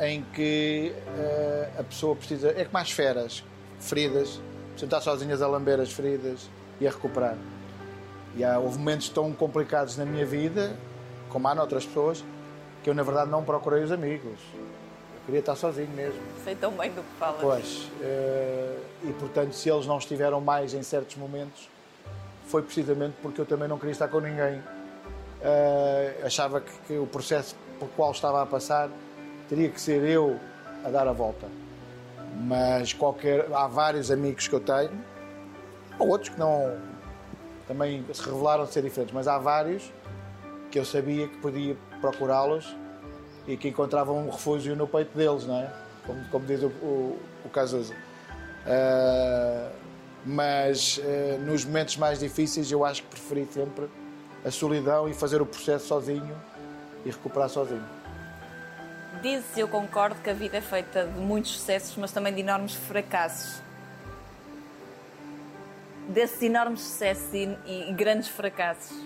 em 0.00 0.22
que 0.34 0.92
uh, 1.06 1.80
a 1.80 1.84
pessoa 1.84 2.16
precisa. 2.16 2.48
É 2.48 2.64
como 2.64 2.78
as 2.78 2.90
feras, 2.90 3.44
feridas, 3.78 4.40
sentar 4.76 5.00
sozinhas 5.02 5.40
a 5.40 5.46
lamber 5.46 5.78
as 5.78 5.92
feridas 5.92 6.50
e 6.80 6.88
a 6.88 6.90
recuperar. 6.90 7.36
E 8.34 8.42
há, 8.42 8.58
houve 8.58 8.76
momentos 8.76 9.08
tão 9.08 9.32
complicados 9.32 9.96
na 9.96 10.04
minha 10.04 10.26
vida, 10.26 10.76
como 11.28 11.46
há 11.46 11.54
noutras 11.54 11.86
pessoas, 11.86 12.24
que 12.82 12.90
eu 12.90 12.94
na 12.94 13.04
verdade 13.04 13.30
não 13.30 13.44
procurei 13.44 13.84
os 13.84 13.92
amigos. 13.92 14.40
Eu 14.52 15.26
queria 15.26 15.40
estar 15.40 15.54
sozinho 15.54 15.90
mesmo. 15.90 16.20
Sei 16.42 16.56
tão 16.56 16.72
bem 16.72 16.90
do 16.90 17.02
que 17.02 17.18
falas. 17.20 17.40
Pois. 17.40 17.88
Uh, 18.00 18.80
e 19.04 19.12
portanto, 19.16 19.52
se 19.52 19.70
eles 19.70 19.86
não 19.86 19.98
estiveram 19.98 20.40
mais 20.40 20.74
em 20.74 20.82
certos 20.82 21.14
momentos, 21.14 21.68
foi 22.46 22.62
precisamente 22.62 23.14
porque 23.22 23.40
eu 23.40 23.46
também 23.46 23.68
não 23.68 23.78
queria 23.78 23.92
estar 23.92 24.08
com 24.08 24.18
ninguém. 24.18 24.60
Uh, 25.40 26.26
achava 26.26 26.60
que, 26.60 26.72
que 26.86 26.98
o 26.98 27.06
processo 27.06 27.56
pelo 27.78 27.90
qual 27.92 28.12
estava 28.12 28.42
a 28.42 28.46
passar 28.46 28.90
teria 29.48 29.70
que 29.70 29.80
ser 29.80 30.02
eu 30.04 30.38
a 30.84 30.90
dar 30.90 31.08
a 31.08 31.12
volta. 31.12 31.48
Mas 32.42 32.92
qualquer, 32.92 33.46
há 33.52 33.66
vários 33.66 34.10
amigos 34.10 34.46
que 34.46 34.54
eu 34.54 34.60
tenho 34.60 35.10
Há 36.00 36.02
outros 36.02 36.30
que 36.30 36.38
não 36.38 36.78
também 37.68 38.02
se 38.10 38.22
revelaram 38.22 38.66
ser 38.66 38.82
diferentes, 38.82 39.14
mas 39.14 39.28
há 39.28 39.38
vários 39.38 39.92
que 40.70 40.78
eu 40.78 40.84
sabia 40.84 41.28
que 41.28 41.36
podia 41.36 41.76
procurá-los 42.00 42.74
e 43.46 43.54
que 43.54 43.68
encontravam 43.68 44.26
um 44.26 44.30
refúgio 44.30 44.74
no 44.74 44.88
peito 44.88 45.14
deles, 45.16 45.46
não 45.46 45.56
é? 45.56 45.70
Como, 46.06 46.24
como 46.30 46.46
diz 46.46 46.62
o, 46.62 46.68
o, 46.68 47.18
o. 47.44 47.48
Uh, 47.48 47.92
mas 50.24 50.98
uh, 50.98 51.38
nos 51.44 51.66
momentos 51.66 51.98
mais 51.98 52.18
difíceis 52.18 52.72
eu 52.72 52.82
acho 52.82 53.02
que 53.02 53.08
preferi 53.08 53.46
sempre 53.52 53.86
a 54.44 54.50
solidão 54.50 55.08
e 55.08 55.14
fazer 55.14 55.40
o 55.40 55.46
processo 55.46 55.86
sozinho 55.86 56.36
e 57.04 57.10
recuperar 57.10 57.48
sozinho. 57.48 57.84
Dizes, 59.22 59.56
eu 59.56 59.68
concordo 59.68 60.20
que 60.22 60.30
a 60.30 60.34
vida 60.34 60.58
é 60.58 60.60
feita 60.60 61.04
de 61.04 61.18
muitos 61.18 61.52
sucessos, 61.52 61.96
mas 61.96 62.12
também 62.12 62.32
de 62.32 62.40
enormes 62.40 62.74
fracassos 62.74 63.60
desses 66.10 66.42
enormes 66.42 66.80
sucessos 66.80 67.32
e, 67.32 67.56
e, 67.66 67.92
grandes 67.92 68.28
fracassos, 68.28 68.96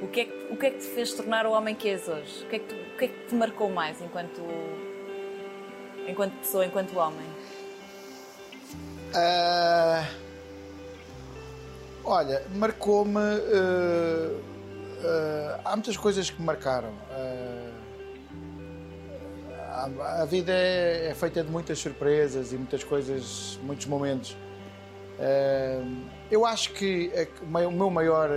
o 0.00 0.08
que, 0.08 0.20
é 0.20 0.24
que, 0.24 0.52
o 0.52 0.56
que 0.56 0.66
é 0.66 0.70
que 0.70 0.78
te 0.78 0.86
fez 0.86 1.12
tornar 1.12 1.46
o 1.46 1.52
homem 1.52 1.74
que 1.74 1.88
és 1.88 2.08
hoje? 2.08 2.44
O 2.44 2.48
que 2.48 2.56
é 2.56 2.58
que, 2.58 2.66
tu, 2.66 2.74
o 2.74 2.98
que, 2.98 3.04
é 3.04 3.08
que 3.08 3.26
te 3.28 3.34
marcou 3.34 3.70
mais 3.70 4.00
enquanto, 4.00 4.42
enquanto 6.08 6.32
pessoa, 6.38 6.64
enquanto 6.66 6.96
homem? 6.96 7.26
Uh, 9.14 10.06
olha, 12.04 12.42
marcou-me. 12.54 13.20
Uh, 13.20 14.51
uh, 15.04 15.60
há 15.64 15.70
muitas 15.72 15.96
coisas 15.96 16.30
que 16.30 16.40
me 16.40 16.46
marcaram. 16.46 16.92
A, 19.70 20.22
a, 20.22 20.24
vida 20.24 20.52
é, 20.52 21.08
é, 21.10 21.14
feita 21.14 21.42
de 21.42 21.50
muitas 21.50 21.78
surpresas 21.78 22.52
e 22.52 22.56
muitas 22.56 22.84
coisas, 22.84 23.58
muitos 23.62 23.86
momentos. 23.86 24.36
eu 26.30 26.44
acho 26.46 26.72
que 26.72 27.10
o 27.42 27.70
meu 27.70 27.90
maior. 27.90 28.30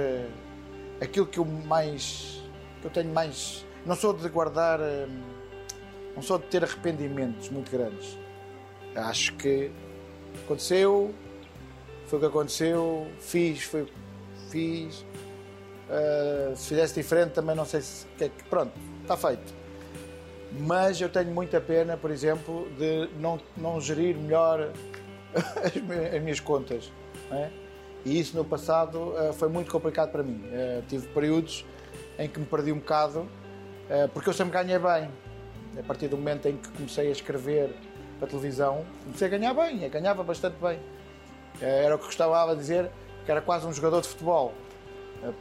aquilo 1.01 1.28
que 1.28 1.39
eu 1.39 1.45
mais. 1.45 2.41
que 2.82 2.88
eu 2.88 2.91
tenho 2.91 3.13
mais. 3.13 3.65
Não 3.86 3.95
sou 3.95 4.13
de 4.13 4.28
guardar. 4.30 4.80
não 6.15 6.21
sou 6.21 6.39
de 6.39 6.45
ter 6.45 6.63
arrependimentos 6.63 7.49
muito 7.49 7.69
grandes. 7.69 8.17
Acho 8.95 9.34
que 9.34 9.71
Aconteceu, 10.43 11.13
foi 12.08 12.19
o 12.19 12.21
que 12.21 12.28
aconteceu, 12.28 13.08
fiz, 13.19 13.63
foi 13.63 13.88
fiz. 14.49 15.06
Uh, 15.89 16.56
se 16.56 16.69
fizesse 16.69 16.95
diferente 16.95 17.34
também 17.34 17.56
não 17.56 17.65
sei 17.65 17.82
se. 17.82 18.06
Que, 18.17 18.30
pronto, 18.50 18.71
está 19.02 19.15
feito. 19.15 19.54
Mas 20.52 21.00
eu 21.00 21.10
tenho 21.10 21.32
muita 21.32 21.62
pena, 21.62 21.95
por 21.98 22.10
exemplo, 22.10 22.67
de 22.78 23.10
não, 23.19 23.39
não 23.56 23.80
gerir 23.80 24.15
melhor 24.15 24.71
as, 25.36 26.21
minhas 26.21 26.39
contas. 26.39 26.91
É? 27.32 27.50
E 28.04 28.19
isso 28.19 28.36
no 28.36 28.45
passado 28.45 29.13
uh, 29.13 29.34
foi 29.34 29.50
muito 29.50 29.71
complicado 29.71 30.12
para 30.12 30.24
mim. 30.24 30.43
Uh, 30.45 30.82
tive 30.88 31.08
períodos 31.08 31.65
em 32.17 32.28
que 32.28 32.39
me 32.39 32.45
perdi 32.45 32.71
um 32.71 32.80
bocado, 32.80 33.28
porque 34.13 34.30
eu 34.30 34.34
sempre 34.34 34.54
ganhei 34.54 34.80
bem. 34.80 35.12
A 35.78 35.84
partir 35.84 36.08
do 36.08 36.15
momento 36.15 36.48
em 36.48 36.56
que 36.56 36.69
comecei 36.69 37.10
a 37.10 37.12
escrever 37.12 37.76
para 38.17 38.26
a 38.26 38.30
televisão, 38.30 38.86
comecei 39.04 39.28
a 39.28 39.30
ganhar 39.30 39.54
bem, 39.54 39.84
eu 39.84 39.89
ganhava 39.89 40.24
bastante 40.24 40.56
bem. 40.62 40.80
Era 41.60 41.93
o 41.93 42.00
que 42.00 42.06
gostava 42.06 42.54
de 42.54 42.62
dizer, 42.62 42.89
que 43.26 43.32
era 43.32 43.41
quase 43.41 43.67
um 43.67 43.74
jogador 43.74 44.00
de 44.00 44.08
futebol, 44.08 44.54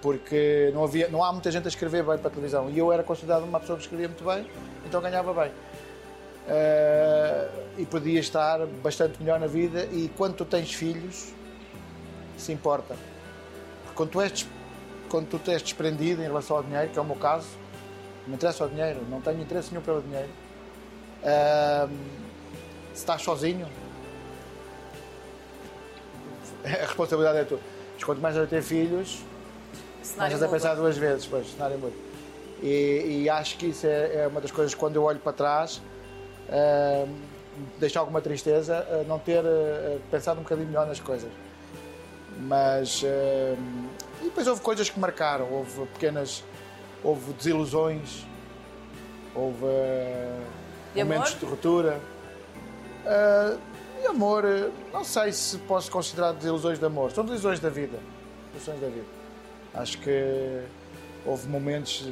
porque 0.00 0.70
não, 0.72 0.84
havia, 0.84 1.08
não 1.08 1.22
há 1.22 1.32
muita 1.32 1.50
gente 1.50 1.64
a 1.66 1.68
escrever 1.68 2.02
bem 2.02 2.18
para 2.18 2.28
a 2.28 2.30
televisão 2.30 2.70
e 2.70 2.78
eu 2.78 2.92
era 2.92 3.02
considerado 3.02 3.44
uma 3.44 3.60
pessoa 3.60 3.76
que 3.76 3.84
escrevia 3.84 4.08
muito 4.08 4.24
bem, 4.24 4.46
então 4.86 5.00
ganhava 5.00 5.32
bem. 5.32 5.50
Uh, 6.46 7.64
e 7.78 7.86
podia 7.86 8.20
estar 8.20 8.66
bastante 8.82 9.18
melhor 9.18 9.40
na 9.40 9.46
vida 9.46 9.86
e 9.86 10.10
quando 10.16 10.36
tu 10.36 10.44
tens 10.44 10.72
filhos, 10.72 11.32
se 12.36 12.52
importa. 12.52 12.94
Porque 13.82 13.96
quando 13.96 14.10
tu 14.10 14.20
és, 14.20 14.46
quando 15.08 15.26
tu 15.28 15.50
és 15.50 15.62
desprendido 15.62 16.20
em 16.22 16.26
relação 16.26 16.58
ao 16.58 16.62
dinheiro, 16.62 16.90
que 16.90 16.98
é 16.98 17.02
o 17.02 17.04
meu 17.04 17.16
caso, 17.16 17.48
não 18.22 18.28
me 18.28 18.34
interessa 18.34 18.64
o 18.64 18.68
dinheiro, 18.68 19.00
não 19.08 19.20
tenho 19.20 19.40
interesse 19.40 19.70
nenhum 19.70 19.82
pelo 19.82 20.02
dinheiro. 20.02 20.28
Uh, 21.22 21.88
se 22.92 23.00
estás 23.00 23.22
sozinho, 23.22 23.66
a 26.64 26.68
responsabilidade 26.68 27.38
é 27.38 27.44
tua. 27.44 27.60
Mas 27.94 28.04
quanto 28.04 28.20
mais 28.20 28.36
eu 28.36 28.46
ter 28.46 28.62
filhos, 28.62 29.20
mais 30.16 30.42
a 30.42 30.48
pensar 30.48 30.74
duas 30.74 30.96
vezes, 30.96 31.26
pois, 31.26 31.50
cenário 31.52 31.78
muito. 31.78 31.96
E, 32.62 33.22
e, 33.24 33.30
acho 33.30 33.58
que 33.58 33.66
isso 33.66 33.86
é, 33.86 34.22
é, 34.22 34.26
uma 34.26 34.40
das 34.40 34.50
coisas 34.50 34.74
quando 34.74 34.96
eu 34.96 35.02
olho 35.02 35.18
para 35.18 35.32
trás, 35.32 35.82
uh, 36.48 37.08
deixa 37.78 37.98
alguma 37.98 38.20
tristeza 38.20 38.86
uh, 38.90 39.06
não 39.06 39.18
ter 39.18 39.44
uh, 39.44 40.00
pensado 40.10 40.40
um 40.40 40.42
bocadinho 40.42 40.68
melhor 40.68 40.86
nas 40.86 41.00
coisas. 41.00 41.30
Mas 42.38 43.04
e 43.04 44.24
depois 44.24 44.46
houve 44.48 44.60
coisas 44.60 44.90
que 44.90 44.98
marcaram, 44.98 45.48
houve 45.52 45.86
pequenas, 45.92 46.42
houve 47.02 47.32
desilusões, 47.34 48.26
houve 49.34 49.66
momentos 50.96 51.30
amor? 51.30 51.38
de 51.38 51.46
ruptura. 51.46 52.00
Uh, 53.04 53.60
e 54.02 54.06
amor, 54.06 54.44
não 54.92 55.04
sei 55.04 55.32
se 55.32 55.58
posso 55.58 55.90
considerar 55.90 56.32
desilusões 56.32 56.78
de 56.78 56.84
amor. 56.84 57.12
São 57.12 57.24
desilusões 57.24 57.60
da 57.60 57.68
vida. 57.68 57.98
Desilusões 58.52 58.80
da 58.80 58.88
vida. 58.88 59.23
Acho 59.74 59.98
que 59.98 60.62
houve 61.26 61.48
momentos. 61.48 62.08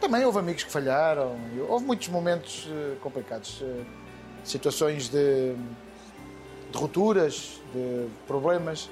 Também 0.00 0.24
houve 0.24 0.38
amigos 0.38 0.64
que 0.64 0.70
falharam. 0.70 1.36
Houve 1.68 1.84
muitos 1.84 2.08
momentos 2.08 2.66
uh, 2.66 2.96
complicados. 3.00 3.60
Uh, 3.60 3.84
situações 4.44 5.08
de, 5.08 5.54
de 6.72 6.78
rupturas, 6.78 7.60
de 7.72 8.08
problemas. 8.26 8.90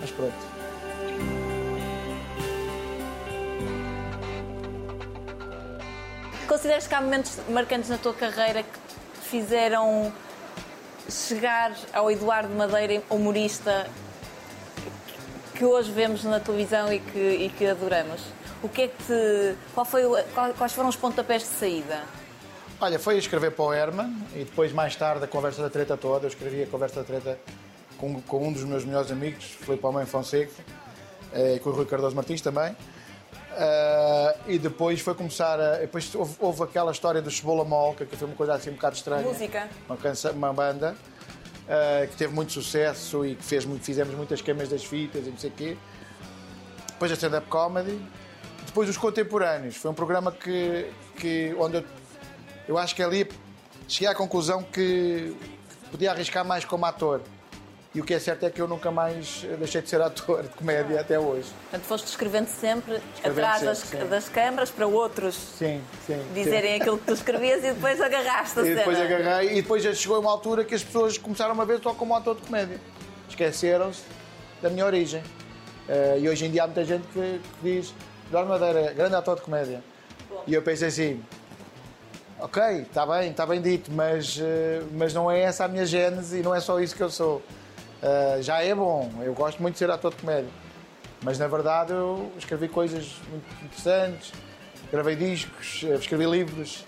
Mas 0.00 0.10
pronto. 0.10 0.34
Consideras 6.48 6.86
que 6.86 6.94
há 6.94 7.00
momentos 7.00 7.38
marcantes 7.48 7.90
na 7.90 7.98
tua 7.98 8.14
carreira 8.14 8.62
que 8.62 8.78
fizeram 9.22 10.12
chegar 11.08 11.72
ao 11.92 12.10
Eduardo 12.10 12.52
Madeira, 12.54 13.02
humorista, 13.08 13.88
que 15.60 15.64
hoje 15.66 15.92
vemos 15.92 16.24
na 16.24 16.40
televisão 16.40 16.90
e 16.90 16.98
que, 16.98 17.18
e 17.18 17.50
que 17.50 17.66
adoramos? 17.66 18.22
O 18.62 18.68
que 18.68 18.80
é 18.80 18.88
que 18.88 18.96
te, 19.04 19.54
qual 19.74 19.84
foi, 19.84 20.04
quais 20.56 20.72
foram 20.72 20.88
os 20.88 20.96
pontapés 20.96 21.42
de 21.42 21.48
saída? 21.48 22.00
Olha, 22.80 22.98
foi 22.98 23.18
escrever 23.18 23.50
para 23.50 23.66
o 23.66 23.70
Herman 23.70 24.10
e 24.34 24.38
depois, 24.38 24.72
mais 24.72 24.96
tarde, 24.96 25.22
a 25.22 25.28
conversa 25.28 25.60
da 25.60 25.68
treta 25.68 25.98
toda. 25.98 26.24
Eu 26.24 26.28
escrevi 26.28 26.62
a 26.62 26.66
conversa 26.66 27.00
da 27.00 27.04
treta 27.04 27.38
com, 27.98 28.22
com 28.22 28.48
um 28.48 28.50
dos 28.54 28.64
meus 28.64 28.86
melhores 28.86 29.10
amigos, 29.10 29.44
Filipe 29.44 29.84
Almeida 29.84 30.06
Fonseca, 30.06 30.50
eh, 31.34 31.56
e 31.56 31.58
com 31.58 31.68
o 31.68 31.72
Rui 31.74 31.84
Cardoso 31.84 32.16
Martins 32.16 32.40
também. 32.40 32.72
Uh, 32.72 34.38
e 34.46 34.58
depois 34.58 35.00
foi 35.02 35.14
começar 35.14 35.60
a. 35.60 35.76
Depois 35.76 36.14
houve, 36.14 36.36
houve 36.38 36.62
aquela 36.62 36.90
história 36.90 37.20
do 37.20 37.30
Cebola 37.30 37.64
Mol, 37.66 37.94
que 37.94 38.06
foi 38.06 38.28
uma 38.28 38.36
coisa 38.36 38.54
assim 38.54 38.70
um 38.70 38.74
bocado 38.74 38.96
estranha. 38.96 39.26
Música. 39.26 39.68
Uma, 39.86 39.96
canção, 39.98 40.32
uma 40.32 40.52
banda 40.54 40.96
uh, 41.70 42.08
que 42.08 42.16
teve 42.16 42.34
muito 42.34 42.52
sucesso 42.52 43.24
e 43.24 43.36
que 43.36 43.44
fez, 43.44 43.64
fizemos 43.80 44.14
muitas 44.14 44.42
queimas 44.42 44.68
das 44.68 44.84
fitas 44.84 45.26
e 45.26 45.30
não 45.30 45.38
sei 45.38 45.50
o 45.50 45.52
quê. 45.52 45.76
Depois 46.88 47.10
a 47.12 47.14
stand-up 47.14 47.46
comedy. 47.48 47.98
Depois 48.66 48.88
os 48.88 48.96
contemporâneos. 48.96 49.76
Foi 49.76 49.90
um 49.90 49.94
programa 49.94 50.30
que, 50.30 50.90
que 51.16 51.54
onde 51.58 51.78
eu, 51.78 51.84
eu 52.68 52.78
acho 52.78 52.94
que 52.94 53.02
ali 53.02 53.28
cheguei 53.88 54.08
à 54.08 54.14
conclusão 54.14 54.62
que 54.62 55.34
podia 55.90 56.12
arriscar 56.12 56.44
mais 56.44 56.64
como 56.64 56.84
ator. 56.84 57.22
E 57.92 58.00
o 58.00 58.04
que 58.04 58.14
é 58.14 58.20
certo 58.20 58.46
é 58.46 58.50
que 58.50 58.62
eu 58.62 58.68
nunca 58.68 58.92
mais 58.92 59.44
deixei 59.58 59.82
de 59.82 59.88
ser 59.88 60.00
ator 60.00 60.44
de 60.44 60.48
comédia 60.50 61.00
até 61.00 61.18
hoje. 61.18 61.48
Portanto, 61.62 61.82
foste 61.82 62.06
escrevendo 62.06 62.46
sempre 62.46 63.00
escrevendo 63.14 63.44
atrás 63.44 63.78
sempre, 63.78 63.98
das, 63.98 64.10
das, 64.10 64.28
câmaras 64.28 64.70
para 64.70 64.86
outros 64.86 65.34
sim, 65.34 65.82
sim, 66.06 66.22
dizerem 66.32 66.76
sim. 66.76 66.80
aquilo 66.80 66.98
que 66.98 67.06
tu 67.06 67.14
escrevias 67.14 67.58
e 67.64 67.72
depois 67.72 68.00
agarraste 68.00 68.60
a 68.60 68.62
e 68.62 68.66
cena. 68.66 68.76
depois 68.76 69.00
agarrei 69.00 69.58
e 69.58 69.62
depois 69.62 69.82
já 69.82 69.92
chegou 69.92 70.20
uma 70.20 70.30
altura 70.30 70.64
que 70.64 70.72
as 70.72 70.84
pessoas 70.84 71.18
começaram 71.18 71.60
a 71.60 71.64
ver 71.64 71.80
só 71.82 71.92
como 71.92 72.14
ator 72.14 72.36
de 72.36 72.42
comédia. 72.42 72.80
Esqueceram-se 73.28 74.02
da 74.62 74.70
minha 74.70 74.86
origem. 74.86 75.20
Uh, 75.88 76.20
e 76.20 76.28
hoje 76.28 76.46
em 76.46 76.50
dia 76.52 76.62
há 76.62 76.66
muita 76.66 76.84
gente 76.84 77.06
que, 77.08 77.40
que 77.40 77.40
diz 77.60 77.92
Eduardo 78.28 78.50
Madeira, 78.50 78.92
grande 78.92 79.16
ator 79.16 79.34
de 79.34 79.42
comédia. 79.42 79.82
Bom. 80.28 80.44
E 80.46 80.54
eu 80.54 80.62
pensei 80.62 80.86
assim, 80.86 81.24
ok, 82.38 82.62
está 82.82 83.04
bem, 83.04 83.30
está 83.32 83.44
bem 83.44 83.60
dito, 83.60 83.90
mas, 83.90 84.36
uh, 84.36 84.86
mas 84.92 85.12
não 85.12 85.28
é 85.28 85.40
essa 85.40 85.64
a 85.64 85.68
minha 85.68 85.84
gênese 85.84 86.38
e 86.38 86.42
não 86.42 86.54
é 86.54 86.60
só 86.60 86.78
isso 86.78 86.94
que 86.94 87.02
eu 87.02 87.10
sou. 87.10 87.42
Uh, 88.02 88.42
já 88.42 88.62
é 88.62 88.74
bom, 88.74 89.10
eu 89.22 89.34
gosto 89.34 89.60
muito 89.60 89.74
de 89.74 89.78
ser 89.78 89.90
ator 89.90 90.10
de 90.10 90.16
comédia. 90.16 90.50
Mas 91.22 91.38
na 91.38 91.46
verdade 91.46 91.92
eu 91.92 92.32
escrevi 92.38 92.68
coisas 92.68 93.16
muito 93.28 93.64
interessantes, 93.64 94.32
gravei 94.90 95.14
discos, 95.14 95.84
eh, 95.84 95.94
escrevi 95.94 96.24
livros, 96.24 96.84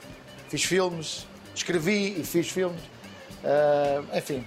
fiz 0.48 0.64
filmes, 0.64 1.26
escrevi 1.54 2.18
e 2.18 2.24
fiz 2.24 2.48
filmes. 2.48 2.80
Uh, 3.44 4.16
enfim, 4.16 4.46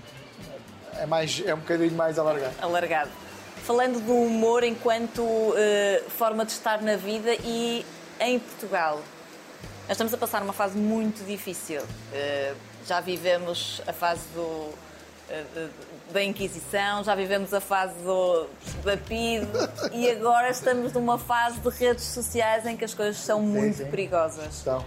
é, 0.93 1.05
mais, 1.05 1.43
é 1.45 1.53
um 1.53 1.59
bocadinho 1.59 1.91
mais 1.91 2.17
alargado. 2.17 2.55
Alargado. 2.61 3.11
Falando 3.63 3.99
do 3.99 4.13
humor 4.13 4.63
enquanto 4.63 5.21
uh, 5.21 6.09
forma 6.09 6.45
de 6.45 6.51
estar 6.51 6.81
na 6.81 6.95
vida 6.95 7.35
e 7.43 7.85
em 8.19 8.39
Portugal. 8.39 9.01
Nós 9.83 9.91
estamos 9.91 10.13
a 10.13 10.17
passar 10.17 10.41
uma 10.41 10.53
fase 10.53 10.77
muito 10.77 11.23
difícil. 11.25 11.81
Uh, 11.81 12.55
já 12.87 13.01
vivemos 13.01 13.81
a 13.85 13.93
fase 13.93 14.21
do, 14.33 14.73
da 16.11 16.23
Inquisição, 16.23 17.03
já 17.03 17.15
vivemos 17.15 17.53
a 17.53 17.59
fase 17.59 17.93
do, 18.03 18.47
da 18.83 18.95
PID 18.95 19.47
e 19.91 20.09
agora 20.11 20.49
estamos 20.49 20.93
numa 20.93 21.17
fase 21.17 21.59
de 21.59 21.69
redes 21.69 22.05
sociais 22.05 22.65
em 22.65 22.77
que 22.77 22.85
as 22.85 22.93
coisas 22.93 23.17
são 23.17 23.39
sim, 23.39 23.45
muito 23.47 23.77
sim. 23.77 23.85
perigosas. 23.85 24.55
Estão. 24.55 24.85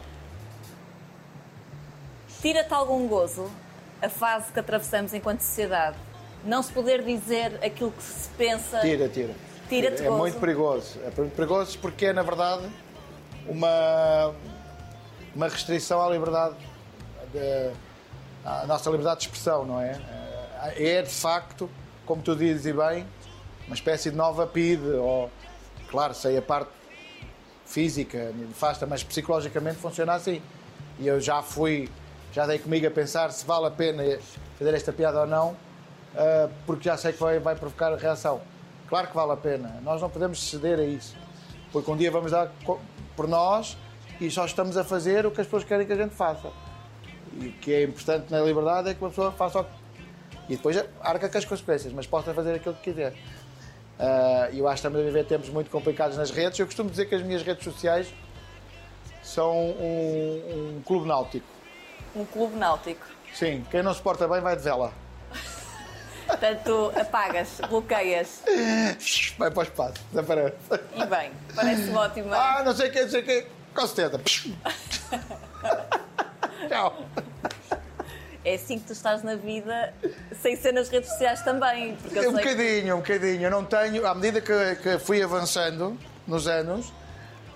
Tira-te 2.40 2.72
algum 2.72 3.06
gozo 3.08 3.50
a 4.00 4.08
fase 4.08 4.52
que 4.52 4.60
atravessamos 4.60 5.12
enquanto 5.12 5.40
sociedade? 5.40 5.96
Não 6.44 6.62
se 6.62 6.72
poder 6.72 7.02
dizer 7.02 7.58
aquilo 7.64 7.90
que 7.90 8.02
se 8.02 8.28
pensa. 8.30 8.80
Tira, 8.80 9.08
tira. 9.08 9.34
Tira-te 9.68 10.04
É 10.04 10.10
muito 10.10 10.38
perigoso. 10.38 10.98
É 11.00 11.20
muito 11.20 11.34
perigoso 11.34 11.78
porque 11.78 12.06
é, 12.06 12.12
na 12.12 12.22
verdade, 12.22 12.66
uma, 13.46 14.34
uma 15.34 15.48
restrição 15.48 16.00
à 16.00 16.08
liberdade, 16.08 16.54
de, 17.32 17.70
à 18.44 18.66
nossa 18.66 18.88
liberdade 18.88 19.20
de 19.20 19.26
expressão, 19.26 19.66
não 19.66 19.80
é? 19.80 20.00
É 20.76 21.02
de 21.02 21.10
facto, 21.10 21.70
como 22.04 22.22
tu 22.22 22.34
dizes 22.34 22.66
e 22.66 22.72
bem, 22.72 23.06
uma 23.66 23.74
espécie 23.74 24.10
de 24.10 24.16
nova 24.16 24.46
PID, 24.46 24.82
ou, 24.96 25.30
claro, 25.90 26.14
sei 26.14 26.36
a 26.38 26.42
parte 26.42 26.70
física, 27.66 28.32
fasta, 28.54 28.86
mas 28.86 29.02
psicologicamente 29.04 29.76
funciona 29.76 30.14
assim. 30.14 30.42
E 30.98 31.06
eu 31.06 31.20
já 31.20 31.42
fui, 31.42 31.88
já 32.32 32.46
dei 32.46 32.58
comigo 32.58 32.86
a 32.86 32.90
pensar 32.90 33.30
se 33.30 33.44
vale 33.44 33.66
a 33.66 33.70
pena 33.70 34.02
fazer 34.58 34.74
esta 34.74 34.92
piada 34.92 35.20
ou 35.20 35.26
não, 35.26 35.50
uh, 35.50 36.50
porque 36.66 36.84
já 36.84 36.96
sei 36.96 37.12
que 37.12 37.20
vai, 37.20 37.38
vai 37.38 37.54
provocar 37.54 37.94
reação. 37.94 38.40
Claro 38.88 39.08
que 39.08 39.14
vale 39.14 39.32
a 39.32 39.36
pena. 39.36 39.80
Nós 39.82 40.00
não 40.00 40.08
podemos 40.08 40.42
ceder 40.48 40.78
a 40.78 40.84
isso. 40.84 41.14
Porque 41.70 41.90
um 41.90 41.96
dia 41.96 42.10
vamos 42.10 42.32
dar 42.32 42.50
por 43.14 43.28
nós 43.28 43.76
e 44.20 44.30
só 44.30 44.46
estamos 44.46 44.76
a 44.76 44.82
fazer 44.82 45.26
o 45.26 45.30
que 45.30 45.40
as 45.40 45.46
pessoas 45.46 45.64
querem 45.64 45.86
que 45.86 45.92
a 45.92 45.96
gente 45.96 46.14
faça. 46.14 46.50
E 47.34 47.48
o 47.48 47.52
que 47.52 47.72
é 47.72 47.82
importante 47.82 48.30
na 48.30 48.40
liberdade 48.40 48.88
é 48.88 48.94
que 48.94 49.00
uma 49.00 49.10
pessoa 49.10 49.30
faça 49.30 49.60
o 49.60 49.64
que... 49.64 49.70
E 50.48 50.56
depois 50.56 50.82
arca 51.00 51.28
com 51.28 51.38
as 51.38 51.44
consequências, 51.44 51.92
mas 51.92 52.06
possa 52.06 52.32
fazer 52.32 52.54
aquilo 52.54 52.74
que 52.74 52.90
quiser. 52.90 53.12
Uh, 53.98 54.54
eu 54.54 54.66
acho 54.68 54.80
que 54.80 54.88
estamos 54.88 55.00
a 55.00 55.02
viver 55.02 55.24
tempos 55.24 55.48
muito 55.48 55.70
complicados 55.70 56.16
nas 56.16 56.30
redes. 56.30 56.58
Eu 56.58 56.66
costumo 56.66 56.88
dizer 56.88 57.06
que 57.06 57.14
as 57.14 57.22
minhas 57.22 57.42
redes 57.42 57.64
sociais 57.64 58.08
são 59.22 59.54
um, 59.56 60.76
um 60.76 60.82
clube 60.84 61.06
náutico. 61.06 61.46
Um 62.14 62.24
clube 62.24 62.56
náutico? 62.56 63.04
Sim, 63.34 63.64
quem 63.70 63.82
não 63.82 63.92
se 63.92 64.00
porta 64.00 64.26
bem 64.26 64.40
vai 64.40 64.56
de 64.56 64.62
vela. 64.62 64.92
Portanto, 66.26 66.92
apagas, 66.94 67.60
bloqueias. 67.68 68.42
Vai 69.38 69.50
para 69.50 69.60
o 69.60 69.62
espaço, 69.62 69.94
desaparece. 70.12 70.56
E 70.94 71.06
bem, 71.06 71.32
parece-me 71.54 71.96
ótimo. 71.96 72.34
Ah, 72.34 72.62
não 72.64 72.74
sei 72.74 72.88
o 72.88 72.92
que, 72.92 73.02
não 73.02 73.08
sei 73.08 73.20
o 73.20 73.24
que. 73.24 73.46
Com 73.74 73.86
certeza. 73.86 74.22
Tchau. 76.68 77.04
É 78.48 78.54
assim 78.54 78.78
que 78.78 78.86
tu 78.86 78.94
estás 78.94 79.22
na 79.22 79.34
vida, 79.34 79.92
sem 80.40 80.56
ser 80.56 80.72
nas 80.72 80.88
redes 80.88 81.10
sociais 81.10 81.42
também. 81.42 81.94
Porque 81.96 82.26
um 82.26 82.32
bocadinho, 82.32 82.82
que... 82.82 82.92
um 82.92 82.96
bocadinho. 82.96 83.42
Eu 83.42 83.50
não 83.50 83.62
tenho, 83.62 84.06
à 84.06 84.14
medida 84.14 84.40
que, 84.40 84.76
que 84.76 84.98
fui 84.98 85.22
avançando 85.22 85.98
nos 86.26 86.48
anos, 86.48 86.90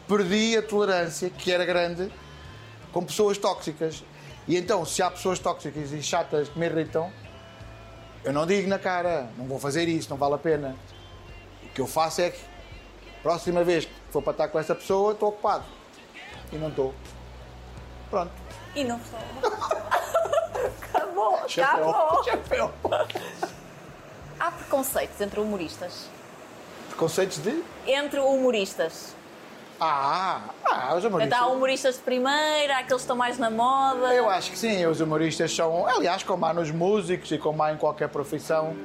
perdi 0.06 0.54
a 0.54 0.62
tolerância, 0.62 1.30
que 1.30 1.50
era 1.50 1.64
grande, 1.64 2.12
com 2.92 3.02
pessoas 3.06 3.38
tóxicas. 3.38 4.04
E 4.46 4.54
então, 4.54 4.84
se 4.84 5.02
há 5.02 5.10
pessoas 5.10 5.38
tóxicas 5.38 5.92
e 5.92 6.02
chatas 6.02 6.50
que 6.50 6.58
me 6.58 6.66
irritam, 6.66 7.10
eu 8.22 8.34
não 8.34 8.46
digo 8.46 8.68
na 8.68 8.78
cara, 8.78 9.30
não 9.38 9.46
vou 9.46 9.58
fazer 9.58 9.88
isso, 9.88 10.10
não 10.10 10.18
vale 10.18 10.34
a 10.34 10.38
pena. 10.38 10.76
O 11.62 11.68
que 11.70 11.80
eu 11.80 11.86
faço 11.86 12.20
é 12.20 12.28
que, 12.28 12.40
próxima 13.22 13.64
vez 13.64 13.86
que 13.86 13.92
for 14.10 14.20
para 14.20 14.32
estar 14.32 14.48
com 14.48 14.58
essa 14.58 14.74
pessoa, 14.74 15.14
estou 15.14 15.30
ocupado. 15.30 15.64
E 16.52 16.56
não 16.56 16.68
estou. 16.68 16.94
Pronto. 18.10 18.32
E 18.74 18.84
não 18.84 18.98
estou. 18.98 19.72
acabou, 21.26 21.48
Chapéu. 21.48 21.90
acabou. 21.90 22.24
Chapéu. 22.24 22.72
Há 24.38 24.50
preconceitos 24.50 25.20
entre 25.20 25.40
humoristas? 25.40 26.06
Preconceitos 26.88 27.38
de? 27.38 27.62
Entre 27.86 28.18
humoristas. 28.20 29.14
Ah, 29.80 30.40
ah, 30.64 30.94
os 30.94 31.04
humoristas. 31.04 31.36
Então 31.36 31.50
há 31.50 31.52
humoristas 31.52 31.96
de 31.96 32.02
primeira, 32.02 32.74
aqueles 32.74 32.88
que 32.88 32.94
estão 32.94 33.16
mais 33.16 33.38
na 33.38 33.50
moda. 33.50 34.14
Eu 34.14 34.30
acho 34.30 34.52
que 34.52 34.58
sim, 34.58 34.86
os 34.86 35.00
humoristas 35.00 35.54
são, 35.54 35.86
aliás, 35.88 36.22
como 36.22 36.44
há 36.46 36.54
nos 36.54 36.70
músicos 36.70 37.32
e 37.32 37.38
como 37.38 37.62
há 37.62 37.72
em 37.72 37.76
qualquer 37.76 38.08
profissão 38.08 38.76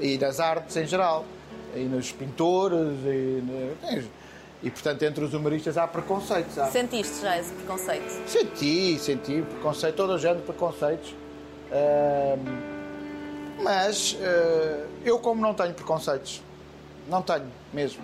e 0.00 0.16
das 0.16 0.40
artes 0.40 0.76
em 0.76 0.86
geral, 0.86 1.24
e 1.74 1.80
nos 1.80 2.12
pintores 2.12 2.98
e, 3.04 3.42
e 4.62 4.70
portanto 4.70 5.02
entre 5.02 5.24
os 5.24 5.34
humoristas 5.34 5.76
há 5.76 5.86
preconceitos. 5.86 6.58
Há. 6.58 6.66
Sentiste 6.68 7.20
já 7.20 7.38
esse 7.38 7.52
preconceito? 7.52 8.08
Senti, 8.26 8.98
senti 8.98 9.42
preconceito, 9.42 9.96
todo 9.96 10.14
o 10.14 10.18
género 10.18 10.40
de 10.40 10.46
preconceitos. 10.46 11.14
Mas 13.62 14.12
uh, 14.12 14.86
eu 15.04 15.18
como 15.18 15.42
não 15.42 15.52
tenho 15.52 15.74
preconceitos, 15.74 16.42
não 17.08 17.22
tenho 17.22 17.50
mesmo. 17.72 18.02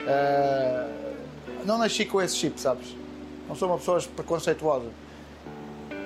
Uh, 0.00 1.10
não 1.64 1.78
nasci 1.78 2.06
com 2.06 2.20
esse 2.20 2.36
chip, 2.36 2.60
sabes? 2.60 2.96
Não 3.46 3.54
sou 3.54 3.68
uma 3.68 3.78
pessoa 3.78 4.00
preconceituosa. 4.16 4.88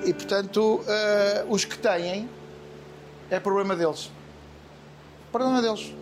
E, 0.05 0.13
portanto, 0.13 0.81
uh, 0.81 1.53
os 1.53 1.65
que 1.65 1.79
têm, 1.79 2.29
é 3.31 3.39
problema 3.39 3.77
deles. 3.77 4.11
Problema 5.31 5.63
deles. 5.63 5.95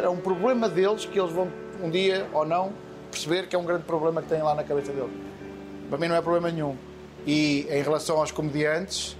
É 0.00 0.08
um 0.08 0.18
problema 0.18 0.68
deles 0.68 1.04
que 1.06 1.18
eles 1.18 1.32
vão, 1.32 1.50
um 1.82 1.90
dia 1.90 2.28
ou 2.32 2.44
não, 2.44 2.72
perceber 3.10 3.48
que 3.48 3.56
é 3.56 3.58
um 3.58 3.64
grande 3.64 3.84
problema 3.84 4.22
que 4.22 4.28
têm 4.28 4.42
lá 4.42 4.54
na 4.54 4.62
cabeça 4.62 4.92
deles. 4.92 5.10
Para 5.88 5.98
mim 5.98 6.08
não 6.08 6.16
é 6.16 6.22
problema 6.22 6.50
nenhum. 6.50 6.76
E 7.26 7.66
em 7.68 7.82
relação 7.82 8.18
aos 8.18 8.30
comediantes, 8.30 9.16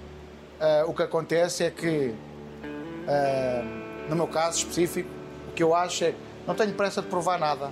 uh, 0.63 0.89
o 0.89 0.93
que 0.93 1.03
acontece 1.03 1.65
é 1.65 1.69
que, 1.71 2.15
uh, 2.63 4.09
no 4.09 4.15
meu 4.15 4.27
caso 4.27 4.59
específico, 4.59 5.09
o 5.49 5.51
que 5.51 5.61
eu 5.61 5.75
acho 5.75 6.05
é 6.05 6.11
que 6.11 6.17
não 6.47 6.55
tenho 6.55 6.73
pressa 6.73 7.01
de 7.01 7.07
provar 7.07 7.37
nada 7.37 7.69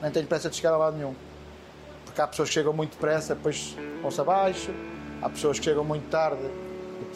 nem 0.00 0.10
tenho 0.10 0.26
pressa 0.26 0.48
de 0.48 0.56
chegar 0.56 0.72
a 0.72 0.76
lado 0.76 0.96
nenhum. 0.96 1.14
Porque 2.04 2.20
há 2.20 2.26
pessoas 2.26 2.48
que 2.48 2.54
chegam 2.54 2.72
muito 2.72 2.92
depressa, 2.92 3.34
depois 3.34 3.76
vão-se 4.00 4.20
abaixo, 4.20 4.74
há 5.20 5.28
pessoas 5.28 5.58
que 5.58 5.64
chegam 5.64 5.84
muito 5.84 6.08
tarde 6.08 6.42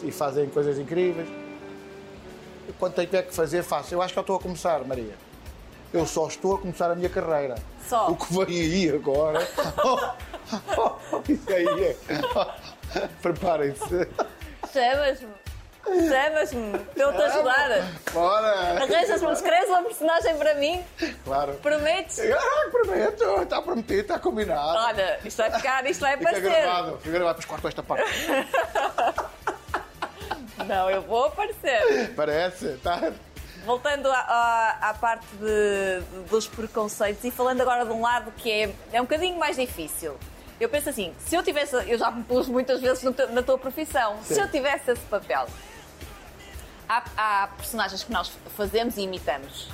e 0.03 0.11
fazem 0.11 0.47
coisas 0.49 0.77
incríveis. 0.77 1.27
Quando 2.79 2.93
tenho 2.93 3.07
que 3.09 3.33
fazer, 3.33 3.63
faço. 3.63 3.93
Eu 3.93 4.01
acho 4.01 4.13
que 4.13 4.19
eu 4.19 4.21
estou 4.21 4.35
a 4.35 4.39
começar, 4.39 4.83
Maria. 4.85 5.13
Eu 5.93 6.05
só 6.05 6.27
estou 6.27 6.55
a 6.55 6.57
começar 6.57 6.91
a 6.91 6.95
minha 6.95 7.09
carreira. 7.09 7.55
Só. 7.87 8.09
O 8.09 8.15
que 8.15 8.33
vem 8.33 8.61
aí 8.61 8.89
agora. 8.89 9.39
oh, 10.77 10.95
oh, 11.11 11.31
isso 11.31 11.51
aí 11.51 11.83
é. 11.83 11.97
Preparem-se. 13.21 14.07
Chamas-me. 14.75 15.33
Chamas-me, 16.09 16.73
eu 16.97 17.09
estou 17.11 17.23
a 17.23 17.27
ajudar. 17.27 17.91
Bora! 18.11 18.83
Arranjas-me, 18.83 19.31
escreves 19.31 19.69
uma 19.69 19.83
personagem 19.83 20.35
para 20.37 20.55
mim. 20.55 20.83
Claro. 21.23 21.53
Prometes? 21.61 22.19
Ah, 22.19 22.69
prometo, 22.69 23.41
está 23.43 23.61
prometido, 23.61 24.01
está 24.01 24.19
combinado. 24.19 24.77
Olha, 24.77 25.17
isto 25.23 25.37
vai 25.37 25.49
ficar, 25.51 25.85
isto 25.85 26.01
vai 26.01 26.15
aparecer. 26.15 26.43
Fica 26.43 26.61
gravado, 26.61 26.97
fica 26.97 27.11
gravado, 27.11 27.39
depois 27.39 27.45
corto 27.45 27.67
esta 27.69 27.83
parte. 27.83 28.03
Não, 30.67 30.89
eu 30.89 31.01
vou 31.03 31.23
aparecer. 31.25 32.13
Parece, 32.13 32.65
está. 32.65 33.13
Voltando 33.65 34.11
à, 34.11 34.17
à, 34.17 34.89
à 34.89 34.93
parte 34.93 35.25
de, 35.37 36.01
dos 36.29 36.47
preconceitos 36.47 37.23
e 37.23 37.31
falando 37.31 37.61
agora 37.61 37.85
de 37.85 37.91
um 37.93 38.01
lado 38.01 38.29
que 38.33 38.51
é, 38.51 38.73
é 38.91 38.99
um 38.99 39.05
bocadinho 39.05 39.39
mais 39.39 39.55
difícil. 39.55 40.17
Eu 40.59 40.69
penso 40.69 40.89
assim, 40.89 41.13
se 41.19 41.35
eu 41.35 41.43
tivesse, 41.43 41.75
eu 41.75 41.97
já 41.97 42.09
me 42.09 42.23
pus 42.23 42.47
muitas 42.47 42.81
vezes 42.81 43.03
na 43.03 43.43
tua 43.43 43.57
profissão, 43.57 44.17
Sim. 44.23 44.35
se 44.35 44.41
eu 44.41 44.49
tivesse 44.49 44.91
esse 44.91 45.01
papel, 45.01 45.47
há, 46.87 47.03
há 47.17 47.47
personagens 47.47 48.03
que 48.03 48.11
nós 48.11 48.31
fazemos 48.55 48.97
e 48.97 49.01
imitamos. 49.01 49.69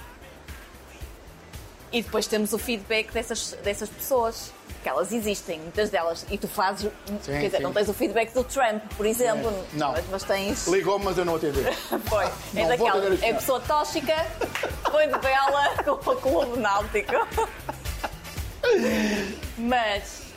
E 1.91 2.01
depois 2.01 2.25
temos 2.25 2.53
o 2.53 2.57
feedback 2.57 3.11
dessas, 3.11 3.51
dessas 3.63 3.89
pessoas, 3.89 4.53
que 4.81 4.89
elas 4.89 5.11
existem, 5.11 5.59
muitas 5.59 5.89
delas. 5.89 6.25
E 6.29 6.37
tu 6.37 6.47
fazes. 6.47 6.89
Sim, 7.05 7.19
quer 7.23 7.45
dizer, 7.45 7.57
sim. 7.57 7.63
não 7.63 7.73
tens 7.73 7.89
o 7.89 7.93
feedback 7.93 8.33
do 8.33 8.43
Trump, 8.43 8.81
por 8.95 9.05
exemplo. 9.05 9.51
Não. 9.73 9.93
Mas 10.09 10.23
tens. 10.23 10.67
Ligou-me, 10.67 11.05
mas 11.05 11.17
eu 11.17 11.25
não 11.25 11.35
atendi. 11.35 11.61
Foi. 12.07 12.25
é 12.55 12.67
daquela. 12.67 13.13
É 13.21 13.33
pessoa 13.33 13.59
tóxica, 13.59 14.15
foi 14.89 15.07
de 15.07 15.19
bela 15.19 15.83
com 15.83 16.11
o 16.11 16.15
clube 16.15 16.59
náutico. 16.59 17.27
mas. 19.57 20.30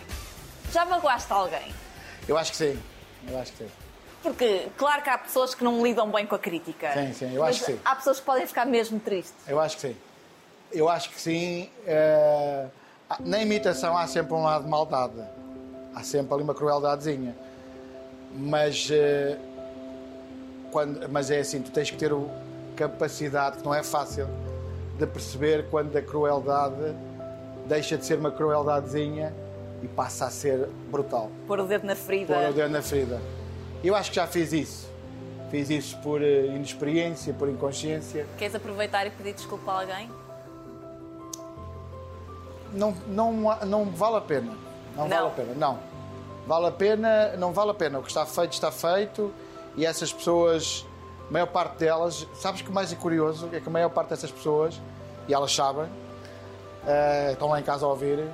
Já 0.75 0.85
magoaste 0.85 1.33
alguém? 1.33 1.73
Eu 2.27 2.37
acho 2.37 2.51
que 2.51 2.57
sim. 2.57 2.83
Eu 3.29 3.39
acho 3.39 3.53
que 3.53 3.59
sim. 3.59 3.71
Porque, 4.25 4.67
claro 4.77 5.03
que 5.03 5.09
há 5.09 5.17
pessoas 5.17 5.55
que 5.55 5.63
não 5.63 5.81
lidam 5.87 6.11
bem 6.11 6.27
com 6.27 6.35
a 6.35 6.39
crítica. 6.39 6.93
Sim, 6.93 7.13
sim, 7.13 7.33
eu 7.33 7.45
acho 7.45 7.61
que 7.61 7.67
sim. 7.67 7.81
Há 7.85 7.95
pessoas 7.95 8.19
que 8.19 8.27
podem 8.27 8.45
ficar 8.45 8.65
mesmo 8.65 8.99
tristes. 8.99 9.37
Eu 9.47 9.61
acho 9.61 9.77
que 9.77 9.83
sim. 9.83 9.97
Eu 10.73 10.89
acho 10.89 11.11
que 11.11 11.21
sim. 11.21 11.71
É... 11.87 12.67
Na 13.21 13.39
imitação 13.39 13.97
há 13.97 14.05
sempre 14.09 14.35
um 14.35 14.43
lado 14.43 14.65
de 14.65 14.71
maldade. 14.71 15.23
Há 15.95 16.03
sempre 16.03 16.35
ali 16.35 16.43
uma 16.43 16.55
crueldadezinha. 16.55 17.37
Mas, 18.35 18.89
é... 18.91 19.39
Quando... 20.73 21.09
Mas 21.09 21.31
é 21.31 21.39
assim, 21.39 21.63
tu 21.63 21.71
tens 21.71 21.89
que 21.89 21.97
ter 21.97 22.13
o... 22.13 22.29
capacidade, 22.75 23.59
que 23.59 23.65
não 23.65 23.73
é 23.73 23.85
fácil, 23.85 24.27
de 24.99 25.07
perceber 25.07 25.71
quando 25.71 25.97
a 25.97 26.03
crueldade 26.03 26.97
deixa 27.67 27.97
de 27.97 28.05
ser 28.05 28.19
uma 28.19 28.33
crueldadezinha 28.33 29.44
e 29.85 29.89
passa 29.89 30.25
a 30.25 30.31
ser 30.31 30.69
brutal. 30.91 31.31
Pôr 31.47 31.61
o 31.61 31.67
dedo 31.67 31.87
na 31.87 31.95
ferida. 31.95 32.35
Pôr 32.35 32.51
o 32.51 32.53
dedo 32.53 32.71
na 32.71 32.81
ferida. 32.81 33.21
Eu 33.83 33.95
acho 33.95 34.11
que 34.11 34.17
já 34.17 34.27
fiz 34.27 34.53
isso. 34.53 34.91
Fiz 35.51 35.69
isso 35.69 35.99
por 35.99 36.21
uh, 36.21 36.47
inexperiência, 36.47 37.35
por 37.35 37.49
inconsciência. 37.49 38.27
Queres 38.39 38.55
aproveitar 38.55 39.07
e 39.07 39.11
pedir 39.11 39.35
desculpa 39.35 39.71
a 39.71 39.81
alguém? 39.81 40.11
Não, 42.73 42.93
não, 43.07 43.33
não 43.67 43.85
vale 43.85 44.17
a 44.17 44.21
pena. 44.21 44.53
Não, 44.97 45.07
não, 45.07 45.17
vale 45.17 45.27
a 45.27 45.31
pena, 45.31 45.55
não. 45.55 45.79
Vale 46.47 46.67
a 46.67 46.71
pena, 46.71 47.37
não 47.37 47.53
vale 47.53 47.71
a 47.71 47.75
pena. 47.75 47.99
O 47.99 48.03
que 48.03 48.09
está 48.09 48.25
feito, 48.25 48.53
está 48.53 48.73
feito. 48.73 49.33
E 49.77 49.85
essas 49.85 50.13
pessoas, 50.13 50.87
a 51.29 51.33
maior 51.33 51.47
parte 51.47 51.79
delas, 51.79 52.27
sabes 52.35 52.63
que 52.63 52.71
o 52.71 52.73
mais 52.73 52.93
é 52.93 52.97
curioso 52.97 53.49
é 53.53 53.61
que 53.61 53.69
a 53.69 53.73
maior 53.73 53.91
parte 53.91 54.09
dessas 54.09 54.31
pessoas, 54.31 54.81
e 55.29 55.35
elas 55.35 55.55
sabem, 55.55 55.85
uh, 55.85 57.33
estão 57.33 57.49
lá 57.49 57.61
em 57.61 57.63
casa 57.63 57.85
a 57.85 57.89
ouvir, 57.89 58.25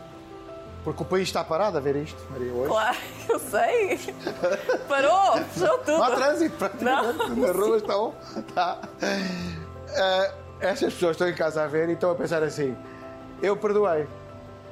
porque 0.83 1.03
o 1.03 1.07
país 1.07 1.29
está 1.29 1.45
parado 1.45 1.77
a 1.77 1.81
ver 1.81 1.97
isto, 1.97 2.19
Maria, 2.31 2.53
hoje. 2.53 2.69
Claro, 2.69 2.97
eu 3.29 3.39
sei. 3.39 4.01
Parou, 4.89 5.37
fechou 5.53 5.79
tudo. 5.79 5.99
Não 5.99 6.05
há 6.05 6.11
trânsito, 6.11 6.57
praticamente. 6.57 7.31
Nas 7.41 7.57
ruas 7.57 7.83
estão. 7.83 8.15
Tá. 8.55 8.79
Uh, 9.03 10.35
estas 10.61 10.95
pessoas 10.95 11.13
estão 11.13 11.29
em 11.29 11.35
casa 11.35 11.63
a 11.63 11.67
ver 11.67 11.89
e 11.91 11.93
estão 11.93 12.11
a 12.11 12.15
pensar 12.15 12.43
assim: 12.43 12.75
eu 13.43 13.57
perdoei. 13.57 14.07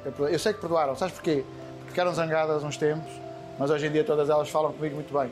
Eu, 0.03 0.11
perdoei. 0.11 0.33
eu 0.33 0.39
sei 0.39 0.53
que 0.53 0.59
perdoaram. 0.59 0.95
Sabes 0.95 1.13
porquê? 1.13 1.43
Porque 1.77 1.91
ficaram 1.91 2.13
zangadas 2.13 2.63
uns 2.63 2.77
tempos, 2.77 3.11
mas 3.59 3.69
hoje 3.69 3.85
em 3.85 3.91
dia 3.91 4.03
todas 4.03 4.29
elas 4.29 4.49
falam 4.49 4.73
comigo 4.73 4.95
muito 4.95 5.13
bem. 5.13 5.31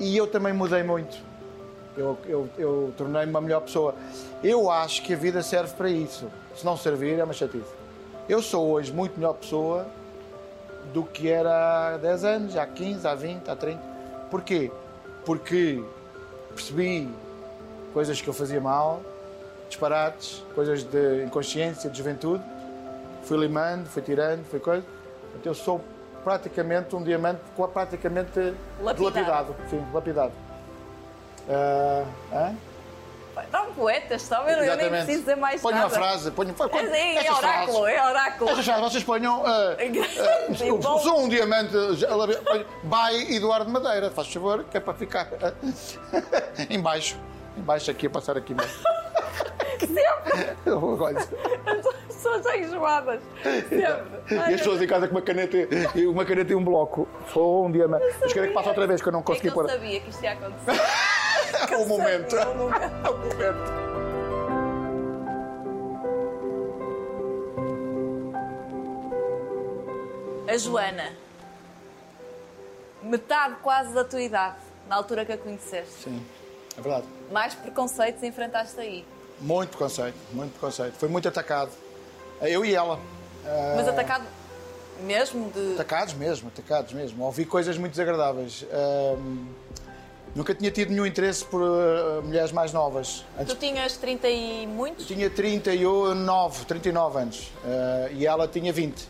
E 0.00 0.16
eu 0.16 0.26
também 0.26 0.52
mudei 0.52 0.82
muito. 0.82 1.16
Eu, 1.96 2.18
eu, 2.26 2.48
eu 2.58 2.94
tornei-me 2.96 3.30
uma 3.30 3.40
melhor 3.40 3.60
pessoa. 3.60 3.94
Eu 4.42 4.68
acho 4.68 5.00
que 5.02 5.14
a 5.14 5.16
vida 5.16 5.42
serve 5.42 5.74
para 5.74 5.88
isso. 5.88 6.28
Se 6.56 6.64
não 6.64 6.76
servir, 6.76 7.18
é 7.20 7.22
uma 7.22 7.32
chatice. 7.32 7.83
Eu 8.26 8.40
sou 8.40 8.70
hoje 8.70 8.90
muito 8.90 9.16
melhor 9.16 9.34
pessoa 9.34 9.86
do 10.94 11.04
que 11.04 11.30
era 11.30 11.94
há 11.94 11.96
10 11.98 12.24
anos, 12.24 12.56
há 12.56 12.66
15, 12.66 13.06
há 13.06 13.14
20, 13.14 13.50
há 13.50 13.56
30. 13.56 13.82
Porquê? 14.30 14.70
Porque 15.26 15.84
percebi 16.54 17.12
coisas 17.92 18.20
que 18.20 18.28
eu 18.28 18.32
fazia 18.32 18.60
mal, 18.60 19.02
disparates, 19.68 20.42
coisas 20.54 20.82
de 20.84 21.24
inconsciência, 21.24 21.90
de 21.90 21.98
juventude. 21.98 22.42
Fui 23.24 23.36
limando, 23.36 23.86
fui 23.90 24.00
tirando, 24.00 24.42
fui 24.46 24.58
coisa. 24.58 24.84
Então 25.36 25.50
eu 25.50 25.54
sou 25.54 25.82
praticamente 26.22 26.96
um 26.96 27.02
diamante 27.02 27.40
praticamente 27.74 28.54
lapidado. 28.80 29.54
Sim, 29.68 29.84
lapidado. 29.92 30.32
Uh, 31.46 32.06
Está 33.42 33.62
um 33.62 33.74
poeta, 33.74 34.14
está 34.14 34.42
eu, 34.50 34.64
eu 34.64 34.76
nem 34.76 34.88
preciso 34.88 35.20
dizer 35.20 35.36
mais 35.36 35.60
ponho 35.60 35.76
nada. 35.76 35.88
Ponha 35.88 36.00
uma 36.00 36.08
frase. 36.08 36.30
Ponho, 36.30 36.54
ponho, 36.54 36.70
é, 36.94 37.16
é, 37.16 37.26
é 37.26 37.32
oráculo, 37.32 37.78
frases, 37.78 37.98
é 37.98 38.06
oráculo. 38.08 38.50
Essas 38.50 38.64
frases, 38.64 38.92
vocês 38.92 39.04
ponham... 39.04 39.42
Uh, 39.42 40.76
uh, 40.76 41.00
sou 41.00 41.20
um 41.20 41.28
diamante... 41.28 41.72
Vai 42.84 43.14
Eduardo 43.32 43.70
Madeira, 43.70 44.10
faz 44.10 44.32
favor, 44.32 44.64
que 44.64 44.76
é 44.76 44.80
para 44.80 44.94
ficar 44.94 45.28
uh, 45.32 46.66
embaixo. 46.70 47.16
Embaixo 47.56 47.90
aqui, 47.90 48.06
a 48.06 48.10
passar 48.10 48.36
aqui 48.36 48.54
mesmo. 48.54 48.72
Sempre! 49.80 50.14
As 51.66 52.06
pessoas 52.06 52.44
já 52.44 52.56
enjoadas. 52.56 53.20
Sempre. 53.42 53.84
E 54.30 54.54
as 54.54 54.60
pessoas 54.60 54.80
em 54.80 54.86
casa 54.86 55.06
com 55.06 55.14
uma 55.14 55.22
caneta, 55.22 55.56
uma 56.08 56.24
caneta 56.24 56.52
e 56.52 56.54
um 56.54 56.64
bloco. 56.64 57.06
Sou 57.32 57.66
um 57.66 57.70
diamante. 57.70 58.04
Mas 58.20 58.32
quero 58.32 58.48
que 58.48 58.54
passe 58.54 58.68
outra 58.68 58.86
vez, 58.86 59.02
que 59.02 59.08
eu 59.08 59.12
não 59.12 59.22
consegui 59.22 59.48
é 59.48 59.50
que 59.50 59.54
pôr. 59.54 59.64
Eu 59.64 59.70
sabia 59.70 60.00
que 60.00 60.10
isto 60.10 60.22
ia 60.24 60.32
acontecer. 60.32 60.80
O 61.72 61.86
momento. 61.86 62.36
O 62.36 62.54
momento. 62.54 63.84
A 70.48 70.56
Joana, 70.58 71.12
metade 73.02 73.56
quase 73.62 73.92
da 73.92 74.04
tua 74.04 74.22
idade, 74.22 74.58
na 74.88 74.96
altura 74.96 75.24
que 75.24 75.32
a 75.32 75.38
conheceste. 75.38 76.04
Sim, 76.04 76.24
é 76.76 76.80
verdade. 76.80 77.06
Mais 77.32 77.54
preconceitos 77.54 78.22
enfrentaste 78.22 78.78
aí? 78.78 79.04
Muito 79.40 79.70
preconceito, 79.70 80.16
muito 80.32 80.52
preconceito. 80.52 80.94
Foi 80.94 81.08
muito 81.08 81.28
atacado. 81.28 81.70
Eu 82.40 82.64
e 82.64 82.74
ela. 82.74 83.00
Mas 83.76 83.88
atacado 83.88 84.24
mesmo? 85.00 85.50
De... 85.50 85.74
Atacados 85.74 86.14
mesmo, 86.14 86.48
atacados 86.48 86.92
mesmo. 86.92 87.24
Ouvi 87.24 87.44
coisas 87.44 87.76
muito 87.76 87.92
desagradáveis. 87.92 88.64
Nunca 90.34 90.52
tinha 90.52 90.70
tido 90.70 90.90
nenhum 90.90 91.06
interesse 91.06 91.44
por 91.44 91.62
uh, 91.62 92.20
mulheres 92.22 92.50
mais 92.50 92.72
novas. 92.72 93.24
Antes... 93.38 93.54
Tu 93.54 93.60
tinhas 93.60 93.96
30 93.96 94.28
e 94.28 94.66
muitos? 94.66 95.06
Tinha 95.06 95.30
39, 95.30 96.64
39 96.64 97.18
anos. 97.18 97.52
Uh, 97.64 98.12
e 98.12 98.26
ela 98.26 98.48
tinha 98.48 98.72
20. 98.72 99.08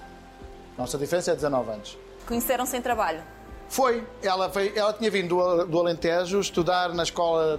Nossa 0.76 0.98
diferença 0.98 1.30
é 1.30 1.34
19 1.34 1.70
anos. 1.70 1.98
Conheceram-se 2.26 2.76
em 2.76 2.82
trabalho? 2.82 3.22
Foi. 3.70 4.04
Ela, 4.22 4.50
foi, 4.50 4.72
ela 4.76 4.92
tinha 4.92 5.10
vindo 5.10 5.36
do, 5.36 5.64
do 5.66 5.78
Alentejo 5.78 6.38
estudar 6.40 6.92
na 6.92 7.04
escola 7.04 7.58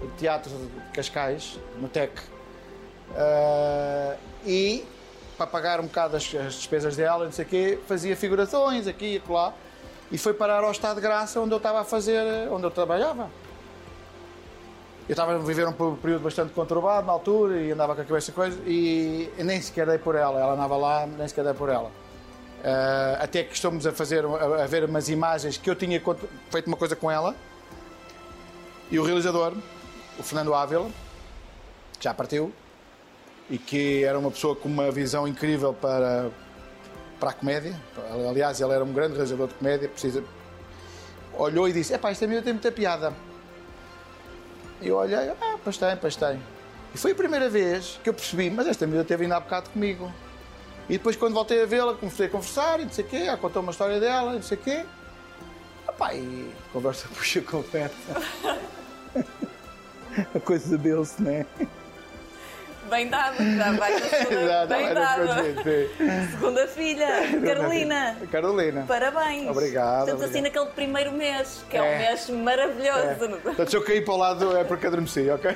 de 0.00 0.08
teatro 0.12 0.50
de 0.50 0.92
Cascais, 0.92 1.58
no 1.80 1.88
TEC. 1.88 2.12
Uh, 3.10 4.16
e, 4.46 4.84
para 5.36 5.48
pagar 5.48 5.80
um 5.80 5.86
bocado 5.86 6.16
as, 6.16 6.22
as 6.32 6.54
despesas 6.54 6.96
dela, 6.96 7.24
não 7.24 7.32
sei 7.32 7.44
o 7.44 7.48
quê, 7.48 7.78
fazia 7.88 8.14
figurações 8.16 8.86
aqui 8.86 9.20
e 9.26 9.32
lá 9.32 9.52
e 10.10 10.16
foi 10.18 10.32
parar 10.32 10.64
ao 10.64 10.70
Estado 10.70 10.96
de 10.96 11.02
Graça, 11.02 11.40
onde 11.40 11.52
eu 11.52 11.58
estava 11.58 11.80
a 11.80 11.84
fazer, 11.84 12.48
onde 12.50 12.64
eu 12.64 12.70
trabalhava. 12.70 13.30
Eu 15.08 15.12
estava 15.12 15.34
a 15.34 15.38
viver 15.38 15.66
um 15.66 15.72
período 15.96 16.22
bastante 16.22 16.52
conturbado 16.52 17.06
na 17.06 17.12
altura 17.12 17.60
e 17.60 17.72
andava 17.72 17.94
com 17.94 18.02
a 18.02 18.04
cabeça 18.04 18.30
coisa 18.30 18.58
e 18.66 19.30
nem 19.38 19.60
sequer 19.60 19.86
dei 19.86 19.98
por 19.98 20.14
ela. 20.14 20.38
Ela 20.38 20.52
andava 20.52 20.76
lá, 20.76 21.06
nem 21.06 21.26
sequer 21.26 21.44
dei 21.44 21.54
por 21.54 21.68
ela. 21.68 21.90
Uh, 22.60 23.22
até 23.22 23.44
que 23.44 23.54
estamos 23.54 23.86
a 23.86 23.92
fazer, 23.92 24.24
a, 24.24 24.64
a, 24.64 24.66
ver 24.66 24.84
umas 24.84 25.08
imagens 25.08 25.56
que 25.56 25.70
eu 25.70 25.76
tinha 25.76 26.02
feito 26.50 26.66
uma 26.66 26.76
coisa 26.76 26.96
com 26.96 27.10
ela 27.10 27.34
e 28.90 28.98
o 28.98 29.04
realizador, 29.04 29.54
o 30.18 30.22
Fernando 30.22 30.52
Ávila, 30.52 30.90
que 31.98 32.04
já 32.04 32.12
partiu 32.12 32.52
e 33.48 33.58
que 33.58 34.02
era 34.02 34.18
uma 34.18 34.30
pessoa 34.30 34.56
com 34.56 34.68
uma 34.68 34.90
visão 34.90 35.26
incrível 35.26 35.72
para 35.72 36.30
para 37.18 37.30
a 37.30 37.32
comédia. 37.32 37.78
Aliás, 38.28 38.60
ele 38.60 38.72
era 38.72 38.84
um 38.84 38.92
grande 38.92 39.14
realizador 39.14 39.48
de 39.48 39.54
comédia. 39.54 39.88
Precisa... 39.88 40.22
Olhou 41.34 41.68
e 41.68 41.72
disse: 41.72 41.92
Epá, 41.92 42.10
esta 42.10 42.26
miúda 42.26 42.42
tem 42.42 42.52
muita 42.52 42.72
piada. 42.72 43.12
E 44.80 44.88
eu 44.88 44.96
olhei: 44.96 45.30
Ah, 45.40 45.56
pois 45.62 45.76
tem, 45.76 45.96
pois 45.96 46.16
tem. 46.16 46.40
E 46.94 46.98
foi 46.98 47.12
a 47.12 47.14
primeira 47.14 47.48
vez 47.48 48.00
que 48.02 48.08
eu 48.08 48.14
percebi: 48.14 48.50
Mas 48.50 48.66
esta 48.66 48.86
miúda 48.86 49.04
teve 49.04 49.24
ainda 49.24 49.36
há 49.36 49.40
bocado 49.40 49.70
comigo. 49.70 50.12
E 50.88 50.94
depois, 50.94 51.16
quando 51.16 51.34
voltei 51.34 51.62
a 51.62 51.66
vê-la, 51.66 51.94
comecei 51.94 52.26
a 52.26 52.30
conversar 52.30 52.80
e 52.80 52.84
não 52.84 52.92
sei 52.92 53.04
o 53.04 53.08
quê. 53.08 53.16
Ela 53.16 53.36
contou 53.36 53.62
uma 53.62 53.72
história 53.72 54.00
dela 54.00 54.32
e 54.32 54.34
não 54.36 54.42
sei 54.42 54.56
o 54.56 54.60
quê. 54.60 54.84
Epá, 55.88 56.14
e 56.14 56.52
conversa 56.72 57.08
puxa 57.14 57.40
conversa. 57.42 57.94
a 60.34 60.40
coisa 60.40 60.78
deu-se, 60.78 61.22
não 61.22 61.30
é? 61.30 61.46
Bem 62.88 63.08
dado, 63.08 63.36
já 63.36 63.72
vai 63.72 63.98
segunda, 64.00 64.66
bem 64.66 64.94
dado. 64.94 65.28
Segunda 66.30 66.66
filha, 66.68 67.06
Carolina. 67.44 68.16
Carolina. 68.30 68.84
Parabéns. 68.88 69.50
Obrigado. 69.50 70.08
Estamos 70.08 70.22
assim 70.22 70.40
naquele 70.40 70.66
primeiro 70.66 71.12
mês, 71.12 71.64
que 71.68 71.76
é, 71.76 71.80
é 71.80 71.82
um 71.82 71.98
mês 71.98 72.30
maravilhoso. 72.30 73.24
É. 73.24 73.38
Portanto, 73.38 73.70
se 73.70 73.76
eu 73.76 73.84
cair 73.84 74.04
para 74.04 74.14
o 74.14 74.16
lado 74.16 74.56
é 74.56 74.64
porque 74.64 74.86
adormeci, 74.86 75.28
ok? 75.28 75.50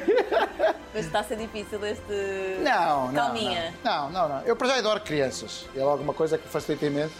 Mas 0.95 1.07
está 1.07 1.20
a 1.20 1.24
ser 1.24 1.37
difícil 1.37 1.85
este. 1.87 2.12
Não, 2.62 3.07
não. 3.07 3.14
Calminha. 3.14 3.72
Não, 3.83 4.11
não, 4.11 4.28
não. 4.28 4.43
Eu 4.43 4.55
para 4.55 4.68
já 4.68 4.76
adoro 4.76 5.01
crianças. 5.01 5.66
É 5.74 5.80
alguma 5.80 6.12
coisa 6.12 6.37
que 6.37 6.47
facilita 6.47 6.85
imenso. 6.85 7.14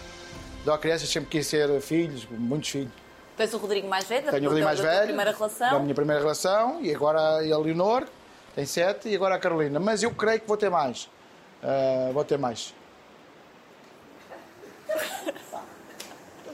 Adoro 0.61 0.79
crianças, 0.79 1.09
sempre 1.09 1.29
quis 1.29 1.47
ser 1.47 1.81
filhos, 1.81 2.27
muitos 2.29 2.69
filhos. 2.69 2.91
Tens 3.35 3.51
o 3.53 3.57
Rodrigo 3.57 3.87
mais 3.87 4.05
velho, 4.05 4.29
Tenho 4.29 4.43
o 4.43 4.47
Rodrigo 4.47 4.65
mais 4.65 4.79
velho, 4.79 5.07
primeira 5.07 5.31
relação. 5.31 5.71
Da 5.71 5.79
minha 5.79 5.95
primeira 5.95 6.21
relação 6.21 6.79
e 6.81 6.93
agora 6.93 7.19
a 7.19 7.57
Leonor 7.57 8.05
tem 8.55 8.65
sete 8.65 9.09
e 9.09 9.15
agora 9.15 9.35
a 9.35 9.39
Carolina. 9.39 9.79
Mas 9.79 10.03
eu 10.03 10.11
creio 10.11 10.39
que 10.39 10.47
vou 10.47 10.57
ter 10.57 10.69
mais. 10.69 11.09
Uh, 11.63 12.13
vou 12.13 12.23
ter 12.23 12.37
mais. 12.37 12.73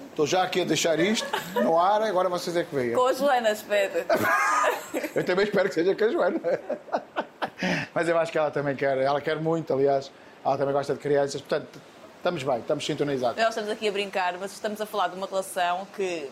Estou 0.10 0.28
já 0.28 0.44
aqui 0.44 0.62
a 0.62 0.66
deixar 0.66 1.00
isto 1.00 1.26
no 1.56 1.80
ar, 1.80 2.02
agora 2.02 2.28
vocês 2.28 2.56
é 2.58 2.64
que 2.64 2.76
veem. 2.76 2.94
Com 2.94 3.08
a 3.08 3.14
Joana, 3.14 3.52
espero. 3.52 4.06
eu 5.16 5.24
também 5.24 5.46
espero 5.46 5.70
que 5.70 5.76
seja 5.76 5.96
com 5.96 6.04
a 6.04 6.10
Joana. 6.10 6.42
Mas 7.94 8.10
eu 8.10 8.18
acho 8.18 8.30
que 8.30 8.38
ela 8.38 8.52
também 8.52 8.76
quer, 8.76 8.98
ela 8.98 9.22
quer 9.22 9.38
muito, 9.38 9.74
aliás. 9.74 10.12
Ela 10.44 10.58
também 10.58 10.74
gosta 10.74 10.94
de 10.94 11.00
crianças, 11.00 11.40
portanto, 11.42 11.82
estamos 12.18 12.44
bem, 12.44 12.60
estamos 12.60 12.86
sintonizados. 12.86 13.42
Nós 13.42 13.50
estamos 13.50 13.72
aqui 13.72 13.88
a 13.88 13.92
brincar, 13.92 14.38
mas 14.38 14.52
estamos 14.52 14.82
a 14.82 14.86
falar 14.86 15.08
de 15.08 15.16
uma 15.16 15.26
relação 15.26 15.88
que 15.96 16.30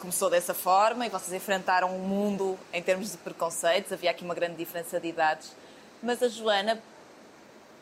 começou 0.00 0.30
dessa 0.30 0.54
forma 0.54 1.06
e 1.06 1.10
vocês 1.10 1.32
enfrentaram 1.32 1.94
um 1.94 1.98
mundo 1.98 2.58
em 2.72 2.82
termos 2.82 3.12
de 3.12 3.18
preconceitos, 3.18 3.92
havia 3.92 4.10
aqui 4.10 4.24
uma 4.24 4.34
grande 4.34 4.56
diferença 4.56 4.98
de 4.98 5.08
idades, 5.08 5.54
mas 6.02 6.22
a 6.22 6.28
Joana 6.28 6.82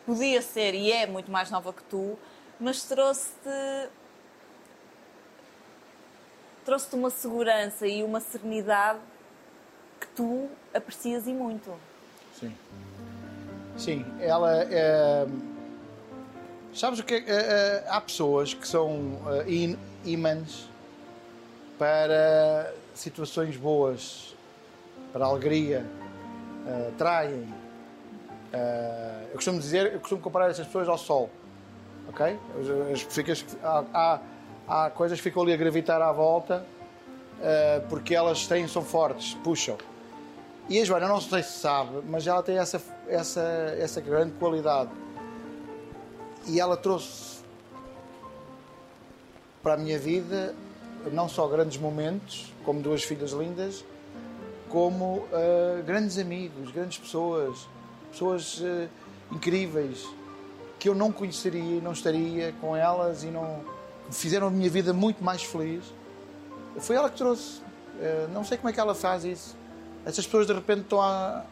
podia 0.05 0.43
ser 0.43 0.75
e 0.75 0.91
é 0.91 1.07
muito 1.07 1.31
mais 1.31 1.49
nova 1.51 1.73
que 1.73 1.83
tu, 1.85 2.19
mas 2.59 2.83
trouxe-te 2.83 3.89
trouxe-te 6.65 6.97
uma 6.97 7.09
segurança 7.09 7.87
e 7.87 8.03
uma 8.03 8.21
serenidade 8.21 8.99
que 10.01 10.07
tu 10.09 10.51
aprecias 10.75 11.27
e 11.27 11.33
muito. 11.33 11.73
Sim. 12.39 12.55
Sim, 13.79 14.05
ela 14.21 14.65
é... 14.65 15.27
Sabes 16.75 16.99
o 16.99 17.05
que 17.05 17.15
é? 17.15 17.25
é, 17.27 17.35
é 17.37 17.85
há 17.89 18.01
pessoas 18.01 18.53
que 18.53 18.67
são 18.69 19.19
imãs 20.05 20.69
para 21.79 22.75
situações 22.95 23.57
boas, 23.57 24.35
para 25.13 25.25
alegria, 25.25 25.87
uh, 26.67 26.93
traem. 26.99 27.43
Uh, 28.53 29.29
eu 29.29 29.35
costumo 29.35 29.61
dizer, 29.61 29.93
eu 29.93 30.01
costumo 30.01 30.21
comparar 30.21 30.51
essas 30.51 30.67
pessoas 30.67 30.89
ao 30.89 30.99
sol, 30.99 31.31
ok? 32.09 32.39
As, 32.93 33.03
ficas, 33.03 33.47
há, 33.63 33.85
há, 33.95 34.21
há, 34.67 34.91
coisas 34.91 35.19
que 35.19 35.23
ficam 35.23 35.43
ali 35.43 35.53
a 35.53 35.57
gravitar 35.57 36.03
à 36.03 36.11
volta 36.11 36.65
uh, 37.39 37.87
porque 37.89 38.15
elas 38.15 38.47
têm, 38.47 38.67
são 38.67 38.83
fortes, 38.83 39.35
puxam. 39.45 39.77
E 40.69 40.81
a 40.81 40.85
Joana, 40.85 41.09
não 41.09 41.21
sei 41.21 41.43
se 41.43 41.61
sabe, 41.61 42.03
mas 42.07 42.27
ela 42.27 42.43
tem 42.43 42.59
essa, 42.59 42.81
essa, 43.07 43.41
essa 43.79 44.01
grande 44.01 44.33
qualidade. 44.33 44.91
E 46.47 46.61
ela 46.61 46.77
trouxe 46.77 47.39
para 49.63 49.75
a 49.75 49.77
minha 49.77 49.99
vida 49.99 50.55
não 51.13 51.29
só 51.29 51.47
grandes 51.47 51.79
momentos, 51.79 52.53
como 52.65 52.81
duas 52.81 53.03
filhas 53.03 53.33
lindas, 53.33 53.85
como 54.69 55.19
uh, 55.19 55.83
grandes 55.85 56.19
amigos, 56.19 56.71
grandes 56.71 56.99
pessoas, 56.99 57.67
pessoas 58.11 58.61
uh, 58.61 58.89
incríveis 59.33 60.07
que 60.79 60.89
eu 60.89 60.95
não 60.95 61.11
conheceria 61.11 61.79
e 61.79 61.81
não 61.81 61.93
estaria 61.93 62.53
com 62.61 62.77
elas 62.77 63.25
e 63.25 63.29
não 63.29 63.65
fizeram 64.11 64.47
a 64.47 64.51
minha 64.51 64.71
vida 64.71 64.93
muito 64.93 65.23
mais 65.25 65.43
feliz. 65.43 65.85
Foi 66.79 66.97
ela 66.97 67.11
que 67.11 67.17
trouxe. 67.17 67.61
Uh, 67.61 68.29
não 68.33 68.45
sei 68.45 68.57
como 68.57 68.69
é 68.69 68.73
que 68.73 68.79
ela 68.79 68.95
faz 68.95 69.25
isso, 69.25 69.57
essas 70.05 70.25
pessoas 70.25 70.47
de 70.47 70.53
repente 70.53 70.83
estão 70.83 71.03
a, 71.03 71.45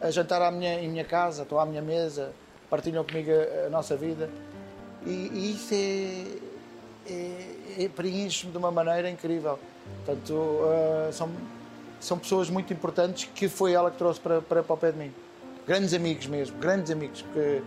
a 0.00 0.10
jantar 0.10 0.42
à 0.42 0.50
minha, 0.50 0.80
em 0.80 0.88
minha 0.88 1.04
casa, 1.04 1.42
estão 1.42 1.58
à 1.60 1.64
minha 1.64 1.82
mesa, 1.82 2.32
partilham 2.68 3.04
comigo 3.04 3.30
a, 3.30 3.66
a 3.66 3.70
nossa 3.70 3.96
vida. 3.96 4.28
E, 5.06 5.30
e 5.32 5.52
isso 5.52 5.72
é, 5.72 6.49
é, 7.06 7.84
é 7.84 7.88
preenche-me 7.88 8.52
de 8.52 8.58
uma 8.58 8.70
maneira 8.70 9.10
incrível. 9.10 9.58
Portanto, 10.04 10.32
uh, 10.32 11.12
são, 11.12 11.30
são 12.00 12.18
pessoas 12.18 12.48
muito 12.50 12.72
importantes 12.72 13.28
que 13.34 13.48
foi 13.48 13.72
ela 13.72 13.90
que 13.90 13.98
trouxe 13.98 14.20
para, 14.20 14.40
para, 14.40 14.62
para 14.62 14.74
o 14.74 14.76
pé 14.76 14.92
de 14.92 14.98
mim. 14.98 15.12
Grandes 15.66 15.94
amigos 15.94 16.26
mesmo, 16.26 16.58
grandes 16.58 16.90
amigos, 16.90 17.22
que, 17.32 17.62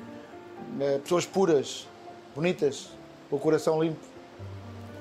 uh, 0.82 1.00
pessoas 1.00 1.26
puras, 1.26 1.88
bonitas, 2.36 2.90
com 3.30 3.36
o 3.36 3.40
coração 3.40 3.82
limpo. 3.82 4.00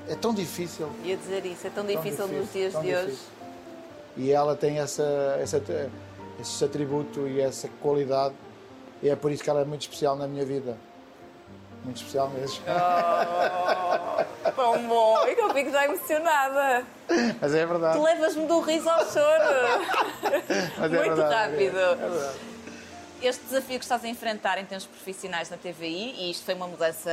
É 0.09 0.15
tão 0.15 0.35
difícil. 0.35 0.89
Ia 1.05 1.17
dizer 1.17 1.47
isso, 1.47 1.67
é 1.67 1.71
tão, 1.71 1.85
tão 1.85 1.95
difícil, 1.95 2.27
difícil, 2.27 2.39
nos 2.41 2.53
dias 2.53 2.73
de 2.73 2.81
difícil. 2.81 3.07
hoje. 3.07 3.19
E 4.17 4.31
ela 4.31 4.55
tem 4.57 4.79
essa, 4.79 5.39
essa, 5.41 5.63
esse 6.41 6.65
atributo 6.65 7.27
e 7.27 7.41
essa 7.41 7.69
qualidade, 7.81 8.35
e 9.03 9.09
é 9.09 9.17
por 9.17 9.31
isso 9.31 9.43
que 9.43 9.49
ela 9.49 9.61
é 9.61 9.65
muito 9.65 9.83
especial 9.83 10.17
na 10.17 10.27
minha 10.27 10.45
vida. 10.45 10.77
Muito 11.85 11.97
especial 11.97 12.29
mesmo. 12.31 12.63
Oh, 14.47 14.51
tão 14.53 14.87
bom! 14.87 15.27
E 15.27 15.35
que 15.35 15.41
eu 15.41 15.53
fico 15.53 15.71
já 15.71 15.85
emocionada. 15.85 16.87
Mas 17.41 17.55
é 17.55 17.67
verdade. 17.67 17.99
Tu 17.99 18.03
levas-me 18.03 18.47
do 18.47 18.61
riso 18.61 18.89
ao 18.89 19.01
choro. 19.01 19.83
Mas 20.79 20.93
é 20.93 20.97
muito 20.97 21.17
verdade, 21.17 21.35
rápido. 21.35 21.79
É 21.79 21.95
verdade. 21.95 22.39
Este 23.21 23.45
desafio 23.45 23.79
que 23.79 23.85
estás 23.85 24.05
a 24.05 24.09
enfrentar 24.09 24.59
em 24.59 24.65
termos 24.65 24.87
profissionais 24.87 25.51
na 25.51 25.57
TVI, 25.57 26.15
e 26.19 26.31
isto 26.31 26.45
foi 26.45 26.55
uma 26.55 26.67
mudança 26.67 27.11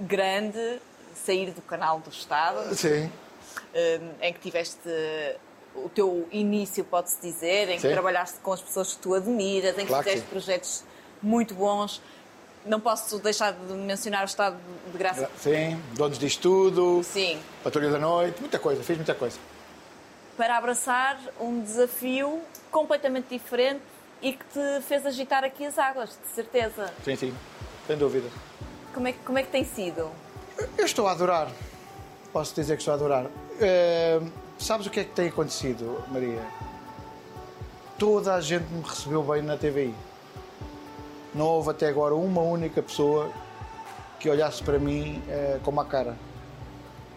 grande, 0.00 0.80
sair 1.14 1.50
do 1.50 1.62
canal 1.62 1.98
do 2.00 2.10
Estado. 2.10 2.74
Sim. 2.74 3.10
Hum, 3.74 4.10
em 4.20 4.32
que 4.32 4.40
tiveste 4.40 4.88
o 5.74 5.88
teu 5.88 6.26
início, 6.30 6.84
pode-se 6.84 7.20
dizer, 7.20 7.68
em 7.68 7.76
que 7.76 7.82
Sim. 7.82 7.92
trabalhaste 7.92 8.38
com 8.40 8.52
as 8.52 8.62
pessoas 8.62 8.94
que 8.94 9.00
tu 9.00 9.14
admiras, 9.14 9.76
em 9.76 9.82
que 9.82 9.86
claro 9.86 10.04
fizeste 10.04 10.24
que 10.24 10.30
projetos 10.30 10.84
muito 11.22 11.54
bons. 11.54 12.00
Não 12.66 12.80
posso 12.80 13.18
deixar 13.20 13.52
de 13.52 13.72
mencionar 13.74 14.22
o 14.22 14.24
Estado 14.24 14.56
de 14.90 14.98
Graça. 14.98 15.30
Sim, 15.38 15.80
Donos 15.92 16.18
de 16.18 16.26
Estudo, 16.26 17.00
Sim. 17.04 17.38
Patrulha 17.62 17.90
da 17.90 17.98
Noite, 17.98 18.40
muita 18.40 18.58
coisa, 18.58 18.82
fiz 18.82 18.96
muita 18.96 19.14
coisa. 19.14 19.38
Para 20.36 20.58
abraçar 20.58 21.18
um 21.40 21.62
desafio 21.62 22.40
completamente 22.70 23.28
diferente 23.30 23.82
e 24.20 24.32
que 24.32 24.44
te 24.46 24.82
fez 24.82 25.06
agitar 25.06 25.44
aqui 25.44 25.64
as 25.64 25.78
águas, 25.78 26.10
de 26.10 26.34
certeza. 26.34 26.92
Sim, 27.04 27.16
sim, 27.16 27.34
sem 27.86 27.96
dúvida. 27.96 28.28
Como 28.92 29.06
é, 29.06 29.12
como 29.12 29.38
é 29.38 29.42
que 29.42 29.50
tem 29.50 29.64
sido? 29.64 30.10
Eu 30.76 30.84
estou 30.84 31.06
a 31.06 31.12
adorar. 31.12 31.48
Posso 32.32 32.54
dizer 32.54 32.74
que 32.76 32.82
estou 32.82 32.92
a 32.92 32.96
adorar. 32.96 33.26
Uh, 33.26 34.30
sabes 34.58 34.86
o 34.86 34.90
que 34.90 35.00
é 35.00 35.04
que 35.04 35.12
tem 35.12 35.28
acontecido, 35.28 36.02
Maria? 36.08 36.42
Toda 37.98 38.34
a 38.34 38.40
gente 38.40 38.64
me 38.72 38.82
recebeu 38.82 39.22
bem 39.22 39.42
na 39.42 39.56
TVI. 39.56 39.94
Não 41.36 41.44
houve 41.44 41.70
até 41.70 41.86
agora 41.86 42.14
uma 42.14 42.40
única 42.40 42.82
pessoa 42.82 43.30
que 44.18 44.28
olhasse 44.28 44.62
para 44.62 44.78
mim 44.78 45.22
uh, 45.28 45.60
com 45.60 45.70
uma 45.70 45.84
cara. 45.84 46.16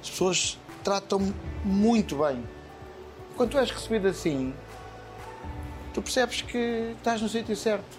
As 0.02 0.10
pessoas 0.10 0.60
tratam-me 0.84 1.34
muito 1.64 2.18
bem. 2.18 2.44
Quando 3.38 3.52
tu 3.52 3.58
és 3.58 3.72
recebido 3.72 4.10
assim, 4.10 4.54
tu 5.94 6.02
percebes 6.02 6.42
que 6.42 6.94
estás 6.98 7.22
no 7.22 7.30
sítio 7.30 7.56
certo. 7.56 7.98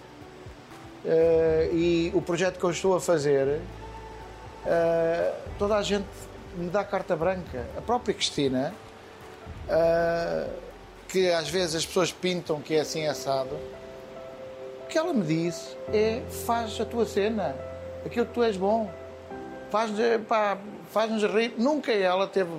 Uh, 1.03 1.75
e 1.75 2.11
o 2.13 2.21
projeto 2.21 2.59
que 2.59 2.63
eu 2.63 2.69
estou 2.69 2.95
a 2.95 3.01
fazer, 3.01 3.59
uh, 4.63 5.35
toda 5.57 5.75
a 5.75 5.81
gente 5.81 6.05
me 6.55 6.69
dá 6.69 6.83
carta 6.83 7.15
branca. 7.15 7.65
A 7.75 7.81
própria 7.81 8.13
Cristina, 8.13 8.75
uh, 9.67 10.51
que 11.07 11.31
às 11.31 11.49
vezes 11.49 11.73
as 11.73 11.85
pessoas 11.85 12.11
pintam 12.11 12.61
que 12.61 12.75
é 12.75 12.81
assim 12.81 13.07
assado, 13.07 13.57
que 14.91 14.97
ela 14.97 15.13
me 15.13 15.23
disse 15.23 15.75
é: 15.91 16.21
faz 16.45 16.79
a 16.79 16.85
tua 16.85 17.05
cena, 17.05 17.55
aquilo 18.05 18.25
que 18.25 18.33
tu 18.33 18.43
és 18.43 18.57
bom, 18.57 18.91
faz-nos 19.71 19.99
faz 20.91 21.23
rir. 21.23 21.55
Nunca 21.57 21.91
ela 21.93 22.27
teve 22.27 22.51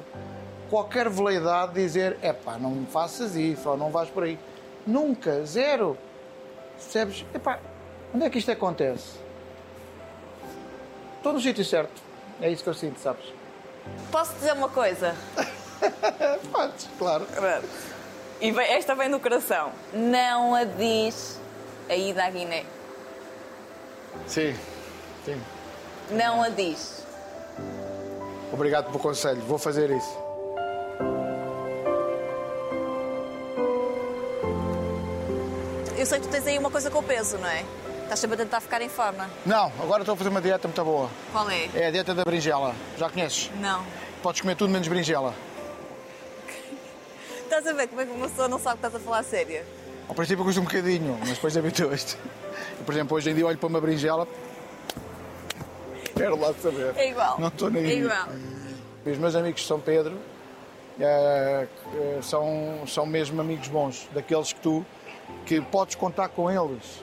qualquer 0.70 1.08
veleidade 1.10 1.74
de 1.74 1.82
dizer: 1.82 2.16
é 2.22 2.32
pá, 2.32 2.56
não 2.58 2.86
faças 2.86 3.36
isso 3.36 3.68
ou 3.68 3.76
não 3.76 3.90
vais 3.90 4.08
por 4.08 4.24
aí. 4.24 4.38
Nunca, 4.86 5.44
zero. 5.44 5.96
Percebes? 6.76 7.24
Epá, 7.34 7.60
onde 8.12 8.24
é 8.24 8.30
que 8.30 8.38
isto 8.38 8.50
acontece? 8.50 9.20
Estou 11.18 11.32
no 11.32 11.40
sítio 11.40 11.64
certo. 11.64 12.02
É 12.40 12.50
isso 12.50 12.64
que 12.64 12.68
eu 12.68 12.74
sinto, 12.74 12.98
sabes? 12.98 13.24
Posso 14.10 14.32
dizer 14.34 14.54
uma 14.54 14.68
coisa? 14.68 15.14
Podes, 16.50 16.88
claro. 16.98 17.26
E 18.40 18.48
esta 18.60 18.96
vem 18.96 19.08
no 19.08 19.20
coração. 19.20 19.70
Não 19.92 20.54
a 20.54 20.64
diz 20.64 21.40
a 21.92 21.96
ida 21.96 22.24
à 22.24 22.30
Guiné. 22.30 22.64
Sim, 24.26 24.56
sim. 25.24 25.40
Não 26.10 26.42
a 26.42 26.48
diz. 26.48 27.04
Obrigado 28.52 28.86
pelo 28.86 28.98
conselho. 28.98 29.40
Vou 29.42 29.58
fazer 29.58 29.90
isso. 29.90 30.18
Eu 35.96 36.06
sei 36.06 36.18
que 36.18 36.26
tu 36.26 36.30
tens 36.30 36.46
aí 36.46 36.58
uma 36.58 36.70
coisa 36.70 36.90
com 36.90 36.98
o 36.98 37.02
peso, 37.02 37.38
não 37.38 37.48
é? 37.48 37.64
Estás 38.02 38.18
sempre 38.18 38.34
a 38.34 38.38
tentar 38.44 38.60
ficar 38.60 38.82
em 38.82 38.88
forma. 38.88 39.30
Não, 39.46 39.72
agora 39.80 40.02
estou 40.02 40.14
a 40.14 40.16
fazer 40.16 40.30
uma 40.30 40.40
dieta 40.40 40.66
muito 40.66 40.84
boa. 40.84 41.08
Qual 41.30 41.48
é? 41.48 41.68
É 41.74 41.86
a 41.86 41.90
dieta 41.90 42.14
da 42.14 42.24
berinjela. 42.24 42.74
Já 42.98 43.08
conheces? 43.08 43.50
Não. 43.60 43.84
Podes 44.22 44.40
comer 44.40 44.56
tudo 44.56 44.70
menos 44.70 44.88
berinjela. 44.88 45.34
estás 47.44 47.66
a 47.66 47.72
ver 47.72 47.86
como 47.88 48.00
é 48.00 48.06
que 48.06 48.12
uma 48.12 48.28
pessoa 48.28 48.48
não 48.48 48.58
sabe 48.58 48.80
que 48.80 48.86
estás 48.86 49.02
a 49.02 49.04
falar 49.04 49.22
sério? 49.22 49.64
Ao 50.12 50.14
princípio 50.14 50.44
custa 50.44 50.60
um 50.60 50.64
bocadinho, 50.64 51.16
mas 51.20 51.30
depois 51.30 51.56
habituas-te. 51.56 52.18
Por 52.84 52.92
exemplo, 52.92 53.16
hoje 53.16 53.30
em 53.30 53.34
dia 53.34 53.46
olho 53.46 53.56
para 53.56 53.66
uma 53.66 53.80
berinjela. 53.80 54.28
Quero 56.14 56.38
lá 56.38 56.52
saber. 56.52 56.92
É 56.96 57.08
igual. 57.08 57.40
Não 57.40 57.48
estou 57.48 57.70
nem. 57.70 57.82
É 57.82 57.94
igual. 57.94 58.28
Os 59.06 59.16
meus 59.16 59.34
amigos 59.34 59.62
de 59.62 59.66
São 59.66 59.80
Pedro 59.80 60.18
é, 61.00 61.66
são, 62.20 62.82
são 62.86 63.06
mesmo 63.06 63.40
amigos 63.40 63.68
bons, 63.68 64.06
daqueles 64.12 64.52
que 64.52 64.60
tu 64.60 64.84
que 65.46 65.62
podes 65.62 65.94
contar 65.94 66.28
com 66.28 66.50
eles. 66.50 67.02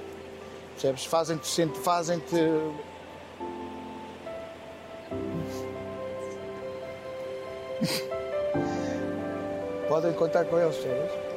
Percebes? 0.74 1.06
Fazem-te. 1.06 1.68
Fazem-te. 1.82 2.36
Podem 9.90 10.14
contar 10.14 10.46
com 10.46 10.60
eles, 10.60 10.76
percebes? 10.76 11.29